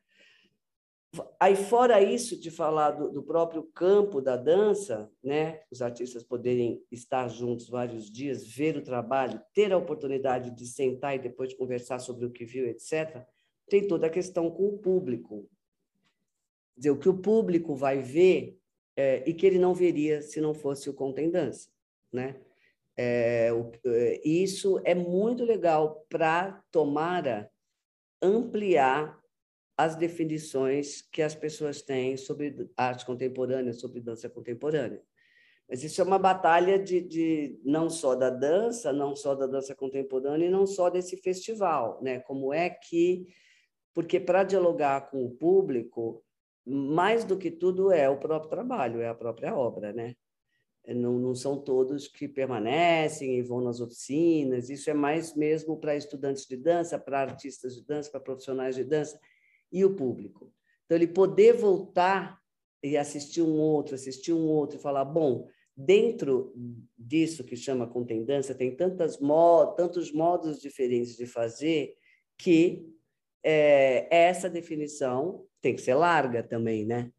Aí, 1.40 1.56
fora 1.56 2.00
isso, 2.00 2.38
de 2.38 2.50
falar 2.50 2.90
do, 2.90 3.10
do, 3.10 3.22
próprio 3.22 3.62
campo 3.74 4.20
da 4.20 4.36
dança, 4.36 5.10
né? 5.24 5.62
os 5.70 5.80
artistas 5.80 6.22
poderem 6.22 6.84
estar 6.92 7.26
juntos 7.28 7.68
vários 7.68 8.10
dias, 8.10 8.46
ver 8.46 8.76
o 8.76 8.84
trabalho, 8.84 9.40
ter 9.54 9.72
a 9.72 9.78
oportunidade 9.78 10.50
de 10.50 10.66
sentar 10.66 11.16
e 11.16 11.18
depois 11.18 11.48
de 11.48 11.56
conversar 11.56 11.98
sobre 12.00 12.26
o 12.26 12.30
que 12.30 12.44
viu, 12.44 12.66
etc., 12.66 13.26
tem 13.68 13.86
toda 13.86 14.06
a 14.06 14.10
questão 14.10 14.50
com 14.50 14.68
o 14.68 14.78
público. 14.78 15.48
Quer 16.74 16.80
dizer, 16.80 16.90
o 16.90 16.98
que 16.98 17.08
o 17.08 17.18
público 17.18 17.74
vai 17.74 18.00
ver 18.00 18.58
é, 18.96 19.22
e 19.28 19.34
que 19.34 19.46
ele 19.46 19.58
não 19.58 19.74
veria 19.74 20.22
se 20.22 20.40
não 20.40 20.54
fosse 20.54 20.88
o 20.88 20.94
Contem 20.94 21.30
Dança. 21.30 21.68
Né? 22.12 22.40
É, 22.96 23.50
é, 23.84 24.28
isso 24.28 24.80
é 24.84 24.94
muito 24.94 25.44
legal 25.44 26.06
para, 26.08 26.62
tomara, 26.70 27.50
ampliar 28.22 29.20
as 29.76 29.94
definições 29.94 31.02
que 31.02 31.20
as 31.20 31.34
pessoas 31.34 31.82
têm 31.82 32.16
sobre 32.16 32.70
arte 32.76 33.04
contemporânea, 33.04 33.74
sobre 33.74 34.00
dança 34.00 34.28
contemporânea. 34.28 35.02
Mas 35.68 35.82
isso 35.82 36.00
é 36.00 36.04
uma 36.04 36.18
batalha 36.18 36.78
de, 36.78 37.00
de, 37.00 37.60
não 37.64 37.90
só 37.90 38.14
da 38.14 38.30
dança, 38.30 38.92
não 38.92 39.14
só 39.14 39.34
da 39.34 39.46
dança 39.46 39.74
contemporânea 39.74 40.46
e 40.46 40.50
não 40.50 40.66
só 40.66 40.88
desse 40.88 41.16
festival, 41.16 42.00
né? 42.02 42.20
Como 42.20 42.54
é 42.54 42.70
que, 42.70 43.26
porque 43.96 44.20
para 44.20 44.44
dialogar 44.44 45.10
com 45.10 45.24
o 45.24 45.30
público, 45.30 46.22
mais 46.66 47.24
do 47.24 47.38
que 47.38 47.50
tudo 47.50 47.90
é 47.90 48.10
o 48.10 48.18
próprio 48.18 48.50
trabalho, 48.50 49.00
é 49.00 49.08
a 49.08 49.14
própria 49.14 49.56
obra, 49.56 49.90
né? 49.90 50.14
não, 50.86 51.18
não 51.18 51.34
são 51.34 51.58
todos 51.58 52.06
que 52.06 52.28
permanecem 52.28 53.38
e 53.38 53.42
vão 53.42 53.62
nas 53.62 53.80
oficinas, 53.80 54.68
isso 54.68 54.90
é 54.90 54.92
mais 54.92 55.34
mesmo 55.34 55.80
para 55.80 55.96
estudantes 55.96 56.44
de 56.44 56.58
dança, 56.58 56.98
para 56.98 57.22
artistas 57.22 57.74
de 57.74 57.86
dança, 57.86 58.10
para 58.10 58.20
profissionais 58.20 58.76
de 58.76 58.84
dança 58.84 59.18
e 59.72 59.82
o 59.82 59.96
público. 59.96 60.52
Então, 60.84 60.98
ele 60.98 61.06
poder 61.06 61.54
voltar 61.54 62.38
e 62.82 62.98
assistir 62.98 63.40
um 63.40 63.58
outro, 63.58 63.94
assistir 63.94 64.34
um 64.34 64.46
outro 64.46 64.76
e 64.76 64.82
falar, 64.82 65.06
bom, 65.06 65.48
dentro 65.74 66.54
disso 66.98 67.42
que 67.44 67.56
chama 67.56 67.86
contendência, 67.86 68.54
tem 68.54 68.76
tantas 68.76 69.18
mo 69.18 69.68
tantos 69.68 70.12
modos 70.12 70.60
diferentes 70.60 71.16
de 71.16 71.24
fazer 71.24 71.96
que 72.36 72.94
é, 73.48 74.08
essa 74.10 74.50
definição 74.50 75.46
tem 75.60 75.72
que 75.72 75.80
ser 75.80 75.94
larga 75.94 76.42
também, 76.42 76.84
né? 76.84 77.12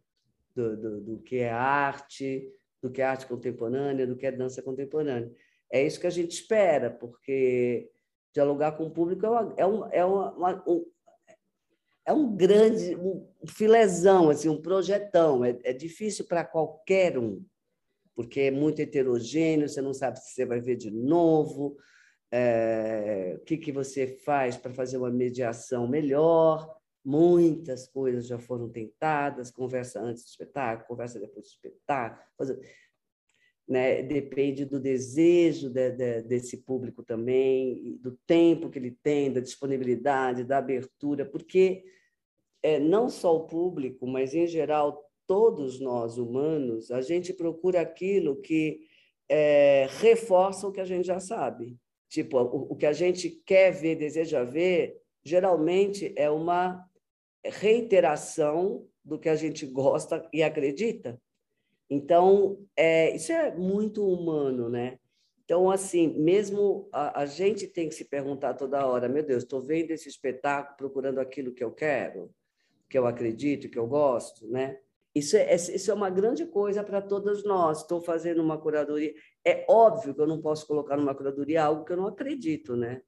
Do, 0.53 0.75
do, 0.75 1.01
do 1.01 1.19
que 1.19 1.37
é 1.37 1.49
arte, 1.49 2.51
do 2.81 2.91
que 2.91 3.01
é 3.01 3.05
arte 3.05 3.25
contemporânea, 3.25 4.05
do 4.05 4.17
que 4.17 4.25
é 4.25 4.31
dança 4.31 4.61
contemporânea. 4.61 5.31
É 5.71 5.81
isso 5.85 5.99
que 5.99 6.07
a 6.07 6.11
gente 6.11 6.31
espera, 6.31 6.89
porque 6.89 7.89
dialogar 8.33 8.73
com 8.73 8.87
o 8.87 8.91
público 8.91 9.25
é, 9.25 9.29
uma, 9.29 9.53
é, 9.55 9.65
um, 9.65 9.85
é, 9.93 10.05
uma, 10.05 10.63
um, 10.67 10.85
é 12.05 12.11
um 12.11 12.35
grande 12.35 12.95
um 12.97 13.25
filezão, 13.47 14.29
assim, 14.29 14.49
um 14.49 14.61
projetão. 14.61 15.45
É, 15.45 15.57
é 15.63 15.71
difícil 15.71 16.25
para 16.27 16.43
qualquer 16.43 17.17
um, 17.17 17.41
porque 18.13 18.41
é 18.41 18.51
muito 18.51 18.81
heterogêneo, 18.81 19.69
você 19.69 19.81
não 19.81 19.93
sabe 19.93 20.19
se 20.19 20.33
você 20.33 20.45
vai 20.45 20.59
ver 20.59 20.75
de 20.75 20.91
novo. 20.91 21.77
É, 22.31 23.37
o 23.37 23.45
que, 23.45 23.57
que 23.57 23.71
você 23.71 24.07
faz 24.07 24.57
para 24.57 24.73
fazer 24.73 24.97
uma 24.97 25.09
mediação 25.09 25.87
melhor. 25.87 26.75
Muitas 27.03 27.87
coisas 27.87 28.27
já 28.27 28.37
foram 28.37 28.69
tentadas, 28.69 29.49
conversa 29.49 30.01
antes 30.01 30.23
do 30.23 30.27
espetáculo, 30.27 30.87
conversa 30.87 31.19
depois 31.19 31.45
do 31.45 31.49
espetáculo. 31.49 32.59
Né? 33.67 34.01
Depende 34.03 34.65
do 34.65 34.79
desejo 34.79 35.69
de, 35.69 35.91
de, 35.91 36.21
desse 36.23 36.57
público 36.57 37.03
também, 37.03 37.97
do 38.01 38.11
tempo 38.27 38.69
que 38.69 38.79
ele 38.79 38.91
tem, 38.91 39.31
da 39.31 39.39
disponibilidade, 39.39 40.43
da 40.43 40.57
abertura, 40.57 41.25
porque 41.25 41.85
é, 42.61 42.79
não 42.79 43.09
só 43.09 43.35
o 43.35 43.47
público, 43.47 44.05
mas 44.05 44.33
em 44.33 44.47
geral 44.47 45.05
todos 45.25 45.79
nós 45.79 46.17
humanos, 46.17 46.89
a 46.89 47.01
gente 47.01 47.33
procura 47.33 47.81
aquilo 47.81 48.37
que 48.37 48.79
é, 49.29 49.87
reforça 49.99 50.67
o 50.67 50.71
que 50.71 50.79
a 50.79 50.85
gente 50.85 51.05
já 51.05 51.19
sabe. 51.19 51.77
Tipo, 52.09 52.39
o, 52.39 52.73
o 52.73 52.75
que 52.75 52.85
a 52.85 52.93
gente 52.93 53.29
quer 53.45 53.71
ver, 53.71 53.95
deseja 53.95 54.43
ver, 54.43 55.01
geralmente 55.23 56.13
é 56.15 56.29
uma 56.29 56.85
reiteração 57.43 58.87
do 59.03 59.19
que 59.19 59.29
a 59.29 59.35
gente 59.35 59.65
gosta 59.65 60.27
e 60.33 60.43
acredita. 60.43 61.19
Então, 61.89 62.59
é, 62.75 63.15
isso 63.15 63.31
é 63.31 63.55
muito 63.55 64.05
humano, 64.05 64.69
né? 64.69 64.99
Então, 65.45 65.71
assim, 65.71 66.07
mesmo 66.19 66.89
a, 66.91 67.21
a, 67.21 67.25
gente 67.25 67.67
tem 67.67 67.87
que 67.87 67.95
se 67.95 68.03
perguntar 68.03 68.53
toda 68.53 68.85
hora: 68.85 69.07
meu 69.07 69.23
Deus, 69.23 69.43
estou 69.43 69.61
vendo 69.61 69.91
esse 69.91 70.09
espetáculo 70.09 70.75
procurando 70.75 71.19
aquilo 71.19 71.53
que 71.53 71.63
eu 71.63 71.71
quero? 71.71 72.29
que 72.89 72.97
eu 72.97 73.05
acredito, 73.05 73.69
que 73.69 73.77
eu 73.77 73.87
gosto, 73.87 74.47
né? 74.47 74.79
Isso 75.13 75.35
é, 75.35 75.55
isso 75.55 75.89
é 75.89 75.93
uma 75.93 76.09
grande 76.09 76.45
coisa 76.45 76.83
para 76.83 77.01
todas 77.01 77.43
nós. 77.43 77.81
Estou 77.81 78.01
fazendo 78.01 78.41
uma 78.41 78.57
curadoria. 78.57 79.13
É 79.47 79.65
óbvio 79.69 80.13
que 80.13 80.19
eu 80.19 80.27
não 80.27 80.41
posso 80.41 80.67
colocar 80.67 80.97
numa 80.97 81.15
curadoria 81.15 81.63
algo 81.63 81.85
que 81.85 81.93
eu 81.93 81.97
não 81.97 82.07
acredito, 82.07 82.75
né? 82.75 83.01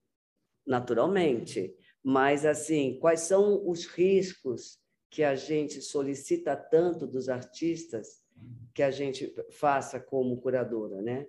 Naturalmente. 0.66 1.76
Mas, 2.02 2.46
assim, 2.46 2.98
quais 2.98 3.20
são 3.20 3.68
os 3.68 3.86
riscos 3.86 4.80
que 5.10 5.22
a 5.22 5.36
gente 5.36 5.82
solicita 5.82 6.56
tanto 6.56 7.06
dos 7.06 7.28
artistas 7.28 8.24
que 8.74 8.82
a 8.82 8.90
gente 8.90 9.36
faça 9.52 10.00
como 10.00 10.40
curadora, 10.40 11.02
né? 11.02 11.28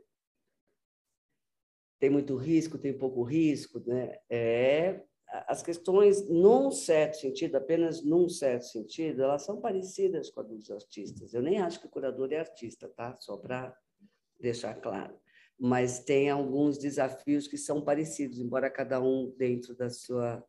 Tem 1.98 2.08
muito 2.08 2.36
risco, 2.36 2.78
tem 2.78 2.96
pouco 2.96 3.24
risco, 3.24 3.82
né? 3.84 4.16
É 4.30 5.02
as 5.46 5.60
questões, 5.60 6.28
num 6.28 6.70
certo 6.70 7.18
sentido, 7.18 7.56
apenas 7.56 8.04
num 8.04 8.28
certo 8.28 8.66
sentido, 8.66 9.22
elas 9.22 9.42
são 9.42 9.60
parecidas 9.60 10.30
com 10.30 10.40
a 10.40 10.42
dos 10.44 10.70
artistas. 10.70 11.34
Eu 11.34 11.42
nem 11.42 11.60
acho 11.60 11.80
que 11.80 11.86
o 11.86 11.90
curador 11.90 12.32
é 12.32 12.38
artista, 12.38 12.88
tá? 12.88 13.16
Só 13.20 13.36
para 13.36 13.76
deixar 14.40 14.74
claro. 14.74 15.18
Mas 15.58 16.00
tem 16.00 16.30
alguns 16.30 16.78
desafios 16.78 17.46
que 17.46 17.58
são 17.58 17.82
parecidos, 17.82 18.38
embora 18.38 18.70
cada 18.70 19.00
um 19.00 19.32
dentro 19.36 19.74
da 19.74 19.90
sua 19.90 20.42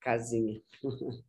casinha. 0.00 0.60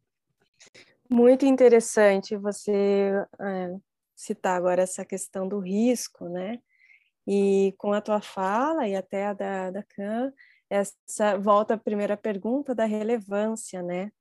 Muito 1.09 1.45
interessante 1.45 2.37
você 2.37 3.11
é, 3.39 3.75
citar 4.15 4.57
agora 4.57 4.81
essa 4.81 5.05
questão 5.05 5.47
do 5.47 5.59
risco, 5.59 6.27
né? 6.29 6.59
E 7.27 7.73
com 7.77 7.93
a 7.93 8.01
tua 8.01 8.21
fala 8.21 8.87
e 8.87 8.95
até 8.95 9.27
a 9.27 9.33
da, 9.33 9.71
da 9.71 9.83
Can, 9.83 10.33
essa 10.69 11.37
volta 11.37 11.75
à 11.75 11.77
primeira 11.77 12.17
pergunta 12.17 12.73
da 12.73 12.85
relevância, 12.85 13.81
né? 13.81 14.11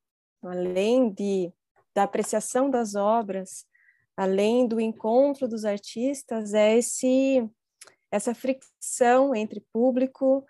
Além 0.43 1.11
de 1.11 1.53
da 1.95 2.05
apreciação 2.05 2.71
das 2.71 2.95
obras, 2.95 3.67
além 4.17 4.67
do 4.67 4.81
encontro 4.81 5.49
dos 5.49 5.65
artistas, 5.65 6.55
é 6.55 6.77
esse 6.77 7.49
essa 8.11 8.35
fricção 8.35 9.35
entre 9.35 9.65
público, 9.73 10.45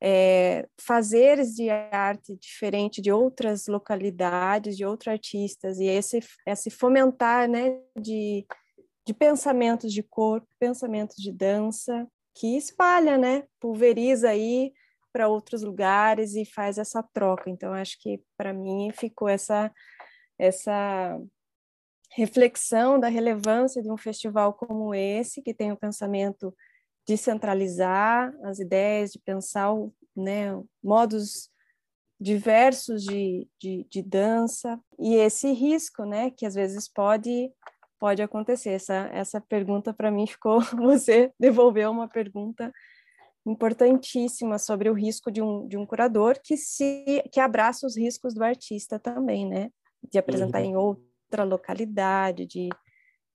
é, 0.00 0.68
fazeres 0.80 1.52
de 1.54 1.68
arte 1.68 2.36
diferente 2.36 3.02
de 3.02 3.10
outras 3.10 3.66
localidades, 3.66 4.76
de 4.76 4.86
outros 4.86 5.08
artistas, 5.08 5.80
e 5.80 5.86
esse, 5.86 6.20
esse 6.46 6.70
fomentar 6.70 7.48
né, 7.48 7.80
de, 7.98 8.46
de 9.04 9.12
pensamentos 9.12 9.92
de 9.92 10.02
corpo, 10.02 10.46
pensamentos 10.60 11.16
de 11.16 11.32
dança, 11.32 12.06
que 12.36 12.56
espalha, 12.56 13.18
né, 13.18 13.44
pulveriza 13.58 14.30
aí 14.30 14.72
para 15.12 15.26
outros 15.26 15.62
lugares 15.62 16.36
e 16.36 16.44
faz 16.44 16.78
essa 16.78 17.02
troca. 17.02 17.50
Então, 17.50 17.72
acho 17.72 17.98
que 18.00 18.22
para 18.36 18.52
mim 18.52 18.92
ficou 18.92 19.28
essa, 19.28 19.72
essa 20.38 21.18
reflexão 22.10 22.98
da 22.98 23.08
relevância 23.08 23.82
de 23.82 23.90
um 23.90 23.96
festival 23.96 24.52
como 24.54 24.94
esse, 24.94 25.42
que 25.42 25.54
tem 25.54 25.72
o 25.72 25.76
pensamento 25.76 26.54
de 27.06 27.16
centralizar 27.16 28.34
as 28.44 28.58
ideias, 28.58 29.12
de 29.12 29.18
pensar 29.18 29.72
né, 30.14 30.60
modos 30.82 31.50
diversos 32.20 33.04
de, 33.04 33.48
de, 33.60 33.86
de, 33.88 34.02
dança 34.02 34.78
e 34.98 35.14
esse 35.14 35.52
risco, 35.52 36.04
né, 36.04 36.30
que 36.30 36.44
às 36.44 36.54
vezes 36.54 36.88
pode 36.88 37.50
pode 37.98 38.22
acontecer. 38.22 38.70
Essa 38.70 39.08
essa 39.12 39.40
pergunta 39.40 39.94
para 39.94 40.10
mim 40.10 40.26
ficou 40.26 40.60
você 40.76 41.32
devolveu 41.38 41.90
uma 41.90 42.08
pergunta 42.08 42.72
importantíssima 43.46 44.58
sobre 44.58 44.90
o 44.90 44.94
risco 44.94 45.30
de 45.30 45.40
um, 45.40 45.66
de 45.66 45.76
um 45.76 45.86
curador 45.86 46.38
que 46.42 46.56
se 46.56 47.22
que 47.32 47.40
abraça 47.40 47.86
os 47.86 47.96
riscos 47.96 48.34
do 48.34 48.42
artista 48.42 48.98
também, 48.98 49.48
né? 49.48 49.70
De 50.10 50.18
apresentar 50.18 50.60
uhum. 50.60 50.66
em 50.66 50.76
outra 51.28 51.44
localidade, 51.44 52.46
de, 52.46 52.68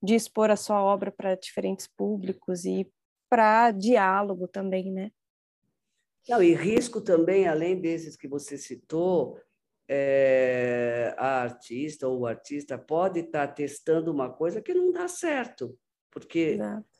de 0.01 0.15
expor 0.15 0.49
a 0.49 0.55
sua 0.55 0.81
obra 0.81 1.11
para 1.11 1.35
diferentes 1.35 1.87
públicos 1.87 2.65
e 2.65 2.91
para 3.29 3.71
diálogo 3.71 4.47
também, 4.47 4.91
né? 4.91 5.11
Não, 6.27 6.41
e 6.41 6.53
risco 6.53 7.01
também, 7.01 7.47
além 7.47 7.79
desses 7.79 8.15
que 8.15 8.27
você 8.27 8.57
citou, 8.57 9.39
é, 9.87 11.13
a 11.17 11.41
artista 11.41 12.07
ou 12.07 12.21
o 12.21 12.25
artista 12.25 12.77
pode 12.77 13.19
estar 13.19 13.47
testando 13.49 14.11
uma 14.11 14.31
coisa 14.31 14.61
que 14.61 14.73
não 14.73 14.91
dá 14.91 15.07
certo, 15.07 15.77
porque 16.09 16.39
Exato 16.39 16.93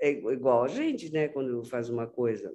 é 0.00 0.10
igual 0.10 0.64
a 0.64 0.68
gente, 0.68 1.10
né? 1.10 1.28
Quando 1.28 1.64
faz 1.64 1.88
uma 1.88 2.06
coisa, 2.06 2.52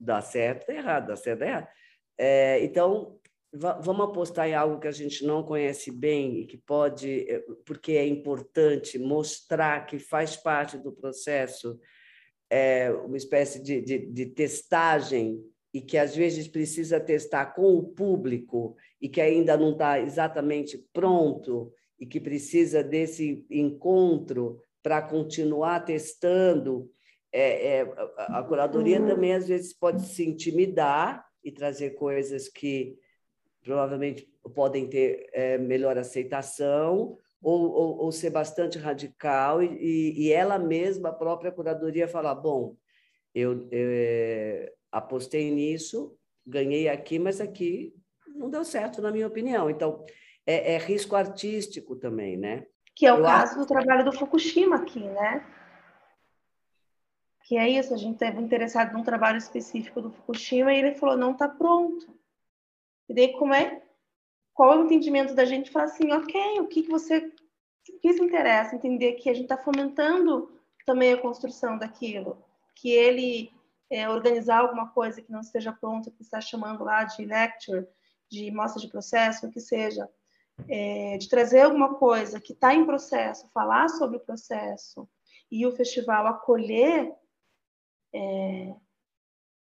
dá 0.00 0.20
certo, 0.20 0.66
dá 0.66 0.74
errado, 0.74 1.06
dá 1.06 1.16
certo, 1.16 1.38
dá 1.38 1.46
errado. 1.46 1.68
É, 2.16 2.64
então, 2.64 3.20
vamos 3.52 4.04
apostar 4.04 4.48
em 4.48 4.54
algo 4.54 4.78
que 4.78 4.88
a 4.88 4.92
gente 4.92 5.24
não 5.24 5.42
conhece 5.42 5.90
bem 5.90 6.40
e 6.40 6.46
que 6.46 6.58
pode, 6.58 7.30
é, 7.30 7.42
porque 7.64 7.92
é 7.92 8.06
importante 8.06 8.98
mostrar 8.98 9.86
que 9.86 9.98
faz 9.98 10.36
parte 10.36 10.76
do 10.76 10.92
processo, 10.92 11.78
é, 12.50 12.90
uma 12.90 13.16
espécie 13.16 13.62
de, 13.62 13.80
de, 13.80 13.98
de 14.06 14.26
testagem 14.26 15.42
e 15.72 15.80
que 15.80 15.96
às 15.96 16.14
vezes 16.14 16.48
precisa 16.48 17.00
testar 17.00 17.46
com 17.46 17.74
o 17.74 17.88
público 17.88 18.76
e 19.00 19.08
que 19.08 19.20
ainda 19.20 19.56
não 19.56 19.72
está 19.72 20.00
exatamente 20.00 20.78
pronto 20.92 21.72
e 21.98 22.06
que 22.06 22.20
precisa 22.20 22.82
desse 22.82 23.44
encontro 23.50 24.60
para 24.82 25.02
continuar 25.02 25.80
testando. 25.80 26.90
É, 27.30 27.80
é, 27.80 27.94
a 28.16 28.42
curadoria 28.42 29.00
uhum. 29.00 29.08
também, 29.08 29.34
às 29.34 29.48
vezes, 29.48 29.72
pode 29.72 30.02
se 30.06 30.26
intimidar 30.26 31.26
e 31.44 31.52
trazer 31.52 31.90
coisas 31.90 32.48
que 32.48 32.96
provavelmente 33.68 34.26
podem 34.54 34.88
ter 34.88 35.28
é, 35.34 35.58
melhor 35.58 35.98
aceitação, 35.98 37.18
ou, 37.42 37.70
ou, 37.70 37.98
ou, 37.98 38.10
ser 38.10 38.30
bastante 38.30 38.78
radical, 38.78 39.62
e, 39.62 40.14
e, 40.16 40.32
ela 40.32 40.58
mesma, 40.58 41.10
a 41.10 41.12
própria 41.12 41.52
curadoria, 41.52 42.08
falar: 42.08 42.34
bom, 42.34 42.74
eu, 43.34 43.68
eu 43.70 43.88
é, 43.92 44.72
apostei 44.90 45.50
nisso, 45.50 46.16
ganhei 46.46 46.88
aqui, 46.88 47.18
mas 47.18 47.42
aqui 47.42 47.94
não 48.26 48.48
deu 48.48 48.64
certo, 48.64 49.02
na 49.02 49.12
minha 49.12 49.26
opinião. 49.26 49.68
Então, 49.68 50.02
é, 50.46 50.74
é 50.74 50.78
risco 50.78 51.14
artístico 51.14 51.94
também, 51.94 52.38
né? 52.38 52.66
que 52.94 53.06
é 53.06 53.12
o 53.12 53.22
caso 53.22 53.56
do 53.56 53.66
trabalho 53.66 54.04
do 54.04 54.12
Fukushima 54.12 54.76
aqui, 54.76 54.98
né? 54.98 55.46
Que 57.44 57.56
é 57.56 57.68
isso, 57.68 57.94
a 57.94 57.96
gente 57.96 58.14
estava 58.14 58.40
interessado 58.40 58.92
num 58.92 59.04
trabalho 59.04 59.38
específico 59.38 60.02
do 60.02 60.10
Fukushima 60.10 60.72
e 60.72 60.78
ele 60.78 60.94
falou, 60.96 61.16
não 61.16 61.30
está 61.30 61.48
pronto. 61.48 62.17
E 63.08 63.14
daí, 63.14 63.32
como 63.32 63.54
é? 63.54 63.82
Qual 64.52 64.72
é 64.72 64.76
o 64.76 64.84
entendimento 64.84 65.34
da 65.34 65.44
gente? 65.44 65.70
Falar 65.70 65.86
assim, 65.86 66.12
ok, 66.12 66.60
o 66.60 66.66
que, 66.66 66.82
que 66.82 66.90
você... 66.90 67.32
O 67.90 68.00
que 68.00 68.12
se 68.12 68.22
interessa? 68.22 68.74
Entender 68.74 69.14
que 69.14 69.30
a 69.30 69.34
gente 69.34 69.44
está 69.44 69.56
fomentando 69.56 70.52
também 70.84 71.12
a 71.12 71.20
construção 71.20 71.78
daquilo. 71.78 72.44
Que 72.74 72.90
ele 72.90 73.50
é, 73.90 74.08
organizar 74.08 74.58
alguma 74.58 74.90
coisa 74.90 75.22
que 75.22 75.32
não 75.32 75.40
esteja 75.40 75.72
pronta, 75.72 76.10
que 76.10 76.22
está 76.22 76.40
chamando 76.40 76.84
lá 76.84 77.04
de 77.04 77.24
lecture, 77.24 77.86
de 78.30 78.50
mostra 78.50 78.80
de 78.80 78.88
processo, 78.88 79.46
o 79.46 79.50
que 79.50 79.60
seja, 79.60 80.08
é, 80.68 81.16
de 81.16 81.28
trazer 81.28 81.62
alguma 81.62 81.94
coisa 81.94 82.40
que 82.40 82.52
está 82.52 82.74
em 82.74 82.84
processo, 82.84 83.48
falar 83.52 83.88
sobre 83.88 84.16
o 84.16 84.20
processo 84.20 85.08
e 85.50 85.66
o 85.66 85.72
festival 85.72 86.26
acolher 86.26 87.14
é, 88.12 88.74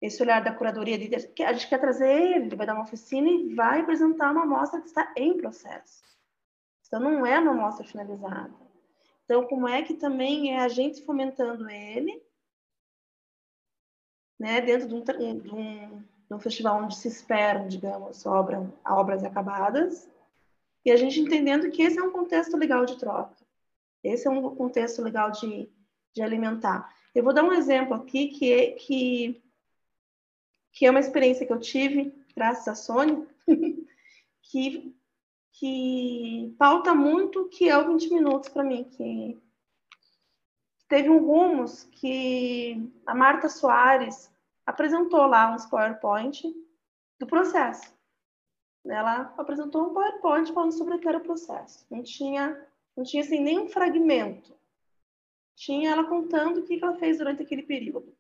esse 0.05 0.23
olhar 0.23 0.45
da 0.45 0.53
curadoria, 0.53 0.99
de, 0.99 1.15
a 1.45 1.53
gente 1.53 1.69
quer 1.69 1.81
trazer 1.81 2.09
ele, 2.09 2.47
ele 2.47 2.57
vai 2.57 2.67
dar 2.67 2.75
uma 2.75 2.85
oficina 2.85 3.29
e 3.29 3.55
vai 3.55 3.81
apresentar 3.81 4.33
uma 4.33 4.43
amostra 4.43 4.81
que 4.81 4.89
está 4.89 5.13
em 5.17 5.37
processo. 5.39 6.03
Então, 6.87 7.01
não 7.01 7.25
é 7.25 7.39
uma 7.39 7.53
amostra 7.53 7.87
finalizada. 7.87 8.53
Então, 9.25 9.47
como 9.47 9.67
é 9.67 9.83
que 9.83 9.95
também 9.95 10.55
é 10.55 10.61
a 10.61 10.69
gente 10.69 11.03
fomentando 11.05 11.71
ele, 11.71 12.23
né, 14.39 14.61
dentro 14.61 14.89
de 14.89 14.95
um, 14.95 15.03
de 15.03 15.55
um, 15.55 15.99
de 16.29 16.35
um 16.35 16.39
festival 16.39 16.83
onde 16.83 16.97
se 16.97 17.09
esperam, 17.09 17.67
digamos, 17.67 18.27
obra, 18.27 18.71
obras 18.87 19.25
acabadas, 19.25 20.07
e 20.85 20.91
a 20.91 20.97
gente 20.97 21.19
entendendo 21.19 21.71
que 21.71 21.83
esse 21.83 21.99
é 21.99 22.03
um 22.03 22.13
contexto 22.13 22.59
legal 22.59 22.85
de 22.85 22.99
troca, 22.99 23.35
esse 24.03 24.29
é 24.29 24.31
um 24.31 24.55
contexto 24.55 25.01
legal 25.01 25.31
de, 25.31 25.67
de 26.13 26.21
alimentar. 26.23 26.95
Eu 27.15 27.25
vou 27.25 27.33
dar 27.33 27.43
um 27.43 27.55
exemplo 27.55 27.95
aqui 27.95 28.29
que 28.29 28.53
é, 28.53 28.71
que, 28.73 29.43
que 30.75 30.85
é 30.85 30.91
uma 30.91 31.01
experiência 31.01 31.47
que 31.47 31.53
eu 31.53 31.61
tive, 31.61 32.13
graças 32.37 32.67
à 32.67 32.75
Sônia, 32.75 33.25
que, 34.43 34.95
que 35.53 36.55
pauta 36.59 36.93
muito 36.93 37.43
o 37.43 37.49
que 37.49 37.69
é 37.69 37.79
o 37.79 37.87
20 37.87 38.13
minutos 38.13 38.49
para 38.49 38.65
mim, 38.65 38.83
que 38.83 39.41
teve 40.89 41.09
um 41.09 41.25
rumos 41.25 41.85
que 41.85 42.93
a 43.07 43.15
Marta 43.15 43.49
Soares 43.49 44.31
apresentou 44.67 45.27
lá 45.27 45.55
uns 45.55 45.65
PowerPoint 45.65 46.43
do 47.21 47.27
processo. 47.27 47.95
Ela 48.85 49.33
apresentou 49.39 49.89
um 49.89 49.95
PowerPoint 49.95 50.53
falando 50.53 50.73
sobre 50.73 50.97
o 50.97 50.99
que 50.99 51.09
era 51.09 51.19
o 51.19 51.23
processo. 51.23 51.87
Não 51.89 52.03
tinha, 52.03 52.61
não 52.97 53.05
tinha 53.05 53.23
assim, 53.23 53.41
nenhum 53.41 53.69
fragmento. 53.69 54.53
Tinha 55.55 55.93
ela 55.93 56.05
contando 56.05 56.59
o 56.59 56.63
que 56.65 56.83
ela 56.83 56.97
fez 56.97 57.19
durante 57.19 57.43
aquele 57.43 57.63
período. 57.63 58.13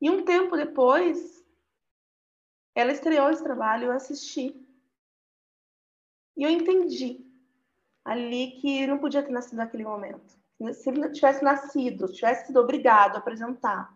E 0.00 0.10
um 0.10 0.24
tempo 0.24 0.56
depois, 0.56 1.44
ela 2.74 2.92
estreou 2.92 3.30
esse 3.30 3.42
trabalho, 3.42 3.86
eu 3.86 3.92
assisti. 3.92 4.54
E 6.36 6.44
eu 6.44 6.50
entendi 6.50 7.24
ali 8.04 8.52
que 8.60 8.86
não 8.86 8.98
podia 8.98 9.22
ter 9.22 9.32
nascido 9.32 9.56
naquele 9.56 9.84
momento. 9.84 10.38
Se 10.74 10.88
ele 10.88 11.10
tivesse 11.10 11.42
nascido, 11.42 12.12
tivesse 12.12 12.46
sido 12.46 12.60
obrigado 12.60 13.16
a 13.16 13.18
apresentar 13.18 13.94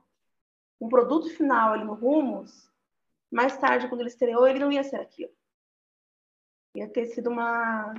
um 0.81 0.89
produto 0.89 1.31
final 1.31 1.73
ali 1.73 1.85
no 1.85 1.95
Rumos, 1.95 2.71
mais 3.31 3.57
tarde, 3.57 3.89
quando 3.89 4.01
ele 4.01 4.09
estreou, 4.09 4.47
ele 4.47 4.59
não 4.59 4.73
ia 4.73 4.83
ser 4.83 4.97
aquilo. 4.97 5.33
Ia 6.75 6.89
ter 6.89 7.07
sido 7.07 7.31
uma 7.31 7.95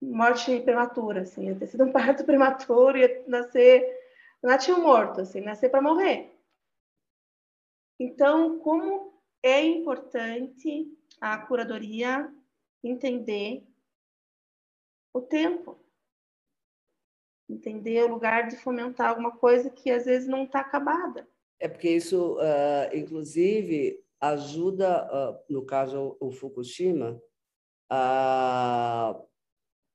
morte 0.00 0.58
prematura, 0.60 1.22
assim, 1.22 1.46
ia 1.46 1.54
ter 1.54 1.68
sido 1.68 1.84
um 1.84 1.92
parto 1.92 2.24
prematuro, 2.24 2.98
ia 2.98 3.24
nascer, 3.28 4.01
nasceu 4.42 4.80
morto, 4.80 5.20
assim, 5.20 5.40
nascer 5.40 5.70
para 5.70 5.82
morrer. 5.82 6.36
Então, 7.98 8.58
como 8.58 9.12
é 9.42 9.62
importante 9.62 10.86
a 11.20 11.38
curadoria 11.38 12.32
entender 12.82 13.64
o 15.14 15.20
tempo, 15.20 15.78
entender 17.48 18.02
o 18.04 18.08
lugar 18.08 18.48
de 18.48 18.56
fomentar 18.56 19.10
alguma 19.10 19.36
coisa 19.36 19.70
que 19.70 19.90
às 19.90 20.04
vezes 20.04 20.26
não 20.26 20.44
está 20.44 20.60
acabada. 20.60 21.28
É 21.60 21.68
porque 21.68 21.90
isso, 21.90 22.36
uh, 22.38 22.96
inclusive, 22.96 24.02
ajuda, 24.20 25.06
uh, 25.06 25.52
no 25.52 25.64
caso 25.64 26.16
o 26.18 26.32
Fukushima, 26.32 27.22
a 27.90 29.20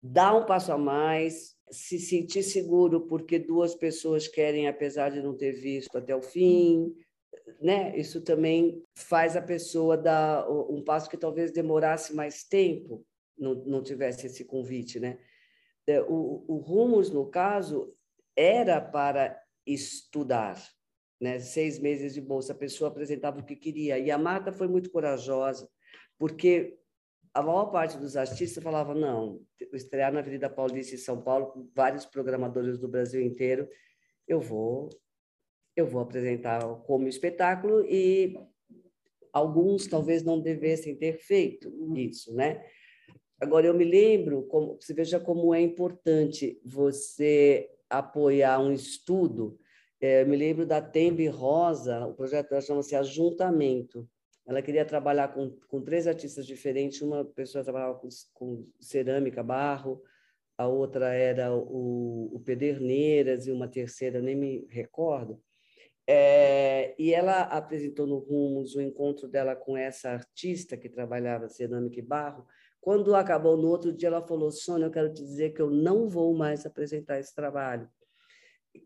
dar 0.02 0.36
um 0.36 0.46
passo 0.46 0.72
a 0.72 0.78
mais, 0.78 1.57
se 1.70 2.00
sentir 2.00 2.44
seguro 2.44 3.02
porque 3.02 3.38
duas 3.40 3.76
pessoas 3.76 4.28
querem, 4.28 4.68
apesar 4.68 5.10
de 5.10 5.22
não 5.22 5.36
ter 5.36 5.52
visto 5.52 5.98
até 5.98 6.16
o 6.16 6.22
fim, 6.22 6.96
né? 7.62 7.98
Isso 7.98 8.22
também 8.22 8.84
faz 8.96 9.36
a 9.36 9.42
pessoa 9.42 9.98
dar 9.98 10.50
um 10.50 10.84
passo 10.84 11.10
que 11.10 11.18
talvez 11.18 11.52
demorasse 11.52 12.16
mais 12.16 12.44
tempo, 12.44 13.06
não, 13.38 13.54
não 13.66 13.84
tivesse 13.84 14.28
esse 14.28 14.44
convite, 14.46 15.00
né? 15.00 15.20
É, 15.86 16.02
o, 16.02 16.44
o 16.48 16.58
Rumos, 16.58 17.10
no 17.10 17.26
caso, 17.28 17.94
era 18.36 18.82
para 18.82 19.42
estudar, 19.66 20.62
né? 21.20 21.40
seis 21.40 21.80
meses 21.80 22.14
de 22.14 22.22
bolsa, 22.22 22.52
a 22.52 22.56
pessoa 22.56 22.90
apresentava 22.90 23.40
o 23.40 23.46
que 23.46 23.56
queria. 23.56 23.98
E 23.98 24.12
a 24.12 24.18
Marta 24.18 24.52
foi 24.52 24.68
muito 24.68 24.90
corajosa, 24.92 25.70
porque 26.18 26.78
a 27.38 27.44
maior 27.44 27.68
parte 27.68 28.00
dos 28.00 28.18
artistas 28.18 28.64
falava 28.64 28.96
não, 28.96 29.40
estrear 29.72 30.12
na 30.12 30.22
Avenida 30.22 30.50
Paulista 30.50 30.96
em 30.96 30.98
São 30.98 31.22
Paulo, 31.22 31.52
com 31.52 31.70
vários 31.76 32.04
programadores 32.04 32.80
do 32.80 32.88
Brasil 32.88 33.22
inteiro, 33.22 33.70
eu 34.28 34.42
vou, 34.42 34.90
eu 35.76 35.86
vou 35.86 36.02
apresentar 36.02 36.66
como 36.88 37.08
espetáculo 37.08 37.86
e 37.86 38.36
alguns 39.32 39.86
talvez 39.86 40.24
não 40.24 40.42
devessem 40.42 40.96
ter 40.96 41.20
feito 41.20 41.72
isso, 41.96 42.34
né? 42.34 42.66
Agora, 43.40 43.68
eu 43.68 43.74
me 43.76 43.86
lembro, 43.86 44.42
como, 44.48 44.76
você 44.82 44.96
veja 44.96 45.20
como 45.20 45.54
é 45.54 45.62
importante 45.62 46.60
você 46.66 47.70
apoiar 47.88 48.60
um 48.60 48.74
estudo. 48.74 49.60
É, 50.02 50.24
eu 50.24 50.28
me 50.28 50.36
lembro 50.36 50.66
da 50.66 50.82
Tembe 50.82 51.28
Rosa, 51.28 52.04
o 52.08 52.16
projeto 52.16 52.60
chama-se 52.60 52.96
Ajuntamento. 52.96 54.10
Ela 54.48 54.62
queria 54.62 54.86
trabalhar 54.86 55.28
com, 55.34 55.52
com 55.68 55.82
três 55.82 56.08
artistas 56.08 56.46
diferentes. 56.46 57.02
Uma 57.02 57.26
pessoa 57.26 57.64
trabalhava 57.64 58.00
com, 58.00 58.08
com 58.34 58.66
cerâmica, 58.80 59.44
barro, 59.44 60.02
a 60.58 60.68
outra 60.68 61.14
era 61.14 61.54
o, 61.54 62.32
o 62.34 62.40
Pederneiras 62.40 63.46
e 63.46 63.52
uma 63.52 63.68
terceira, 63.68 64.22
nem 64.22 64.36
me 64.36 64.66
recordo. 64.70 65.40
É, 66.10 66.96
e 66.98 67.14
ela 67.14 67.42
apresentou 67.42 68.08
no 68.08 68.18
Rumos 68.18 68.76
o 68.76 68.82
encontro 68.82 69.28
dela 69.28 69.56
com 69.56 69.76
essa 69.76 70.10
artista 70.12 70.78
que 70.78 70.88
trabalhava 70.88 71.50
cerâmica 71.50 72.00
e 72.00 72.02
barro, 72.02 72.48
quando 72.80 73.14
acabou 73.14 73.58
no 73.58 73.68
outro 73.68 73.92
dia, 73.92 74.08
ela 74.08 74.26
falou: 74.26 74.50
Sônia, 74.50 74.86
eu 74.86 74.92
quero 74.92 75.14
te 75.14 75.22
dizer 75.22 75.50
que 75.50 75.62
eu 75.62 75.70
não 75.70 76.08
vou 76.08 76.34
mais 76.34 76.66
apresentar 76.66 77.20
esse 77.20 77.36
trabalho. 77.36 77.90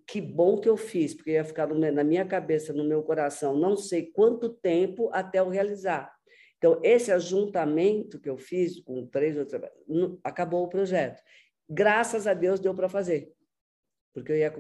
Que 0.08 0.22
bom 0.22 0.60
que 0.60 0.70
eu 0.70 0.78
fiz, 0.78 1.14
porque 1.14 1.32
ia 1.32 1.44
ficar 1.44 1.68
na 1.68 2.04
minha 2.04 2.26
cabeça, 2.26 2.74
no 2.74 2.84
meu 2.84 3.04
coração, 3.04 3.56
não 3.56 3.76
sei 3.76 4.08
quanto 4.12 4.50
tempo 4.50 5.10
até 5.14 5.40
eu 5.40 5.50
realizar. 5.50 6.12
Então, 6.58 6.80
esse 6.84 7.12
ajuntamento 7.12 8.20
que 8.20 8.30
eu 8.30 8.38
fiz 8.38 8.80
com 8.82 9.06
três 9.08 9.36
outros, 9.36 9.62
acabou 10.24 10.64
o 10.64 10.70
projeto. 10.70 11.22
Graças 11.68 12.28
a 12.28 12.34
Deus 12.34 12.60
deu 12.60 12.76
para 12.76 12.88
fazer, 12.88 13.32
porque 14.14 14.32
eu 14.32 14.38
ia 14.38 14.54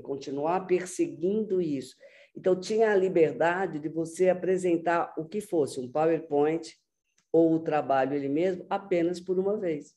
continuar 0.00 0.66
perseguindo 0.66 1.60
isso. 1.60 1.96
Então, 2.36 2.58
tinha 2.58 2.92
a 2.92 2.96
liberdade 2.96 3.80
de 3.80 3.88
você 3.88 4.28
apresentar 4.28 5.12
o 5.18 5.24
que 5.24 5.40
fosse, 5.40 5.80
um 5.80 5.90
PowerPoint, 5.90 6.76
ou 7.32 7.54
o 7.54 7.60
trabalho 7.60 8.14
ele 8.14 8.28
mesmo 8.28 8.64
apenas 8.70 9.20
por 9.20 9.38
uma 9.38 9.58
vez. 9.58 9.94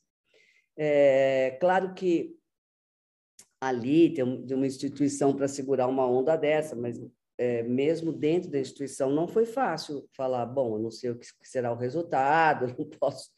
É, 0.76 1.56
claro 1.60 1.94
que 1.94 2.36
ali 3.62 4.12
tem 4.12 4.24
uma 4.24 4.66
instituição 4.66 5.32
para 5.32 5.46
segurar 5.46 5.86
uma 5.86 6.04
onda 6.04 6.34
dessa, 6.34 6.74
mas 6.74 7.00
é, 7.38 7.62
mesmo 7.62 8.12
dentro 8.12 8.50
da 8.50 8.58
instituição 8.58 9.08
não 9.08 9.28
foi 9.28 9.46
fácil 9.46 10.04
falar, 10.16 10.44
bom, 10.46 10.74
eu 10.74 10.82
não 10.82 10.90
sei 10.90 11.10
o 11.10 11.16
que 11.16 11.28
será 11.44 11.72
o 11.72 11.76
resultado, 11.76 12.66
não 12.76 12.84
posso, 12.84 13.30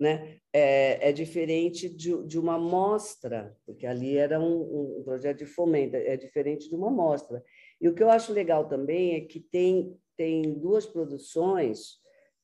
né? 0.00 0.38
É, 0.54 1.10
é 1.10 1.12
diferente 1.12 1.86
de, 1.86 2.26
de, 2.26 2.38
uma 2.38 2.58
mostra, 2.58 3.54
porque 3.66 3.86
ali 3.86 4.16
era 4.16 4.40
um, 4.40 5.00
um, 5.00 5.02
projeto 5.02 5.40
de 5.40 5.46
fomento, 5.46 5.96
é 5.96 6.16
diferente 6.16 6.66
de 6.66 6.74
uma 6.74 6.90
mostra. 6.90 7.44
E 7.78 7.90
o 7.90 7.94
que 7.94 8.02
eu 8.02 8.10
acho 8.10 8.32
legal 8.32 8.66
também 8.70 9.16
é 9.16 9.20
que 9.20 9.38
tem, 9.38 9.94
tem 10.16 10.54
duas 10.54 10.86
produções 10.86 11.98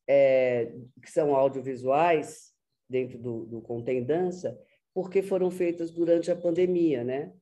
é, 0.06 0.74
que 1.02 1.10
são 1.10 1.34
audiovisuais 1.34 2.52
dentro 2.86 3.18
do, 3.18 3.46
do 3.46 3.62
Contém 3.62 4.04
Dança, 4.04 4.60
porque 4.94 5.20
foram 5.22 5.50
feitas 5.50 5.90
durante 5.90 6.30
a 6.30 6.36
pandemia, 6.36 7.02
né? 7.02 7.32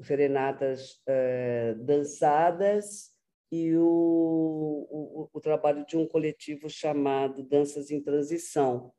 Serenatas 0.00 1.02
é, 1.06 1.74
dançadas 1.74 3.10
e 3.50 3.76
o, 3.76 4.86
o, 4.88 5.28
o, 5.30 5.40
trabalho 5.40 5.84
de 5.84 5.96
um 5.96 6.06
coletivo 6.06 6.70
chamado 6.70 7.42
Danças 7.42 7.90
em 7.90 8.00
Transição, 8.00 8.92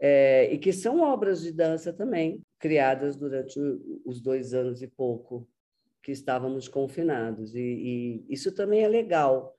é, 0.00 0.52
e 0.52 0.58
que 0.58 0.72
são 0.72 1.00
obras 1.00 1.42
de 1.42 1.52
dança 1.52 1.92
também, 1.92 2.42
criadas 2.58 3.14
durante 3.14 3.60
os 4.04 4.20
dois 4.20 4.52
anos 4.52 4.82
e 4.82 4.88
pouco 4.88 5.48
que 6.02 6.10
estávamos 6.10 6.66
confinados. 6.66 7.54
E, 7.54 7.60
e 7.60 8.24
isso 8.28 8.52
também 8.52 8.82
é 8.82 8.88
legal. 8.88 9.54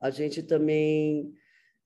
A 0.00 0.10
gente 0.10 0.42
também 0.42 1.34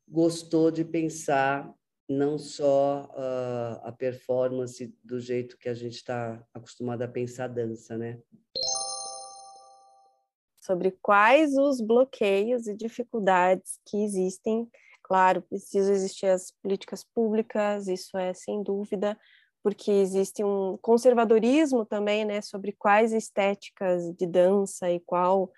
gostou 0.06 0.70
de 0.70 0.84
pensar 0.84 1.72
não 2.08 2.38
só 2.38 3.08
uh, 3.12 3.86
a 3.86 3.92
performance 3.92 4.94
do 5.02 5.18
jeito 5.18 5.56
que 5.56 5.68
a 5.68 5.74
gente 5.74 5.94
está 5.94 6.42
acostumado 6.52 7.02
a 7.02 7.08
pensar 7.08 7.48
dança, 7.48 7.96
né? 7.96 8.20
Sobre 10.60 10.90
quais 11.02 11.56
os 11.56 11.80
bloqueios 11.80 12.66
e 12.66 12.74
dificuldades 12.74 13.78
que 13.86 14.02
existem. 14.02 14.68
Claro, 15.02 15.42
precisa 15.42 15.92
existir 15.92 16.26
as 16.26 16.50
políticas 16.62 17.04
públicas, 17.04 17.88
isso 17.88 18.16
é 18.16 18.32
sem 18.32 18.62
dúvida, 18.62 19.18
porque 19.62 19.90
existe 19.90 20.42
um 20.42 20.78
conservadorismo 20.80 21.84
também, 21.84 22.24
né, 22.24 22.40
sobre 22.40 22.72
quais 22.72 23.12
estéticas 23.12 24.10
de 24.14 24.26
dança 24.26 24.90
e 24.90 25.00
qual 25.00 25.52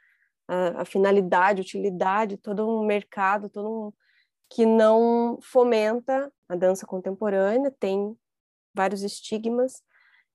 a, 0.48 0.82
a 0.82 0.84
finalidade, 0.84 1.60
utilidade, 1.60 2.36
todo 2.36 2.68
um 2.68 2.84
mercado, 2.84 3.48
todo 3.48 3.88
um 3.88 3.92
que 4.50 4.64
não 4.64 5.38
fomenta 5.42 6.32
a 6.48 6.56
dança 6.56 6.86
contemporânea, 6.86 7.74
tem 7.78 8.16
vários 8.74 9.02
estigmas, 9.02 9.82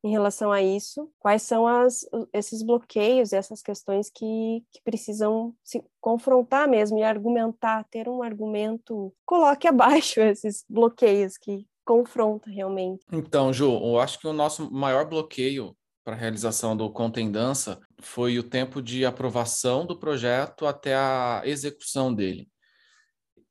em 0.03 0.09
relação 0.09 0.51
a 0.51 0.61
isso, 0.61 1.11
quais 1.19 1.43
são 1.43 1.67
as, 1.67 2.05
esses 2.33 2.63
bloqueios, 2.63 3.33
essas 3.33 3.61
questões 3.61 4.09
que, 4.09 4.63
que 4.71 4.81
precisam 4.83 5.53
se 5.63 5.83
confrontar 5.99 6.67
mesmo 6.67 6.97
e 6.97 7.03
argumentar, 7.03 7.85
ter 7.89 8.09
um 8.09 8.23
argumento, 8.23 9.13
coloque 9.25 9.67
abaixo 9.67 10.19
esses 10.21 10.65
bloqueios 10.67 11.37
que 11.37 11.67
confronta 11.85 12.49
realmente. 12.49 13.05
Então, 13.11 13.53
Ju, 13.53 13.71
eu 13.71 13.99
acho 13.99 14.19
que 14.19 14.27
o 14.27 14.33
nosso 14.33 14.71
maior 14.71 15.07
bloqueio 15.07 15.75
para 16.03 16.15
a 16.15 16.19
realização 16.19 16.75
do 16.75 16.91
Contendança 16.91 17.79
foi 17.99 18.39
o 18.39 18.43
tempo 18.43 18.81
de 18.81 19.05
aprovação 19.05 19.85
do 19.85 19.99
projeto 19.99 20.65
até 20.65 20.95
a 20.95 21.43
execução 21.45 22.11
dele. 22.11 22.49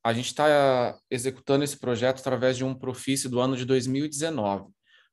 A 0.03 0.13
gente 0.13 0.27
está 0.27 0.99
executando 1.11 1.65
esse 1.65 1.77
projeto 1.77 2.21
através 2.21 2.57
de 2.57 2.65
um 2.65 2.75
profício 2.75 3.29
do 3.29 3.41
ano 3.41 3.57
de 3.57 3.65
2019 3.65 4.71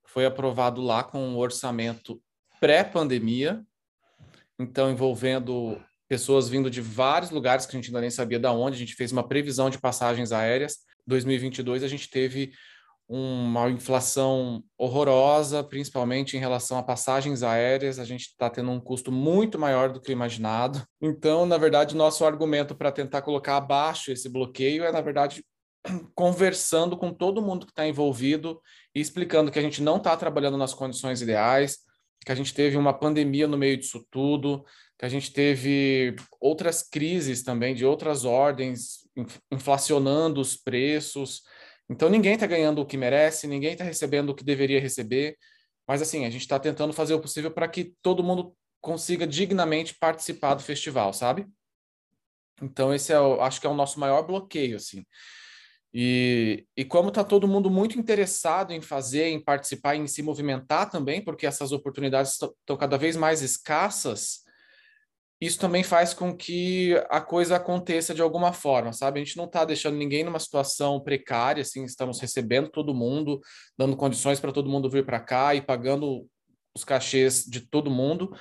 foi 0.07 0.25
aprovado 0.25 0.81
lá 0.81 1.03
com 1.03 1.19
um 1.19 1.37
orçamento 1.37 2.19
pré-pandemia, 2.59 3.63
então 4.57 4.89
envolvendo 4.89 5.79
pessoas 6.07 6.49
vindo 6.49 6.71
de 6.71 6.81
vários 6.81 7.29
lugares 7.29 7.65
que 7.65 7.75
a 7.75 7.79
gente 7.79 7.89
ainda 7.89 8.01
nem 8.01 8.09
sabia 8.09 8.39
de 8.39 8.47
onde. 8.47 8.77
A 8.77 8.79
gente 8.79 8.95
fez 8.95 9.11
uma 9.11 9.27
previsão 9.27 9.69
de 9.69 9.77
passagens 9.77 10.31
aéreas. 10.31 10.77
2022 11.05 11.83
a 11.83 11.87
gente 11.87 12.09
teve 12.09 12.53
uma 13.09 13.69
inflação 13.69 14.61
horrorosa, 14.77 15.63
principalmente 15.63 16.35
em 16.35 16.39
relação 16.39 16.77
a 16.77 16.83
passagens 16.83 17.41
aéreas. 17.41 17.99
A 17.99 18.05
gente 18.05 18.23
está 18.27 18.49
tendo 18.49 18.69
um 18.69 18.79
custo 18.79 19.11
muito 19.11 19.57
maior 19.57 19.91
do 19.91 20.01
que 20.01 20.11
imaginado. 20.11 20.85
Então, 21.01 21.45
na 21.45 21.57
verdade, 21.57 21.95
nosso 21.95 22.25
argumento 22.25 22.75
para 22.75 22.91
tentar 22.91 23.21
colocar 23.21 23.57
abaixo 23.57 24.11
esse 24.11 24.27
bloqueio 24.27 24.83
é, 24.83 24.91
na 24.91 24.99
verdade, 24.99 25.43
conversando 26.13 26.97
com 26.97 27.13
todo 27.13 27.41
mundo 27.41 27.65
que 27.65 27.71
está 27.71 27.87
envolvido 27.87 28.61
e 28.93 28.99
explicando 28.99 29.51
que 29.51 29.59
a 29.59 29.61
gente 29.61 29.81
não 29.81 29.97
está 29.97 30.15
trabalhando 30.17 30.57
nas 30.57 30.73
condições 30.73 31.21
ideais, 31.21 31.77
que 32.25 32.31
a 32.31 32.35
gente 32.35 32.53
teve 32.53 32.75
uma 32.75 32.93
pandemia 32.93 33.47
no 33.47 33.57
meio 33.57 33.77
disso 33.77 34.05
tudo, 34.11 34.65
que 34.99 35.05
a 35.05 35.09
gente 35.09 35.31
teve 35.31 36.15
outras 36.41 36.81
crises 36.81 37.43
também 37.43 37.73
de 37.73 37.85
outras 37.85 38.25
ordens, 38.25 39.07
inflacionando 39.51 40.41
os 40.41 40.57
preços. 40.57 41.43
Então 41.89 42.09
ninguém 42.09 42.33
está 42.33 42.45
ganhando 42.45 42.81
o 42.81 42.85
que 42.85 42.97
merece, 42.97 43.47
ninguém 43.47 43.73
está 43.73 43.83
recebendo 43.83 44.29
o 44.29 44.35
que 44.35 44.43
deveria 44.43 44.79
receber. 44.79 45.37
Mas 45.87 46.01
assim, 46.01 46.25
a 46.25 46.29
gente 46.29 46.41
está 46.41 46.59
tentando 46.59 46.93
fazer 46.93 47.13
o 47.13 47.19
possível 47.19 47.51
para 47.51 47.67
que 47.67 47.93
todo 48.01 48.23
mundo 48.23 48.55
consiga 48.81 49.25
dignamente 49.25 49.95
participar 49.97 50.53
do 50.53 50.63
festival, 50.63 51.13
sabe? 51.13 51.47
Então 52.61 52.93
esse 52.93 53.13
é, 53.13 53.19
o, 53.19 53.41
acho 53.41 53.61
que 53.61 53.67
é 53.67 53.69
o 53.69 53.75
nosso 53.75 53.99
maior 53.99 54.23
bloqueio, 54.23 54.75
assim. 54.77 55.05
E, 55.93 56.65
e 56.75 56.83
como 56.83 57.09
está 57.09 57.23
todo 57.23 57.47
mundo 57.47 57.69
muito 57.69 57.97
interessado 57.97 58.71
em 58.71 58.81
fazer, 58.81 59.29
em 59.29 59.43
participar, 59.43 59.95
em 59.95 60.05
se 60.07 60.21
movimentar 60.21 60.89
também, 60.89 61.23
porque 61.23 61.47
essas 61.47 61.71
oportunidades 61.71 62.33
estão 62.33 62.77
cada 62.77 62.97
vez 62.97 63.15
mais 63.15 63.41
escassas, 63.41 64.43
isso 65.39 65.59
também 65.59 65.83
faz 65.83 66.13
com 66.13 66.35
que 66.35 66.95
a 67.09 67.21
coisa 67.21 67.55
aconteça 67.57 68.13
de 68.13 68.21
alguma 68.21 68.51
forma, 68.53 68.91
sabe? 68.91 69.19
A 69.19 69.23
gente 69.23 69.37
não 69.37 69.45
está 69.45 69.63
deixando 69.63 69.97
ninguém 69.97 70.23
numa 70.23 70.39
situação 70.39 70.99
precária, 70.99 71.61
assim, 71.61 71.83
estamos 71.83 72.19
recebendo 72.19 72.69
todo 72.69 72.93
mundo, 72.93 73.39
dando 73.77 73.95
condições 73.95 74.39
para 74.39 74.51
todo 74.51 74.69
mundo 74.69 74.89
vir 74.89 75.05
para 75.05 75.19
cá 75.19 75.53
e 75.53 75.61
pagando 75.61 76.27
os 76.75 76.83
cachês 76.83 77.43
de 77.43 77.61
todo 77.61 77.89
mundo, 77.89 78.31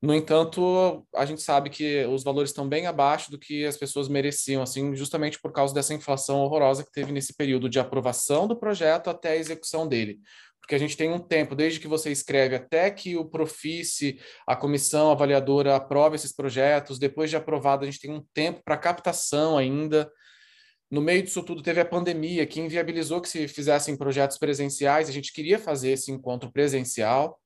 no 0.00 0.14
entanto, 0.14 1.04
a 1.12 1.24
gente 1.24 1.42
sabe 1.42 1.70
que 1.70 2.04
os 2.06 2.22
valores 2.22 2.50
estão 2.50 2.68
bem 2.68 2.86
abaixo 2.86 3.32
do 3.32 3.38
que 3.38 3.66
as 3.66 3.76
pessoas 3.76 4.08
mereciam, 4.08 4.62
assim, 4.62 4.94
justamente 4.94 5.40
por 5.40 5.52
causa 5.52 5.74
dessa 5.74 5.92
inflação 5.92 6.38
horrorosa 6.40 6.84
que 6.84 6.92
teve 6.92 7.10
nesse 7.10 7.34
período 7.34 7.68
de 7.68 7.80
aprovação 7.80 8.46
do 8.46 8.56
projeto 8.56 9.10
até 9.10 9.30
a 9.30 9.36
execução 9.36 9.88
dele. 9.88 10.20
Porque 10.68 10.74
a 10.74 10.78
gente 10.78 10.98
tem 10.98 11.10
um 11.10 11.18
tempo, 11.18 11.54
desde 11.54 11.80
que 11.80 11.88
você 11.88 12.12
escreve 12.12 12.54
até 12.54 12.90
que 12.90 13.16
o 13.16 13.24
Profice, 13.24 14.20
a 14.46 14.54
comissão 14.54 15.10
avaliadora, 15.10 15.74
aprova 15.74 16.14
esses 16.14 16.30
projetos, 16.30 16.98
depois 16.98 17.30
de 17.30 17.36
aprovado, 17.36 17.84
a 17.84 17.86
gente 17.86 17.98
tem 17.98 18.10
um 18.10 18.22
tempo 18.34 18.60
para 18.62 18.76
captação 18.76 19.56
ainda. 19.56 20.12
No 20.90 21.00
meio 21.00 21.22
disso 21.22 21.42
tudo, 21.42 21.62
teve 21.62 21.80
a 21.80 21.86
pandemia, 21.86 22.46
que 22.46 22.60
inviabilizou 22.60 23.22
que 23.22 23.30
se 23.30 23.48
fizessem 23.48 23.96
projetos 23.96 24.36
presenciais, 24.36 25.08
a 25.08 25.12
gente 25.12 25.32
queria 25.32 25.58
fazer 25.58 25.92
esse 25.92 26.12
encontro 26.12 26.52
presencial 26.52 27.40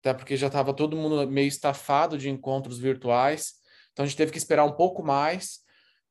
até 0.00 0.14
porque 0.14 0.36
já 0.36 0.46
estava 0.46 0.72
todo 0.72 0.96
mundo 0.96 1.28
meio 1.28 1.48
estafado 1.48 2.16
de 2.16 2.30
encontros 2.30 2.78
virtuais, 2.78 3.54
então 3.92 4.04
a 4.04 4.06
gente 4.06 4.16
teve 4.16 4.30
que 4.30 4.38
esperar 4.38 4.64
um 4.64 4.72
pouco 4.72 5.02
mais. 5.02 5.58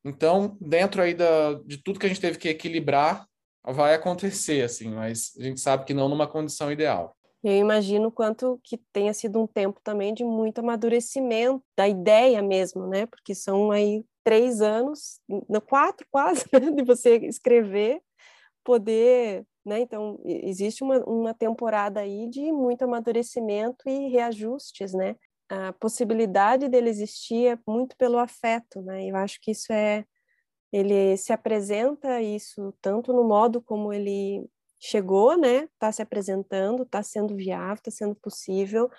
Então, 0.03 0.57
dentro 0.59 1.01
aí 1.01 1.13
da, 1.13 1.53
de 1.65 1.81
tudo 1.81 1.99
que 1.99 2.05
a 2.05 2.09
gente 2.09 2.19
teve 2.19 2.37
que 2.37 2.49
equilibrar, 2.49 3.25
vai 3.73 3.93
acontecer, 3.93 4.63
assim, 4.63 4.89
mas 4.89 5.33
a 5.39 5.43
gente 5.43 5.59
sabe 5.59 5.85
que 5.85 5.93
não 5.93 6.09
numa 6.09 6.27
condição 6.27 6.71
ideal. 6.71 7.15
Eu 7.43 7.53
imagino 7.53 8.11
quanto 8.11 8.59
que 8.63 8.77
tenha 8.91 9.13
sido 9.13 9.39
um 9.41 9.47
tempo 9.47 9.79
também 9.81 10.13
de 10.13 10.25
muito 10.25 10.59
amadurecimento 10.59 11.63
da 11.77 11.87
ideia 11.87 12.41
mesmo, 12.41 12.85
né? 12.87 13.05
Porque 13.05 13.33
são 13.33 13.71
aí 13.71 14.03
três 14.23 14.61
anos, 14.61 15.21
quatro 15.67 16.05
quase, 16.11 16.43
de 16.75 16.83
você 16.83 17.17
escrever, 17.17 18.01
poder 18.63 19.45
né? 19.65 19.81
Então, 19.81 20.19
existe 20.25 20.83
uma, 20.83 20.97
uma 21.05 21.33
temporada 21.33 21.99
aí 21.99 22.27
de 22.27 22.51
muito 22.51 22.83
amadurecimento 22.83 23.87
e 23.87 24.09
reajustes, 24.09 24.93
né? 24.93 25.15
A 25.47 25.73
possibilidade 25.73 26.67
dele 26.67 26.89
existir 26.89 27.47
é 27.47 27.59
muito 27.67 27.95
pelo 27.97 28.17
afeto, 28.17 28.81
né? 28.81 29.05
Eu 29.05 29.15
acho 29.15 29.39
que 29.41 29.51
isso 29.51 29.71
é... 29.71 30.05
Ele 30.71 31.17
se 31.17 31.33
apresenta 31.33 32.21
isso 32.21 32.73
tanto 32.81 33.11
no 33.11 33.23
modo 33.23 33.61
como 33.61 33.91
ele 33.91 34.49
chegou, 34.79 35.37
né? 35.37 35.63
Está 35.73 35.91
se 35.91 36.01
apresentando, 36.01 36.83
está 36.83 37.03
sendo 37.03 37.35
viável, 37.35 37.75
está 37.75 37.91
sendo 37.91 38.15
possível 38.15 38.89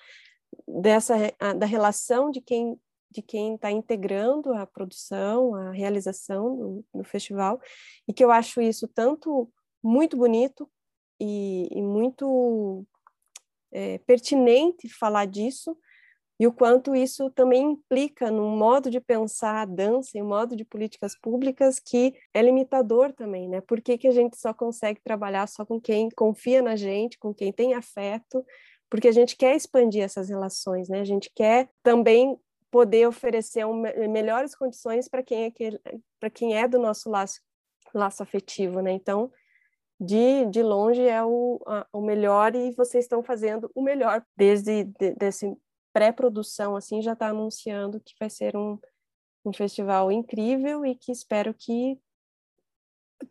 dessa 0.67 1.15
da 1.57 1.67
relação 1.67 2.31
de 2.31 2.41
quem 2.41 2.79
de 3.11 3.23
quem 3.23 3.57
está 3.57 3.73
integrando 3.73 4.55
a 4.55 4.65
produção, 4.65 5.53
a 5.57 5.73
realização 5.73 6.57
do, 6.57 6.85
do, 6.95 7.05
festival, 7.05 7.61
e 8.07 8.13
que 8.13 8.23
eu 8.23 8.31
acho 8.31 8.61
isso 8.61 8.87
tanto 8.87 9.53
muito 9.83 10.17
bonito 10.17 10.71
e, 11.19 11.69
e 11.73 11.83
muito 11.83 12.87
é, 13.73 13.99
pertinente 13.99 14.89
falar 14.89 15.27
disso 15.27 15.77
e 16.41 16.47
o 16.47 16.53
quanto 16.53 16.97
isso 16.97 17.29
também 17.29 17.73
implica 17.73 18.31
no 18.31 18.49
modo 18.49 18.91
de 18.91 18.99
pensar 18.99 19.61
a 19.61 19.67
dança 19.67 20.17
e 20.17 20.23
modo 20.23 20.57
de 20.57 20.65
políticas 20.65 21.15
públicas 21.15 21.79
que 21.79 22.15
é 22.33 22.41
limitador 22.41 23.13
também, 23.13 23.47
né? 23.47 23.61
Por 23.61 23.79
que, 23.83 23.99
que 23.99 24.09
a 24.09 24.11
gente 24.11 24.39
só 24.39 24.55
consegue 24.55 25.03
trabalhar 25.03 25.47
só 25.47 25.67
com 25.67 25.79
quem 25.79 26.09
confia 26.09 26.63
na 26.63 26.77
gente, 26.77 27.19
com 27.19 27.35
quem 27.35 27.53
tem 27.53 27.75
afeto? 27.75 28.43
Porque 28.89 29.07
a 29.07 29.13
gente 29.13 29.37
quer 29.37 29.55
expandir 29.55 30.03
essas 30.03 30.31
relações, 30.31 30.89
né? 30.89 31.01
A 31.01 31.05
gente 31.05 31.31
quer 31.37 31.69
também 31.83 32.41
poder 32.71 33.07
oferecer 33.07 33.67
um, 33.67 33.83
melhores 34.09 34.55
condições 34.55 35.09
para 35.09 35.23
quem 35.23 35.45
é 35.45 35.53
para 36.19 36.31
quem 36.31 36.57
é 36.57 36.67
do 36.67 36.79
nosso 36.79 37.11
laço 37.11 37.39
laço 37.93 38.23
afetivo, 38.23 38.81
né? 38.81 38.93
Então, 38.93 39.31
de, 40.01 40.47
de 40.47 40.63
longe 40.63 41.07
é 41.07 41.23
o, 41.23 41.61
a, 41.67 41.87
o 41.93 42.01
melhor 42.01 42.55
e 42.55 42.73
vocês 42.73 43.05
estão 43.05 43.23
fazendo 43.23 43.71
o 43.75 43.83
melhor 43.83 44.25
desde 44.35 44.85
de, 44.85 45.11
desse 45.17 45.55
pré-produção 45.93 46.77
assim 46.77 47.03
já 47.03 47.13
está 47.13 47.29
anunciando 47.29 48.01
que 48.01 48.15
vai 48.19 48.31
ser 48.31 48.57
um, 48.57 48.79
um 49.45 49.53
festival 49.53 50.11
incrível 50.11 50.85
e 50.85 50.95
que 50.95 51.13
espero 51.13 51.55
que 51.55 51.99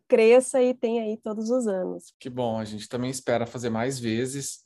cresça 0.08 0.62
e 0.62 0.74
tenha 0.74 1.04
aí 1.04 1.18
todos 1.18 1.50
os 1.50 1.68
anos. 1.68 2.14
Que 2.20 2.30
bom, 2.30 2.60
a 2.60 2.66
gente 2.66 2.88
também 2.88 3.10
espera 3.10 3.46
fazer 3.46 3.70
mais 3.70 4.00
vezes. 4.00 4.64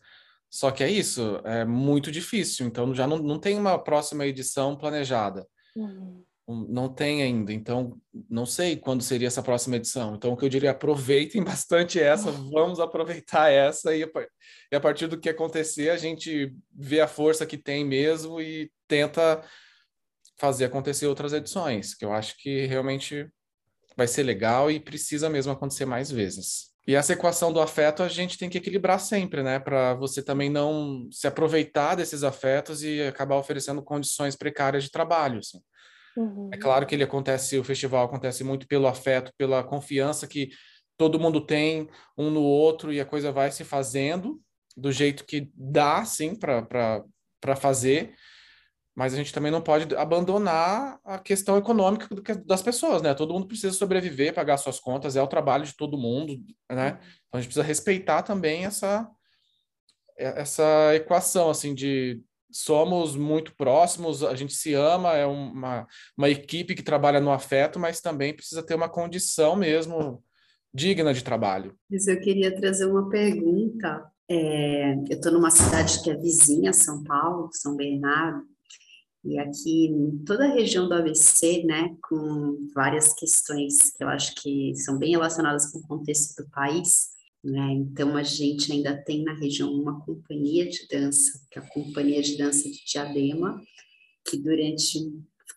Só 0.50 0.70
que 0.70 0.84
é 0.84 0.90
isso, 0.90 1.42
é 1.46 1.66
muito 1.66 2.12
difícil, 2.12 2.68
então 2.68 2.94
já 2.94 3.08
não, 3.08 3.18
não 3.18 3.40
tem 3.40 3.58
uma 3.58 3.82
próxima 3.82 4.26
edição 4.26 4.78
planejada. 4.78 5.48
Uhum 5.76 6.24
não 6.48 6.90
tem 6.90 7.24
ainda, 7.24 7.54
então 7.54 7.98
não 8.30 8.46
sei 8.46 8.76
quando 8.76 9.02
seria 9.02 9.28
essa 9.28 9.42
próxima 9.42 9.78
edição. 9.78 10.16
Então, 10.16 10.34
o 10.34 10.38
que 10.38 10.44
eu 10.44 10.50
diria, 10.50 10.72
aproveitem 10.72 11.42
bastante 11.44 12.00
essa, 12.00 12.32
vamos 12.32 12.80
aproveitar 12.80 13.50
essa, 13.50 13.96
e 13.96 14.04
a, 14.74 14.80
partir 14.80 15.08
do 15.08 15.20
que 15.20 15.30
acontecer, 15.30 15.90
a 15.90 15.98
gente 15.98 16.54
vê 16.74 17.00
a 17.00 17.08
força 17.08 17.46
que 17.46 17.58
tem 17.58 17.86
mesmo 17.86 18.42
e 18.42 18.70
tenta 18.88 19.42
fazer 20.38 20.66
acontecer 20.66 21.08
outras 21.08 21.32
edições, 21.32 21.96
que 21.96 22.04
eu 22.04 22.12
acho 22.12 22.36
que 22.38 22.66
realmente 22.66 23.30
vai 23.96 24.08
ser 24.08 24.24
legal 24.24 24.70
e 24.70 24.80
precisa 24.80 25.30
mesmo 25.30 25.52
acontecer 25.52 25.86
mais 25.86 26.12
vezes. 26.12 26.74
E 26.86 26.96
essa 26.96 27.14
equação 27.14 27.54
do 27.54 27.62
afeto 27.62 28.04
a 28.04 28.10
gente 28.10 28.38
tem 28.38 28.50
que 28.50 28.58
equilibrar 28.58 29.00
sempre, 29.00 29.42
né? 29.42 29.58
Para 29.58 29.94
você 29.94 30.22
também 30.22 30.50
não 30.50 31.08
se 31.12 31.26
aproveitar 31.26 31.96
desses 31.96 32.24
afetos 32.24 32.84
e 32.84 33.02
acabar 33.04 33.38
oferecendo 33.38 33.82
condições 33.82 34.36
precárias 34.36 34.84
de 34.84 34.92
trabalho. 34.92 35.40
Assim. 35.40 35.60
Uhum. 36.16 36.50
É 36.54 36.58
claro 36.58 36.86
que 36.86 36.94
ele 36.94 37.04
acontece, 37.04 37.58
o 37.58 37.64
festival 37.64 38.06
acontece 38.06 38.44
muito 38.44 38.68
pelo 38.68 38.88
afeto, 38.88 39.32
pela 39.38 39.64
confiança 39.64 40.28
que 40.28 40.50
todo 40.98 41.20
mundo 41.20 41.42
tem 41.42 41.90
um 42.18 42.30
no 42.30 42.42
outro 42.42 42.94
e 42.94 43.00
a 43.00 43.06
coisa 43.06 43.32
vai 43.32 43.52
se 43.52 43.64
fazendo 43.64 44.40
do 44.76 44.92
jeito 44.92 45.26
que 45.26 45.52
dá, 45.56 46.04
sim, 46.06 46.36
para 46.36 47.56
fazer. 47.56 48.16
Mas 48.96 49.14
a 49.14 49.18
gente 49.18 49.34
também 49.34 49.52
não 49.52 49.62
pode 49.62 49.96
abandonar 49.96 51.00
a 51.04 51.18
questão 51.18 51.58
econômica 51.58 52.08
das 52.46 52.62
pessoas, 52.62 53.02
né? 53.02 53.16
Todo 53.16 53.34
mundo 53.34 53.48
precisa 53.48 53.74
sobreviver, 53.74 54.36
pagar 54.36 54.58
suas 54.58 54.80
contas, 54.80 55.16
é 55.16 55.22
o 55.22 55.28
trabalho 55.28 55.66
de 55.66 55.76
todo 55.76 55.98
mundo, 55.98 56.40
né? 56.72 56.92
Uhum. 56.92 56.98
Então 56.98 57.34
a 57.34 57.38
gente 57.38 57.48
precisa 57.48 57.66
respeitar 57.66 58.22
também 58.22 58.66
essa, 58.66 59.10
essa 60.16 60.94
equação 60.94 61.50
assim 61.50 61.74
de 61.74 62.22
somos 62.58 63.16
muito 63.16 63.56
próximos, 63.56 64.24
a 64.24 64.36
gente 64.36 64.54
se 64.54 64.74
ama, 64.74 65.14
é 65.14 65.26
uma, 65.26 65.88
uma 66.18 66.30
equipe 66.30 66.76
que 66.76 66.84
trabalha 66.84 67.20
no 67.20 67.32
afeto, 67.32 67.80
mas 67.80 68.02
também 68.02 68.36
precisa 68.36 68.64
ter 68.64 68.76
uma 68.76 68.90
condição 68.90 69.56
mesmo 69.56 70.24
digna 70.74 71.14
de 71.14 71.24
trabalho. 71.24 71.76
Mas 71.90 72.08
eu 72.08 72.20
queria 72.20 72.56
trazer 72.56 72.86
uma 72.86 73.10
pergunta. 73.10 74.06
É, 74.30 74.94
eu 74.94 75.18
estou 75.18 75.32
numa 75.32 75.52
cidade 75.52 76.02
que 76.02 76.10
é 76.10 76.16
vizinha 76.16 76.74
São 76.74 77.04
Paulo, 77.04 77.50
São 77.52 77.76
Bernardo, 77.76 78.44
e 79.24 79.40
aqui 79.40 79.86
em 79.88 80.18
toda 80.26 80.46
a 80.46 80.54
região 80.54 80.88
do 80.88 80.96
ABC, 80.96 81.64
né, 81.64 81.96
com 82.10 82.68
várias 82.76 83.14
questões 83.14 83.92
que 83.92 84.04
eu 84.04 84.10
acho 84.10 84.36
que 84.36 84.74
são 84.76 84.98
bem 84.98 85.12
relacionadas 85.12 85.72
com 85.72 85.80
o 85.80 85.88
contexto 85.88 86.44
do 86.44 86.50
país, 86.50 87.13
né? 87.44 87.74
Então, 87.74 88.16
a 88.16 88.24
gente 88.24 88.72
ainda 88.72 88.96
tem 88.96 89.24
na 89.24 89.34
região 89.34 89.72
uma 89.74 90.00
companhia 90.06 90.68
de 90.68 90.88
dança, 90.88 91.46
que 91.52 91.60
é 91.60 91.62
a 91.62 91.70
Companhia 91.70 92.22
de 92.22 92.38
Dança 92.38 92.70
de 92.70 92.86
Diadema, 92.86 93.62
que 94.26 94.38
durante 94.38 95.00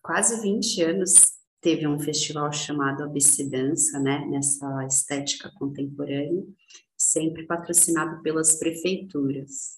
quase 0.02 0.42
20 0.42 0.82
anos 0.82 1.36
teve 1.60 1.86
um 1.86 1.98
festival 1.98 2.52
chamado 2.52 3.04
ABC 3.04 3.48
Dança, 3.48 4.00
né? 4.00 4.26
nessa 4.26 4.84
estética 4.86 5.50
contemporânea, 5.56 6.44
sempre 6.96 7.46
patrocinado 7.46 8.20
pelas 8.22 8.58
prefeituras. 8.58 9.76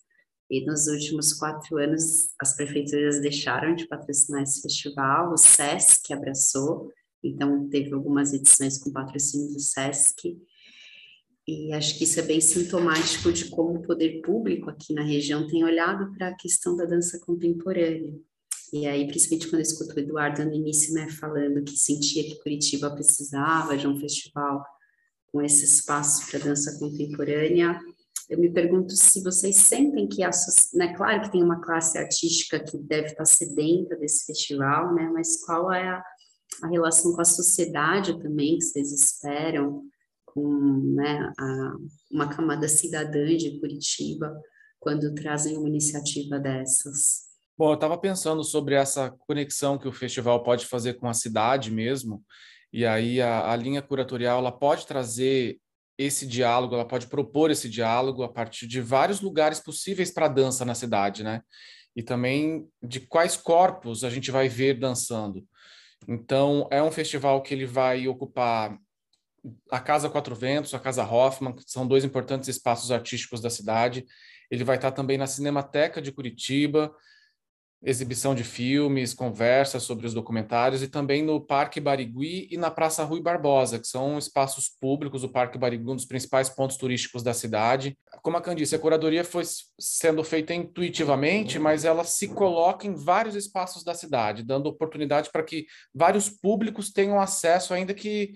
E 0.50 0.64
nos 0.64 0.86
últimos 0.86 1.34
quatro 1.34 1.76
anos, 1.76 2.30
as 2.40 2.56
prefeituras 2.56 3.20
deixaram 3.20 3.74
de 3.74 3.86
patrocinar 3.86 4.42
esse 4.42 4.62
festival, 4.62 5.32
o 5.32 5.36
SESC 5.36 6.10
abraçou, 6.10 6.90
então 7.22 7.68
teve 7.68 7.92
algumas 7.92 8.32
edições 8.32 8.78
com 8.78 8.90
patrocínio 8.90 9.52
do 9.52 9.60
SESC, 9.60 10.38
e 11.48 11.72
acho 11.72 11.96
que 11.96 12.04
isso 12.04 12.20
é 12.20 12.22
bem 12.22 12.42
sintomático 12.42 13.32
de 13.32 13.46
como 13.46 13.78
o 13.78 13.82
poder 13.82 14.20
público 14.20 14.68
aqui 14.68 14.92
na 14.92 15.02
região 15.02 15.46
tem 15.46 15.64
olhado 15.64 16.12
para 16.12 16.28
a 16.28 16.36
questão 16.36 16.76
da 16.76 16.84
dança 16.84 17.18
contemporânea. 17.24 18.12
E 18.70 18.86
aí, 18.86 19.06
principalmente 19.06 19.46
quando 19.46 19.60
eu 19.60 19.62
escuto 19.62 19.96
o 19.96 19.98
Eduardo 19.98 20.44
no 20.44 20.52
início, 20.52 20.92
né, 20.92 21.08
falando 21.08 21.64
que 21.64 21.74
sentia 21.74 22.22
que 22.22 22.38
Curitiba 22.42 22.90
precisava 22.90 23.78
de 23.78 23.88
um 23.88 23.98
festival 23.98 24.62
com 25.32 25.40
esse 25.40 25.64
espaço 25.64 26.30
para 26.30 26.38
dança 26.38 26.78
contemporânea, 26.78 27.80
eu 28.28 28.38
me 28.38 28.52
pergunto 28.52 28.92
se 28.94 29.22
vocês 29.22 29.56
sentem 29.56 30.06
que, 30.06 30.22
a, 30.22 30.30
né, 30.74 30.94
claro 30.94 31.22
que 31.22 31.32
tem 31.32 31.42
uma 31.42 31.62
classe 31.62 31.96
artística 31.96 32.60
que 32.60 32.76
deve 32.76 33.06
estar 33.06 33.24
sedenta 33.24 33.96
desse 33.96 34.26
festival, 34.26 34.94
né, 34.94 35.10
mas 35.14 35.42
qual 35.46 35.72
é 35.72 35.88
a, 35.88 36.04
a 36.62 36.68
relação 36.68 37.14
com 37.14 37.22
a 37.22 37.24
sociedade 37.24 38.20
também 38.20 38.58
que 38.58 38.64
vocês 38.64 38.92
esperam 38.92 39.88
né, 40.38 41.32
a, 41.38 41.72
uma 42.10 42.28
camada 42.28 42.68
cidadã 42.68 43.36
de 43.36 43.58
Curitiba 43.60 44.34
quando 44.78 45.14
trazem 45.14 45.56
uma 45.56 45.68
iniciativa 45.68 46.38
dessas? 46.38 47.28
Bom, 47.56 47.70
eu 47.70 47.74
estava 47.74 47.98
pensando 47.98 48.44
sobre 48.44 48.74
essa 48.74 49.10
conexão 49.26 49.78
que 49.78 49.88
o 49.88 49.92
festival 49.92 50.42
pode 50.42 50.66
fazer 50.66 50.94
com 50.94 51.08
a 51.08 51.14
cidade 51.14 51.72
mesmo, 51.72 52.24
e 52.72 52.86
aí 52.86 53.20
a, 53.20 53.50
a 53.50 53.56
linha 53.56 53.82
curatorial 53.82 54.38
ela 54.38 54.52
pode 54.52 54.86
trazer 54.86 55.58
esse 55.98 56.24
diálogo, 56.26 56.74
ela 56.74 56.86
pode 56.86 57.08
propor 57.08 57.50
esse 57.50 57.68
diálogo 57.68 58.22
a 58.22 58.28
partir 58.28 58.68
de 58.68 58.80
vários 58.80 59.20
lugares 59.20 59.58
possíveis 59.58 60.12
para 60.12 60.28
dança 60.28 60.64
na 60.64 60.74
cidade, 60.74 61.24
né? 61.24 61.42
E 61.96 62.02
também 62.02 62.68
de 62.80 63.00
quais 63.00 63.36
corpos 63.36 64.04
a 64.04 64.10
gente 64.10 64.30
vai 64.30 64.48
ver 64.48 64.78
dançando. 64.78 65.44
Então, 66.06 66.68
é 66.70 66.80
um 66.80 66.92
festival 66.92 67.42
que 67.42 67.52
ele 67.52 67.66
vai 67.66 68.06
ocupar 68.06 68.78
a 69.70 69.80
Casa 69.80 70.08
Quatro 70.08 70.34
Ventos, 70.34 70.74
a 70.74 70.78
Casa 70.78 71.04
Hoffman, 71.04 71.54
que 71.54 71.62
são 71.66 71.86
dois 71.86 72.04
importantes 72.04 72.48
espaços 72.48 72.90
artísticos 72.90 73.40
da 73.40 73.50
cidade. 73.50 74.04
Ele 74.50 74.64
vai 74.64 74.76
estar 74.76 74.92
também 74.92 75.18
na 75.18 75.26
Cinemateca 75.26 76.00
de 76.00 76.12
Curitiba, 76.12 76.94
exibição 77.82 78.34
de 78.34 78.42
filmes, 78.42 79.14
conversas 79.14 79.84
sobre 79.84 80.04
os 80.06 80.12
documentários 80.12 80.82
e 80.82 80.88
também 80.88 81.22
no 81.22 81.40
Parque 81.40 81.80
Barigui 81.80 82.48
e 82.50 82.56
na 82.56 82.70
Praça 82.70 83.04
Rui 83.04 83.20
Barbosa, 83.20 83.78
que 83.78 83.86
são 83.86 84.18
espaços 84.18 84.68
públicos, 84.68 85.22
o 85.22 85.28
Parque 85.28 85.56
Barigui, 85.56 85.88
um 85.88 85.94
dos 85.94 86.04
principais 86.04 86.48
pontos 86.48 86.76
turísticos 86.76 87.22
da 87.22 87.32
cidade. 87.32 87.96
Como 88.20 88.36
a 88.36 88.40
Candice, 88.40 88.74
a 88.74 88.78
curadoria 88.80 89.22
foi 89.22 89.44
sendo 89.78 90.24
feita 90.24 90.52
intuitivamente, 90.52 91.58
mas 91.58 91.84
ela 91.84 92.02
se 92.02 92.28
coloca 92.28 92.86
em 92.86 92.94
vários 92.94 93.36
espaços 93.36 93.84
da 93.84 93.94
cidade, 93.94 94.42
dando 94.42 94.66
oportunidade 94.66 95.30
para 95.30 95.44
que 95.44 95.66
vários 95.94 96.28
públicos 96.28 96.90
tenham 96.90 97.20
acesso, 97.20 97.72
ainda 97.72 97.94
que 97.94 98.32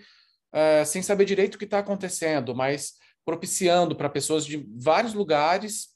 uh, 0.53 0.85
sem 0.85 1.03
saber 1.03 1.25
direito 1.25 1.55
o 1.55 1.59
que 1.59 1.65
está 1.65 1.79
acontecendo, 1.79 2.55
mas 2.55 2.95
propiciando 3.25 3.97
para 3.97 4.09
pessoas 4.09 4.45
de 4.45 4.67
vários 4.77 5.15
lugares 5.15 5.87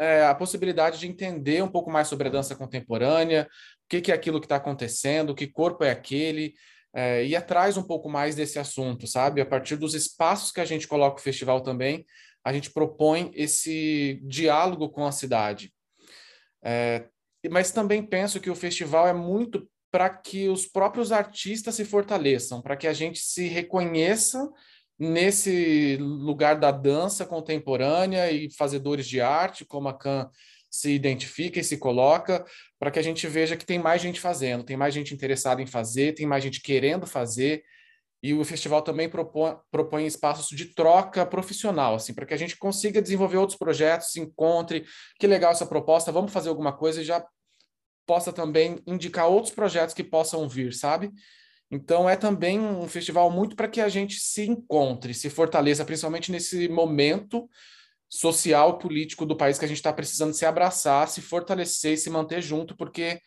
uh, 0.00 0.28
a 0.28 0.34
possibilidade 0.34 0.98
de 0.98 1.06
entender 1.06 1.62
um 1.62 1.68
pouco 1.68 1.90
mais 1.90 2.08
sobre 2.08 2.28
a 2.28 2.30
dança 2.30 2.56
contemporânea, 2.56 3.48
o 3.84 3.88
que, 3.88 4.00
que 4.00 4.12
é 4.12 4.14
aquilo 4.14 4.40
que 4.40 4.46
está 4.46 4.56
acontecendo, 4.56 5.34
que 5.34 5.46
corpo 5.46 5.84
é 5.84 5.90
aquele, 5.90 6.54
uh, 6.94 7.22
e 7.24 7.36
atrás 7.36 7.76
um 7.76 7.82
pouco 7.82 8.08
mais 8.08 8.34
desse 8.34 8.58
assunto, 8.58 9.06
sabe? 9.06 9.40
A 9.40 9.46
partir 9.46 9.76
dos 9.76 9.94
espaços 9.94 10.50
que 10.50 10.60
a 10.60 10.64
gente 10.64 10.88
coloca 10.88 11.20
o 11.20 11.22
festival 11.22 11.60
também, 11.60 12.04
a 12.44 12.52
gente 12.52 12.70
propõe 12.70 13.30
esse 13.34 14.20
diálogo 14.24 14.88
com 14.88 15.04
a 15.04 15.12
cidade. 15.12 15.74
Mas 17.50 17.72
também 17.72 18.02
penso 18.02 18.40
que 18.40 18.48
o 18.48 18.54
festival 18.54 19.06
é 19.06 19.12
muito 19.12 19.68
para 19.90 20.10
que 20.10 20.48
os 20.48 20.66
próprios 20.66 21.12
artistas 21.12 21.74
se 21.74 21.84
fortaleçam, 21.84 22.60
para 22.60 22.76
que 22.76 22.86
a 22.86 22.92
gente 22.92 23.20
se 23.20 23.48
reconheça 23.48 24.48
nesse 24.98 25.96
lugar 26.00 26.58
da 26.58 26.70
dança 26.70 27.24
contemporânea 27.24 28.30
e 28.30 28.50
fazedores 28.50 29.06
de 29.06 29.20
arte, 29.20 29.64
como 29.64 29.88
a 29.88 29.94
Can 29.94 30.28
se 30.70 30.90
identifica 30.90 31.58
e 31.60 31.64
se 31.64 31.78
coloca, 31.78 32.44
para 32.78 32.90
que 32.90 32.98
a 32.98 33.02
gente 33.02 33.26
veja 33.26 33.56
que 33.56 33.64
tem 33.64 33.78
mais 33.78 34.02
gente 34.02 34.20
fazendo, 34.20 34.64
tem 34.64 34.76
mais 34.76 34.92
gente 34.92 35.14
interessada 35.14 35.62
em 35.62 35.66
fazer, 35.66 36.14
tem 36.14 36.26
mais 36.26 36.42
gente 36.44 36.60
querendo 36.60 37.06
fazer, 37.06 37.62
e 38.22 38.34
o 38.34 38.44
festival 38.44 38.82
também 38.82 39.08
propõe, 39.08 39.56
propõe 39.70 40.04
espaços 40.04 40.48
de 40.48 40.66
troca 40.74 41.24
profissional, 41.24 41.94
assim, 41.94 42.12
para 42.12 42.26
que 42.26 42.34
a 42.34 42.36
gente 42.36 42.56
consiga 42.56 43.00
desenvolver 43.00 43.36
outros 43.36 43.58
projetos, 43.58 44.10
se 44.10 44.20
encontre, 44.20 44.84
que 45.18 45.26
legal 45.26 45.52
essa 45.52 45.66
proposta, 45.66 46.12
vamos 46.12 46.32
fazer 46.32 46.48
alguma 46.48 46.72
coisa 46.72 47.00
e 47.00 47.04
já 47.04 47.24
possa 48.08 48.32
também 48.32 48.80
indicar 48.86 49.28
outros 49.28 49.54
projetos 49.54 49.94
que 49.94 50.02
possam 50.02 50.48
vir, 50.48 50.72
sabe? 50.72 51.12
Então 51.70 52.08
é 52.08 52.16
também 52.16 52.58
um 52.58 52.88
festival 52.88 53.30
muito 53.30 53.54
para 53.54 53.68
que 53.68 53.82
a 53.82 53.88
gente 53.90 54.18
se 54.18 54.46
encontre, 54.46 55.12
se 55.12 55.28
fortaleça, 55.28 55.84
principalmente 55.84 56.32
nesse 56.32 56.66
momento 56.70 57.46
social 58.08 58.78
político 58.78 59.26
do 59.26 59.36
país 59.36 59.58
que 59.58 59.66
a 59.66 59.68
gente 59.68 59.76
está 59.76 59.92
precisando 59.92 60.32
se 60.32 60.46
abraçar, 60.46 61.06
se 61.08 61.20
fortalecer 61.20 61.92
e 61.92 61.96
se 61.98 62.08
manter 62.08 62.40
junto, 62.40 62.74
porque 62.74 63.20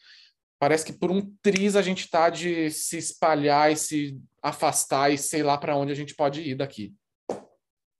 parece 0.57 0.83
que 0.83 0.93
por 0.93 1.11
um 1.11 1.21
triz 1.43 1.75
a 1.75 1.83
gente 1.83 2.05
está 2.05 2.31
de 2.31 2.71
se 2.71 2.97
espalhar 2.97 3.71
e 3.71 3.77
se 3.77 4.19
afastar 4.41 5.13
e 5.13 5.17
sei 5.19 5.43
lá 5.43 5.55
para 5.59 5.77
onde 5.77 5.91
a 5.91 5.95
gente 5.95 6.15
pode 6.15 6.41
ir 6.41 6.55
daqui. 6.55 6.91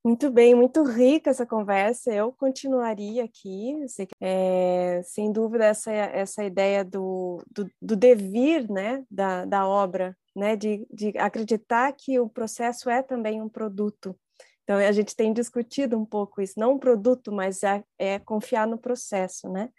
Muito 0.03 0.31
bem, 0.31 0.55
muito 0.55 0.83
rica 0.83 1.29
essa 1.29 1.45
conversa. 1.45 2.11
Eu 2.11 2.31
continuaria 2.31 3.23
aqui. 3.23 3.75
É, 4.19 5.01
sem 5.03 5.31
dúvida, 5.31 5.65
essa, 5.65 5.91
essa 5.91 6.43
ideia 6.43 6.83
do, 6.83 7.43
do, 7.51 7.69
do 7.79 7.95
devir 7.95 8.69
né, 8.71 9.05
da, 9.11 9.45
da 9.45 9.67
obra, 9.67 10.17
né, 10.35 10.55
de, 10.55 10.87
de 10.91 11.15
acreditar 11.19 11.91
que 11.93 12.19
o 12.19 12.27
processo 12.27 12.89
é 12.89 13.03
também 13.03 13.41
um 13.41 13.49
produto. 13.49 14.17
Então, 14.63 14.77
a 14.77 14.91
gente 14.91 15.15
tem 15.15 15.33
discutido 15.33 15.97
um 15.99 16.05
pouco 16.05 16.41
isso, 16.41 16.59
não 16.59 16.73
um 16.73 16.79
produto, 16.79 17.31
mas 17.31 17.61
é, 17.61 17.83
é 17.99 18.17
confiar 18.17 18.65
no 18.65 18.79
processo. 18.79 19.49
Né? 19.49 19.69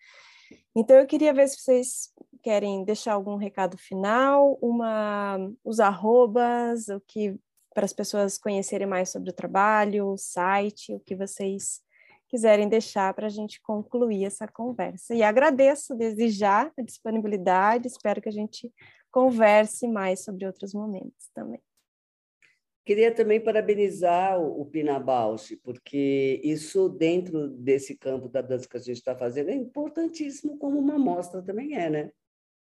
Então, 0.76 0.96
eu 0.96 1.06
queria 1.06 1.34
ver 1.34 1.48
se 1.48 1.56
vocês 1.56 2.12
querem 2.42 2.84
deixar 2.84 3.14
algum 3.14 3.36
recado 3.36 3.76
final, 3.76 4.56
uma, 4.62 5.36
os 5.64 5.80
arrobas, 5.80 6.88
o 6.88 7.00
que 7.00 7.36
para 7.74 7.84
as 7.84 7.92
pessoas 7.92 8.38
conhecerem 8.38 8.86
mais 8.86 9.10
sobre 9.10 9.30
o 9.30 9.34
trabalho, 9.34 10.08
o 10.08 10.16
site, 10.16 10.94
o 10.94 11.00
que 11.00 11.14
vocês 11.14 11.80
quiserem 12.28 12.68
deixar 12.68 13.12
para 13.12 13.26
a 13.26 13.30
gente 13.30 13.60
concluir 13.60 14.24
essa 14.24 14.48
conversa. 14.48 15.14
E 15.14 15.22
agradeço 15.22 15.94
desde 15.94 16.30
já 16.30 16.72
a 16.76 16.82
disponibilidade, 16.82 17.88
espero 17.88 18.22
que 18.22 18.28
a 18.28 18.32
gente 18.32 18.72
converse 19.10 19.86
mais 19.86 20.24
sobre 20.24 20.46
outros 20.46 20.72
momentos 20.72 21.28
também. 21.34 21.60
Queria 22.84 23.14
também 23.14 23.40
parabenizar 23.40 24.40
o 24.40 24.64
Pina 24.66 24.98
Bausch, 24.98 25.56
porque 25.62 26.40
isso, 26.42 26.88
dentro 26.88 27.48
desse 27.48 27.96
campo 27.96 28.28
da 28.28 28.42
dança 28.42 28.68
que 28.68 28.76
a 28.76 28.80
gente 28.80 28.96
está 28.96 29.14
fazendo, 29.14 29.50
é 29.50 29.54
importantíssimo, 29.54 30.58
como 30.58 30.80
uma 30.80 30.98
mostra 30.98 31.40
também 31.42 31.76
é, 31.76 31.88
né? 31.88 32.12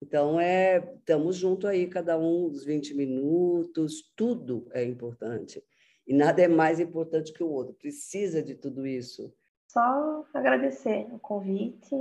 Então, 0.02 0.38
é, 0.38 0.78
estamos 0.98 1.36
junto 1.36 1.66
aí, 1.66 1.86
cada 1.86 2.18
um 2.18 2.48
dos 2.48 2.64
20 2.64 2.94
minutos, 2.94 4.12
tudo 4.14 4.68
é 4.72 4.84
importante. 4.84 5.62
E 6.06 6.14
nada 6.14 6.42
é 6.42 6.48
mais 6.48 6.78
importante 6.78 7.32
que 7.32 7.42
o 7.42 7.48
outro, 7.48 7.74
precisa 7.74 8.42
de 8.42 8.54
tudo 8.54 8.86
isso. 8.86 9.34
Só 9.68 10.24
agradecer 10.32 11.06
o 11.12 11.18
convite, 11.18 11.94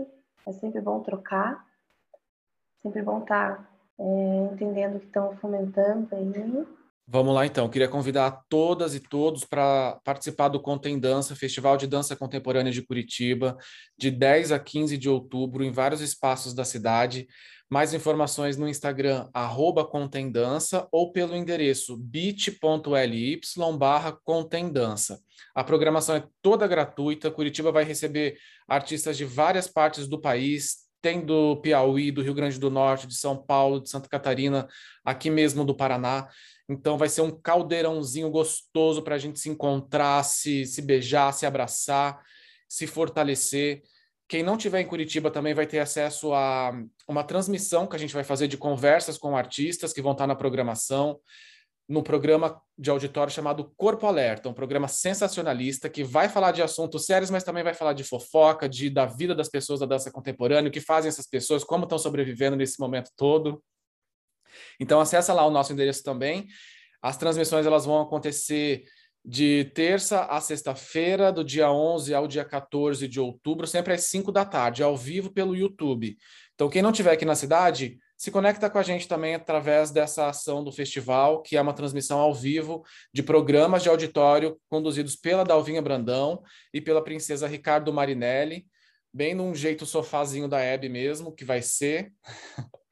é 0.46 0.52
sempre 0.52 0.82
bom 0.82 1.02
trocar, 1.02 1.66
sempre 2.82 3.02
bom 3.02 3.22
estar 3.22 3.58
tá, 3.58 3.70
é, 3.98 4.54
entendendo 4.54 4.98
o 4.98 5.00
que 5.00 5.08
estão 5.08 5.36
fomentando 5.38 6.14
aí. 6.14 6.68
Vamos 7.08 7.36
lá 7.36 7.46
então. 7.46 7.70
Queria 7.70 7.88
convidar 7.88 8.42
todas 8.50 8.96
e 8.96 9.00
todos 9.00 9.44
para 9.44 10.00
participar 10.04 10.48
do 10.48 10.60
Contem 10.60 10.98
Dança, 10.98 11.36
Festival 11.36 11.78
de 11.78 11.86
Dança 11.86 12.16
Contemporânea 12.16 12.72
de 12.72 12.82
Curitiba, 12.82 13.56
de 13.96 14.10
10 14.10 14.52
a 14.52 14.58
15 14.58 14.98
de 14.98 15.08
outubro, 15.08 15.64
em 15.64 15.72
vários 15.72 16.02
espaços 16.02 16.56
da 16.56 16.66
cidade. 16.66 17.28
Mais 17.70 17.94
informações 17.94 18.58
no 18.58 18.68
Instagram, 18.68 19.30
arroba 19.34 19.86
Contemdança, 19.86 20.88
ou 20.92 21.12
pelo 21.12 21.36
endereço 21.36 21.96
bit.ly 21.96 23.40
barra 23.78 24.12
Contemdança. 24.24 25.20
A 25.54 25.64
programação 25.64 26.16
é 26.16 26.24
toda 26.42 26.68
gratuita. 26.68 27.30
Curitiba 27.30 27.72
vai 27.72 27.84
receber 27.84 28.36
artistas 28.68 29.16
de 29.16 29.26
várias 29.26 29.68
partes 29.68 30.08
do 30.08 30.20
país, 30.20 30.86
tem 31.04 31.24
do 31.24 31.58
Piauí, 31.58 32.12
do 32.12 32.24
Rio 32.24 32.34
Grande 32.34 32.60
do 32.60 32.72
Norte, 32.72 33.06
de 33.06 33.16
São 33.16 33.38
Paulo, 33.38 33.80
de 33.80 33.92
Santa 33.92 34.10
Catarina, 34.10 34.68
aqui 35.04 35.30
mesmo 35.30 35.64
do 35.64 35.76
Paraná. 35.76 36.28
Então 36.68 36.98
vai 36.98 37.10
ser 37.10 37.22
um 37.22 37.32
caldeirãozinho 37.32 38.30
gostoso 38.30 39.02
para 39.02 39.16
a 39.16 39.18
gente 39.18 39.40
se 39.40 39.50
encontrar, 39.50 40.24
se, 40.24 40.66
se 40.66 40.82
beijar, 40.82 41.32
se 41.32 41.46
abraçar, 41.46 42.24
se 42.68 42.88
fortalecer. 42.88 43.82
Quem 44.28 44.42
não 44.42 44.58
tiver 44.58 44.82
em 44.82 44.88
Curitiba 44.88 45.30
também 45.30 45.54
vai 45.54 45.68
ter 45.68 45.80
acesso 45.80 46.34
a 46.34 46.74
uma 47.08 47.24
transmissão 47.24 47.86
que 47.86 47.96
a 47.96 48.00
gente 48.00 48.14
vai 48.14 48.24
fazer 48.24 48.48
de 48.48 48.58
conversas 48.58 49.18
com 49.18 49.38
artistas 49.38 49.94
que 49.94 50.02
vão 50.02 50.14
estar 50.14 50.26
na 50.26 50.36
programação, 50.36 51.20
no 51.88 52.02
programa 52.02 52.60
de 52.76 52.90
auditório 52.90 53.32
chamado 53.32 53.72
Corpo 53.78 54.08
Alerta, 54.08 54.50
um 54.50 54.54
programa 54.54 54.88
sensacionalista 54.88 55.88
que 55.88 56.04
vai 56.04 56.28
falar 56.28 56.52
de 56.52 56.64
assuntos 56.64 57.06
sérios, 57.06 57.30
mas 57.30 57.44
também 57.44 57.64
vai 57.64 57.76
falar 57.76 57.94
de 57.94 58.04
fofoca, 58.04 58.68
de 58.68 58.90
da 58.90 59.06
vida 59.06 59.36
das 59.36 59.50
pessoas 59.50 59.80
da 59.80 59.86
dança 59.86 60.12
contemporânea, 60.12 60.70
o 60.70 60.72
que 60.72 60.82
fazem 60.82 61.10
essas 61.10 61.28
pessoas, 61.28 61.64
como 61.64 61.84
estão 61.84 62.00
sobrevivendo 62.00 62.56
nesse 62.56 62.80
momento 62.80 63.12
todo. 63.16 63.64
Então 64.80 65.00
acessa 65.00 65.34
lá 65.34 65.46
o 65.46 65.52
nosso 65.52 65.74
endereço 65.74 66.04
também. 66.04 66.48
As 67.02 67.18
transmissões 67.18 67.66
elas 67.66 67.86
vão 67.86 68.02
acontecer 68.02 68.84
de 69.24 69.66
terça 69.74 70.26
a 70.26 70.40
sexta-feira, 70.40 71.32
do 71.32 71.44
dia 71.44 71.72
11 71.72 72.14
ao 72.14 72.28
dia 72.28 72.46
14 72.46 73.08
de 73.08 73.20
outubro, 73.20 73.66
sempre 73.66 73.94
às 73.94 74.04
5 74.04 74.32
da 74.32 74.46
tarde, 74.46 74.84
ao 74.84 74.96
vivo 74.96 75.32
pelo 75.32 75.56
YouTube. 75.56 76.16
Então, 76.54 76.70
quem 76.70 76.82
não 76.82 76.92
estiver 76.92 77.12
aqui 77.12 77.26
na 77.26 77.36
cidade, 77.36 77.98
se 78.16 78.32
conecta 78.32 78.70
com 78.70 78.78
a 78.78 78.84
gente 78.84 79.08
também 79.08 79.36
através 79.36 79.92
dessa 79.92 80.28
ação 80.28 80.64
do 80.64 80.72
festival, 80.72 81.42
que 81.42 81.58
é 81.58 81.62
uma 81.62 81.74
transmissão 81.74 82.20
ao 82.20 82.34
vivo 82.34 82.84
de 83.12 83.24
programas 83.24 83.84
de 83.84 83.90
auditório 83.90 84.58
conduzidos 84.70 85.16
pela 85.16 85.44
Dalvinha 85.44 85.82
Brandão 85.82 86.42
e 86.74 86.80
pela 86.80 87.04
princesa 87.04 87.48
Ricardo 87.48 87.92
Marinelli, 87.92 88.66
bem 89.12 89.34
num 89.34 89.54
jeito 89.56 89.86
sofazinho 89.86 90.48
da 90.48 90.60
Hebe 90.60 90.88
mesmo, 90.88 91.34
que 91.34 91.44
vai 91.44 91.62
ser. 91.62 92.14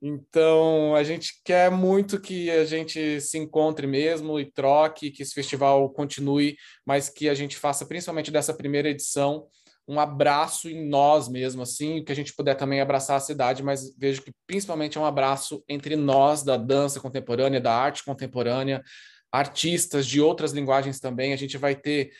Então, 0.00 0.94
a 0.94 1.02
gente 1.02 1.40
quer 1.44 1.70
muito 1.70 2.20
que 2.20 2.50
a 2.50 2.64
gente 2.64 3.20
se 3.20 3.38
encontre 3.38 3.86
mesmo 3.86 4.38
e 4.38 4.50
troque, 4.50 5.10
que 5.10 5.22
esse 5.22 5.32
festival 5.32 5.88
continue, 5.90 6.56
mas 6.84 7.08
que 7.08 7.28
a 7.28 7.34
gente 7.34 7.56
faça, 7.56 7.86
principalmente 7.86 8.30
dessa 8.30 8.52
primeira 8.52 8.90
edição, 8.90 9.46
um 9.88 10.00
abraço 10.00 10.68
em 10.68 10.86
nós 10.86 11.28
mesmo, 11.28 11.62
assim, 11.62 12.04
que 12.04 12.10
a 12.10 12.14
gente 12.14 12.34
puder 12.34 12.56
também 12.56 12.80
abraçar 12.80 13.16
a 13.16 13.20
cidade, 13.20 13.62
mas 13.62 13.96
vejo 13.96 14.22
que 14.22 14.32
principalmente 14.46 14.98
é 14.98 15.00
um 15.00 15.06
abraço 15.06 15.64
entre 15.68 15.94
nós 15.94 16.42
da 16.42 16.56
dança 16.56 17.00
contemporânea, 17.00 17.60
da 17.60 17.72
arte 17.72 18.04
contemporânea, 18.04 18.82
artistas 19.30 20.06
de 20.06 20.20
outras 20.20 20.52
linguagens 20.52 20.98
também. 20.98 21.32
A 21.32 21.36
gente 21.36 21.56
vai 21.56 21.76
ter 21.76 22.10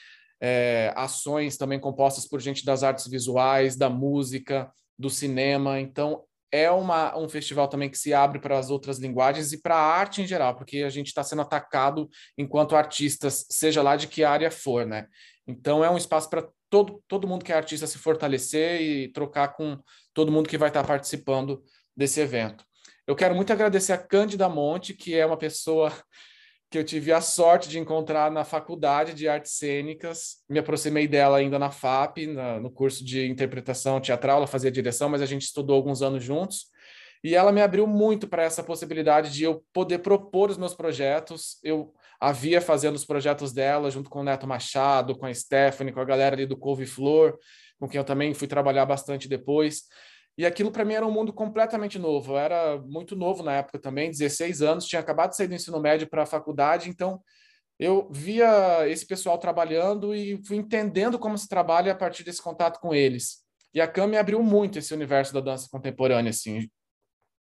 é, 0.40 0.92
ações 0.96 1.56
também 1.56 1.80
compostas 1.80 2.26
por 2.26 2.40
gente 2.40 2.64
das 2.64 2.82
artes 2.84 3.08
visuais, 3.08 3.76
da 3.76 3.90
música, 3.90 4.70
do 4.96 5.10
cinema. 5.10 5.80
Então, 5.80 6.22
é 6.50 6.70
uma, 6.70 7.16
um 7.16 7.28
festival 7.28 7.68
também 7.68 7.90
que 7.90 7.98
se 7.98 8.14
abre 8.14 8.38
para 8.38 8.58
as 8.58 8.70
outras 8.70 8.98
linguagens 8.98 9.52
e 9.52 9.60
para 9.60 9.74
a 9.76 9.96
arte 9.98 10.22
em 10.22 10.26
geral, 10.26 10.54
porque 10.54 10.78
a 10.78 10.88
gente 10.88 11.08
está 11.08 11.22
sendo 11.22 11.42
atacado 11.42 12.08
enquanto 12.36 12.76
artistas, 12.76 13.46
seja 13.50 13.82
lá 13.82 13.96
de 13.96 14.06
que 14.06 14.24
área 14.24 14.50
for, 14.50 14.86
né? 14.86 15.06
Então 15.46 15.84
é 15.84 15.90
um 15.90 15.96
espaço 15.96 16.28
para 16.28 16.48
todo, 16.70 17.02
todo 17.06 17.28
mundo 17.28 17.44
que 17.44 17.52
é 17.52 17.56
artista 17.56 17.86
se 17.86 17.98
fortalecer 17.98 18.80
e 18.80 19.12
trocar 19.12 19.48
com 19.48 19.78
todo 20.12 20.32
mundo 20.32 20.48
que 20.48 20.58
vai 20.58 20.68
estar 20.68 20.82
tá 20.82 20.88
participando 20.88 21.62
desse 21.96 22.20
evento. 22.20 22.64
Eu 23.06 23.14
quero 23.14 23.34
muito 23.34 23.52
agradecer 23.52 23.92
a 23.92 23.98
Cândida 23.98 24.48
Monte, 24.48 24.92
que 24.92 25.14
é 25.14 25.24
uma 25.24 25.36
pessoa 25.36 25.92
que 26.70 26.78
eu 26.78 26.84
tive 26.84 27.12
a 27.12 27.20
sorte 27.20 27.68
de 27.68 27.78
encontrar 27.78 28.30
na 28.30 28.44
faculdade 28.44 29.14
de 29.14 29.28
artes 29.28 29.52
cênicas. 29.52 30.38
Me 30.48 30.58
aproximei 30.58 31.06
dela 31.06 31.38
ainda 31.38 31.58
na 31.58 31.70
FAP, 31.70 32.26
na, 32.26 32.58
no 32.58 32.70
curso 32.70 33.04
de 33.04 33.26
interpretação 33.26 34.00
teatral, 34.00 34.38
ela 34.38 34.46
fazia 34.46 34.70
direção, 34.70 35.08
mas 35.08 35.22
a 35.22 35.26
gente 35.26 35.42
estudou 35.42 35.76
alguns 35.76 36.02
anos 36.02 36.24
juntos. 36.24 36.66
E 37.22 37.34
ela 37.34 37.52
me 37.52 37.62
abriu 37.62 37.86
muito 37.86 38.28
para 38.28 38.42
essa 38.42 38.62
possibilidade 38.62 39.32
de 39.32 39.44
eu 39.44 39.64
poder 39.72 39.98
propor 39.98 40.50
os 40.50 40.58
meus 40.58 40.74
projetos. 40.74 41.58
Eu 41.62 41.92
havia 42.20 42.60
fazendo 42.60 42.96
os 42.96 43.04
projetos 43.04 43.52
dela 43.52 43.90
junto 43.90 44.10
com 44.10 44.20
o 44.20 44.24
Neto 44.24 44.46
Machado, 44.46 45.16
com 45.16 45.26
a 45.26 45.32
Stephanie, 45.34 45.92
com 45.92 46.00
a 46.00 46.04
galera 46.04 46.34
ali 46.34 46.46
do 46.46 46.56
Couve 46.56 46.86
Flor, 46.86 47.38
com 47.78 47.88
quem 47.88 47.98
eu 47.98 48.04
também 48.04 48.34
fui 48.34 48.48
trabalhar 48.48 48.86
bastante 48.86 49.28
depois. 49.28 49.84
E 50.38 50.44
aquilo 50.44 50.70
para 50.70 50.84
mim 50.84 50.94
era 50.94 51.06
um 51.06 51.10
mundo 51.10 51.32
completamente 51.32 51.98
novo. 51.98 52.32
Eu 52.32 52.38
era 52.38 52.78
muito 52.78 53.16
novo 53.16 53.42
na 53.42 53.54
época 53.54 53.78
também, 53.78 54.10
16 54.10 54.60
anos, 54.60 54.86
tinha 54.86 55.00
acabado 55.00 55.30
de 55.30 55.36
sair 55.36 55.48
do 55.48 55.54
ensino 55.54 55.80
médio 55.80 56.08
para 56.08 56.24
a 56.24 56.26
faculdade, 56.26 56.90
então 56.90 57.20
eu 57.78 58.08
via 58.10 58.88
esse 58.88 59.06
pessoal 59.06 59.38
trabalhando 59.38 60.14
e 60.14 60.42
fui 60.46 60.56
entendendo 60.56 61.18
como 61.18 61.36
se 61.36 61.48
trabalha 61.48 61.92
a 61.92 61.96
partir 61.96 62.22
desse 62.22 62.42
contato 62.42 62.80
com 62.80 62.94
eles. 62.94 63.44
E 63.72 63.80
a 63.80 63.86
Cam 63.86 64.06
me 64.06 64.16
abriu 64.16 64.42
muito 64.42 64.78
esse 64.78 64.94
universo 64.94 65.32
da 65.34 65.40
dança 65.40 65.68
contemporânea, 65.70 66.30
assim. 66.30 66.68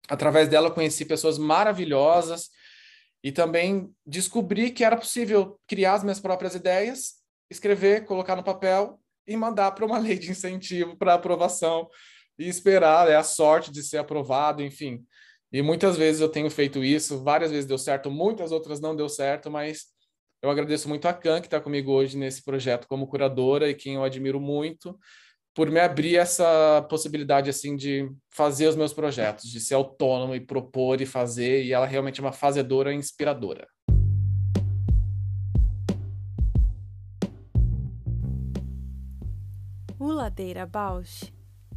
Através 0.08 0.48
dela 0.48 0.68
eu 0.68 0.74
conheci 0.74 1.04
pessoas 1.04 1.38
maravilhosas 1.38 2.48
e 3.22 3.30
também 3.30 3.90
descobri 4.04 4.70
que 4.70 4.84
era 4.84 4.96
possível 4.96 5.58
criar 5.66 5.94
as 5.94 6.02
minhas 6.02 6.20
próprias 6.20 6.54
ideias, 6.54 7.14
escrever, 7.50 8.04
colocar 8.04 8.34
no 8.34 8.42
papel 8.42 8.98
e 9.26 9.36
mandar 9.36 9.72
para 9.72 9.84
uma 9.84 9.98
lei 10.00 10.18
de 10.18 10.30
incentivo 10.30 10.96
para 10.96 11.14
aprovação 11.14 11.88
e 12.38 12.48
esperar 12.48 13.08
é 13.08 13.16
a 13.16 13.22
sorte 13.22 13.70
de 13.70 13.82
ser 13.82 13.98
aprovado, 13.98 14.62
enfim. 14.62 15.04
E 15.52 15.60
muitas 15.60 15.96
vezes 15.96 16.20
eu 16.20 16.28
tenho 16.28 16.50
feito 16.50 16.82
isso, 16.82 17.22
várias 17.22 17.50
vezes 17.50 17.66
deu 17.66 17.76
certo, 17.76 18.10
muitas 18.10 18.52
outras 18.52 18.80
não 18.80 18.96
deu 18.96 19.08
certo, 19.08 19.50
mas 19.50 19.84
eu 20.42 20.50
agradeço 20.50 20.88
muito 20.88 21.06
a 21.06 21.12
Can, 21.12 21.40
que 21.40 21.46
está 21.46 21.60
comigo 21.60 21.92
hoje 21.92 22.16
nesse 22.16 22.42
projeto 22.42 22.88
como 22.88 23.06
curadora 23.06 23.68
e 23.68 23.74
quem 23.74 23.94
eu 23.94 24.02
admiro 24.02 24.40
muito, 24.40 24.98
por 25.54 25.70
me 25.70 25.78
abrir 25.78 26.16
essa 26.16 26.84
possibilidade 26.88 27.50
assim 27.50 27.76
de 27.76 28.10
fazer 28.30 28.66
os 28.66 28.74
meus 28.74 28.94
projetos, 28.94 29.50
de 29.50 29.60
ser 29.60 29.74
autônomo 29.74 30.34
e 30.34 30.40
propor 30.40 31.00
e 31.02 31.06
fazer, 31.06 31.64
e 31.64 31.72
ela 31.72 31.86
realmente 31.86 32.18
é 32.18 32.24
uma 32.24 32.32
fazedora 32.32 32.94
inspiradora. 32.94 33.68
O 39.98 40.10
Ladeira 40.10 40.66
Bausch 40.66 41.30